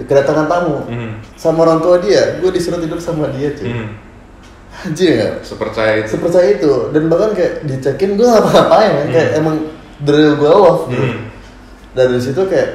kedatangan 0.03 0.47
tamu 0.47 0.83
Hmm. 0.85 1.15
sama 1.33 1.63
orang 1.63 1.79
tua 1.79 1.97
dia 1.97 2.37
gue 2.37 2.51
disuruh 2.51 2.77
tidur 2.77 2.99
sama 2.99 3.31
dia 3.31 3.55
cuy 3.55 3.71
Hmm. 3.71 3.95
anjir 4.83 5.15
ya 5.15 5.29
Sepercaya 5.41 6.03
itu. 6.03 6.09
sepercaya 6.11 6.49
itu 6.53 6.73
dan 6.91 7.07
bahkan 7.07 7.31
kayak 7.33 7.63
dicekin 7.63 8.19
gue 8.19 8.27
ngapa-ngapain 8.27 8.91
kan 8.91 9.07
kayak 9.09 9.31
emang 9.37 9.57
dari 10.01 10.27
gue 10.27 10.51
gitu 10.91 10.99
Hmm. 10.99 11.19
dan 11.93 12.05
dari 12.09 12.19
situ 12.21 12.41
kayak 12.43 12.71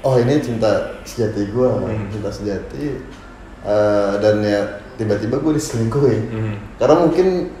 oh 0.00 0.14
ini 0.14 0.38
cinta 0.38 0.70
sejati 1.02 1.50
gue 1.50 1.66
Hmm. 1.66 2.06
cinta 2.08 2.30
sejati 2.30 3.18
Eh, 3.60 4.12
dan 4.16 4.40
ya 4.40 4.64
tiba-tiba 4.96 5.36
gue 5.36 5.52
diselingkuhin 5.52 6.22
Hmm. 6.28 6.54
karena 6.76 6.96
mungkin 6.98 7.52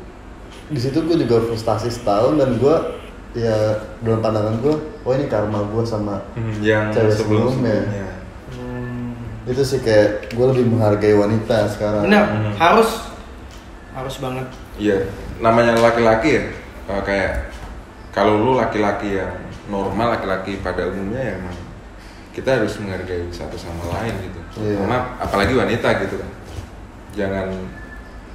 di 0.66 0.80
situ 0.80 0.96
gue 0.98 1.12
juga 1.18 1.42
frustasi 1.42 1.92
setahun 1.92 2.40
dan 2.40 2.56
gue 2.56 2.74
ya 3.34 3.52
dalam 4.00 4.20
pandangan 4.20 4.56
gue 4.60 4.74
oh 5.00 5.12
ini 5.12 5.26
karma 5.26 5.64
gue 5.64 5.82
sama 5.82 6.20
Hmm. 6.32 6.54
Yang 6.58 6.84
Cewek 6.92 7.12
sebelum 7.14 7.44
sebelumnya. 7.48 7.76
sebelumnya. 7.80 8.08
Hmm. 8.50 9.08
itu 9.44 9.62
sih 9.62 9.80
kayak 9.80 10.08
gue 10.30 10.46
lebih 10.48 10.64
menghargai 10.68 11.14
wanita 11.14 11.56
sekarang 11.68 12.04
benar 12.04 12.24
Hmm. 12.26 12.52
harus 12.54 12.90
harus 13.90 14.16
banget 14.18 14.46
Iya, 14.76 14.96
namanya 15.38 15.76
laki-laki 15.76 16.28
ya 16.30 16.42
eh, 16.86 17.02
kayak 17.02 17.32
kalau 18.10 18.38
lu 18.38 18.52
laki-laki 18.54 19.14
yang 19.14 19.34
normal 19.66 20.14
laki-laki 20.14 20.58
pada 20.58 20.84
umumnya 20.84 21.20
ya 21.20 21.34
emang 21.36 21.56
kita 22.30 22.56
harus 22.56 22.78
menghargai 22.78 23.26
satu 23.28 23.54
sama 23.54 23.82
lain 23.92 24.14
gitu. 24.20 24.40
Iya. 24.56 24.78
Karena 24.78 24.98
apalagi 25.18 25.52
wanita 25.52 25.88
gitu 26.00 26.14
kan. 26.16 26.30
Jangan 27.12 27.46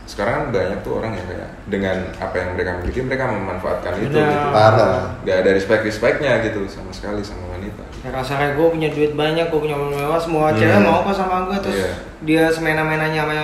sekarang 0.05 0.33
kan 0.35 0.45
banyak 0.51 0.79
tuh 0.79 0.93
orang 0.95 1.11
yang 1.11 1.25
kayak 1.25 1.49
dengan 1.65 1.97
apa 2.15 2.35
yang 2.35 2.49
mereka 2.53 2.71
miliki 2.77 2.99
mereka 3.01 3.25
memanfaatkan 3.27 3.91
itu 3.99 4.09
Benar. 4.11 4.21
gitu. 4.23 4.47
parah 4.51 4.97
Gak 5.21 5.37
ada 5.39 5.49
respect-respectnya 5.51 6.31
gitu 6.41 6.61
sama 6.65 6.89
sekali 6.89 7.19
sama 7.19 7.41
wanita. 7.51 7.81
ya 7.99 8.09
rasanya 8.11 8.53
gue 8.53 8.67
punya 8.69 8.89
duit 8.89 9.11
banyak 9.13 9.45
gue 9.45 9.59
punya 9.59 9.73
mobil 9.73 9.97
mewah 9.97 10.17
semua 10.17 10.47
Hmm. 10.47 10.57
cewek 10.57 10.79
mau 10.79 11.01
kok 11.01 11.15
sama 11.15 11.35
gue 11.43 11.57
terus 11.59 11.77
Iya. 11.79 11.91
dia 12.21 12.43
semena-menanya 12.47 13.21
sama 13.23 13.39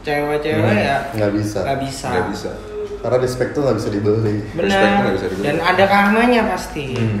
cewek-cewek 0.00 0.62
Hmm. 0.64 0.78
ya 0.80 0.96
nggak 1.12 1.32
bisa 1.34 1.58
nggak 1.60 1.80
bisa 1.82 2.06
Gak 2.08 2.26
bisa. 2.28 2.50
karena 2.98 3.18
respect 3.18 3.50
tuh 3.52 3.62
nggak 3.62 3.76
bisa 3.76 3.88
dibeli 3.90 4.36
Respect 4.48 4.70
nggak 4.70 4.94
benar 4.96 5.12
bisa 5.12 5.26
dibeli. 5.28 5.44
dan 5.44 5.56
ada 5.60 5.84
karmanya 5.84 6.40
pasti 6.48 6.84
Hmm. 6.94 7.20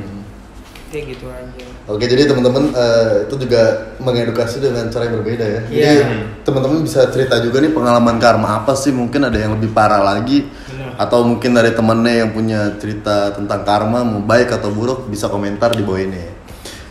Kayak 0.88 1.04
gitu 1.12 1.26
aja 1.28 1.64
Oke, 1.88 2.04
jadi 2.04 2.28
teman-teman 2.28 2.68
eh, 2.68 3.24
itu 3.24 3.34
juga 3.40 3.62
mengedukasi 3.96 4.60
dengan 4.60 4.92
cara 4.92 5.08
yang 5.08 5.24
berbeda 5.24 5.40
ya. 5.40 5.60
Iya. 5.64 5.88
Jadi 5.88 5.96
teman-teman 6.44 6.84
bisa 6.84 7.08
cerita 7.08 7.40
juga 7.40 7.64
nih 7.64 7.72
pengalaman 7.72 8.20
karma 8.20 8.60
apa 8.60 8.76
sih? 8.76 8.92
Mungkin 8.92 9.24
ada 9.24 9.40
yang 9.40 9.56
lebih 9.56 9.72
parah 9.72 10.04
lagi, 10.04 10.44
Benar. 10.68 11.00
atau 11.00 11.24
mungkin 11.24 11.56
dari 11.56 11.72
temennya 11.72 12.14
yang 12.20 12.30
punya 12.30 12.76
cerita 12.76 13.32
tentang 13.32 13.64
karma 13.64 14.04
mau 14.04 14.20
baik 14.20 14.52
atau 14.52 14.68
buruk 14.68 15.08
bisa 15.08 15.32
komentar 15.32 15.72
di 15.72 15.80
bawah 15.80 15.96
ini. 15.96 16.28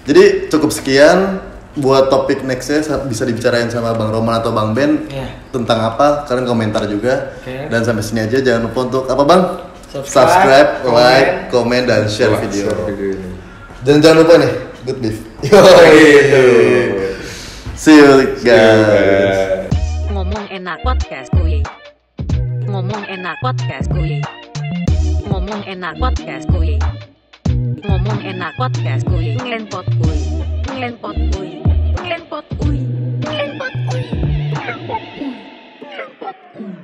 Jadi 0.02 0.50
cukup 0.50 0.74
sekian 0.74 1.46
buat 1.78 2.10
topik 2.10 2.42
nextnya 2.42 2.82
sa- 2.82 3.06
bisa 3.06 3.22
dibicarain 3.22 3.70
sama 3.70 3.94
Bang 3.94 4.10
Roman 4.10 4.42
atau 4.42 4.50
Bang 4.50 4.74
Ben 4.74 5.06
Iya. 5.06 5.30
tentang 5.52 5.78
apa? 5.84 6.26
Kalian 6.26 6.50
komentar 6.50 6.90
juga. 6.90 7.38
Oke. 7.38 7.70
Dan 7.70 7.86
sampai 7.86 8.02
sini 8.02 8.26
aja 8.26 8.42
jangan 8.42 8.66
lupa 8.66 8.80
untuk 8.82 9.06
apa 9.06 9.22
Bang? 9.22 9.42
Subscribe, 9.94 10.82
like, 10.84 11.48
komen, 11.48 11.86
dan 11.86 12.10
share 12.10 12.34
video. 12.42 12.66
share 12.66 12.82
video 12.88 13.14
ini. 13.14 13.30
Dan 13.86 14.02
jangan 14.02 14.26
lupa 14.26 14.34
nih, 14.42 14.54
good 14.90 14.98
beef. 15.02 15.18
Gitu. 15.46 16.44
See 17.78 18.02
you 18.02 18.26
guys. 18.42 18.42
guys. 18.42 19.70
Ngomong 20.10 20.46
enak 20.50 20.82
podcast 20.82 21.30
kuy. 21.38 21.62
Ngomong 22.66 23.06
enak 23.06 23.38
podcast 23.46 23.86
kuy. 23.94 24.18
Ngomong 25.30 25.62
enak 25.70 25.94
podcast 26.02 26.50
kuy. 26.50 26.82
Ngomong 27.86 28.20
enak 28.26 28.52
podcast 28.58 29.06
kuy. 29.06 29.38
Ngelenpot 29.38 29.86
kuy. 30.02 30.20
Ngelenpot 30.74 31.18
kuy. 31.38 31.62
Ngelenpot 32.02 32.46
kuy. 32.58 32.82
Ngelenpot 33.22 33.74
kuy. 33.94 34.04
Ngelenpot 34.26 34.74
kuy. 36.58 36.82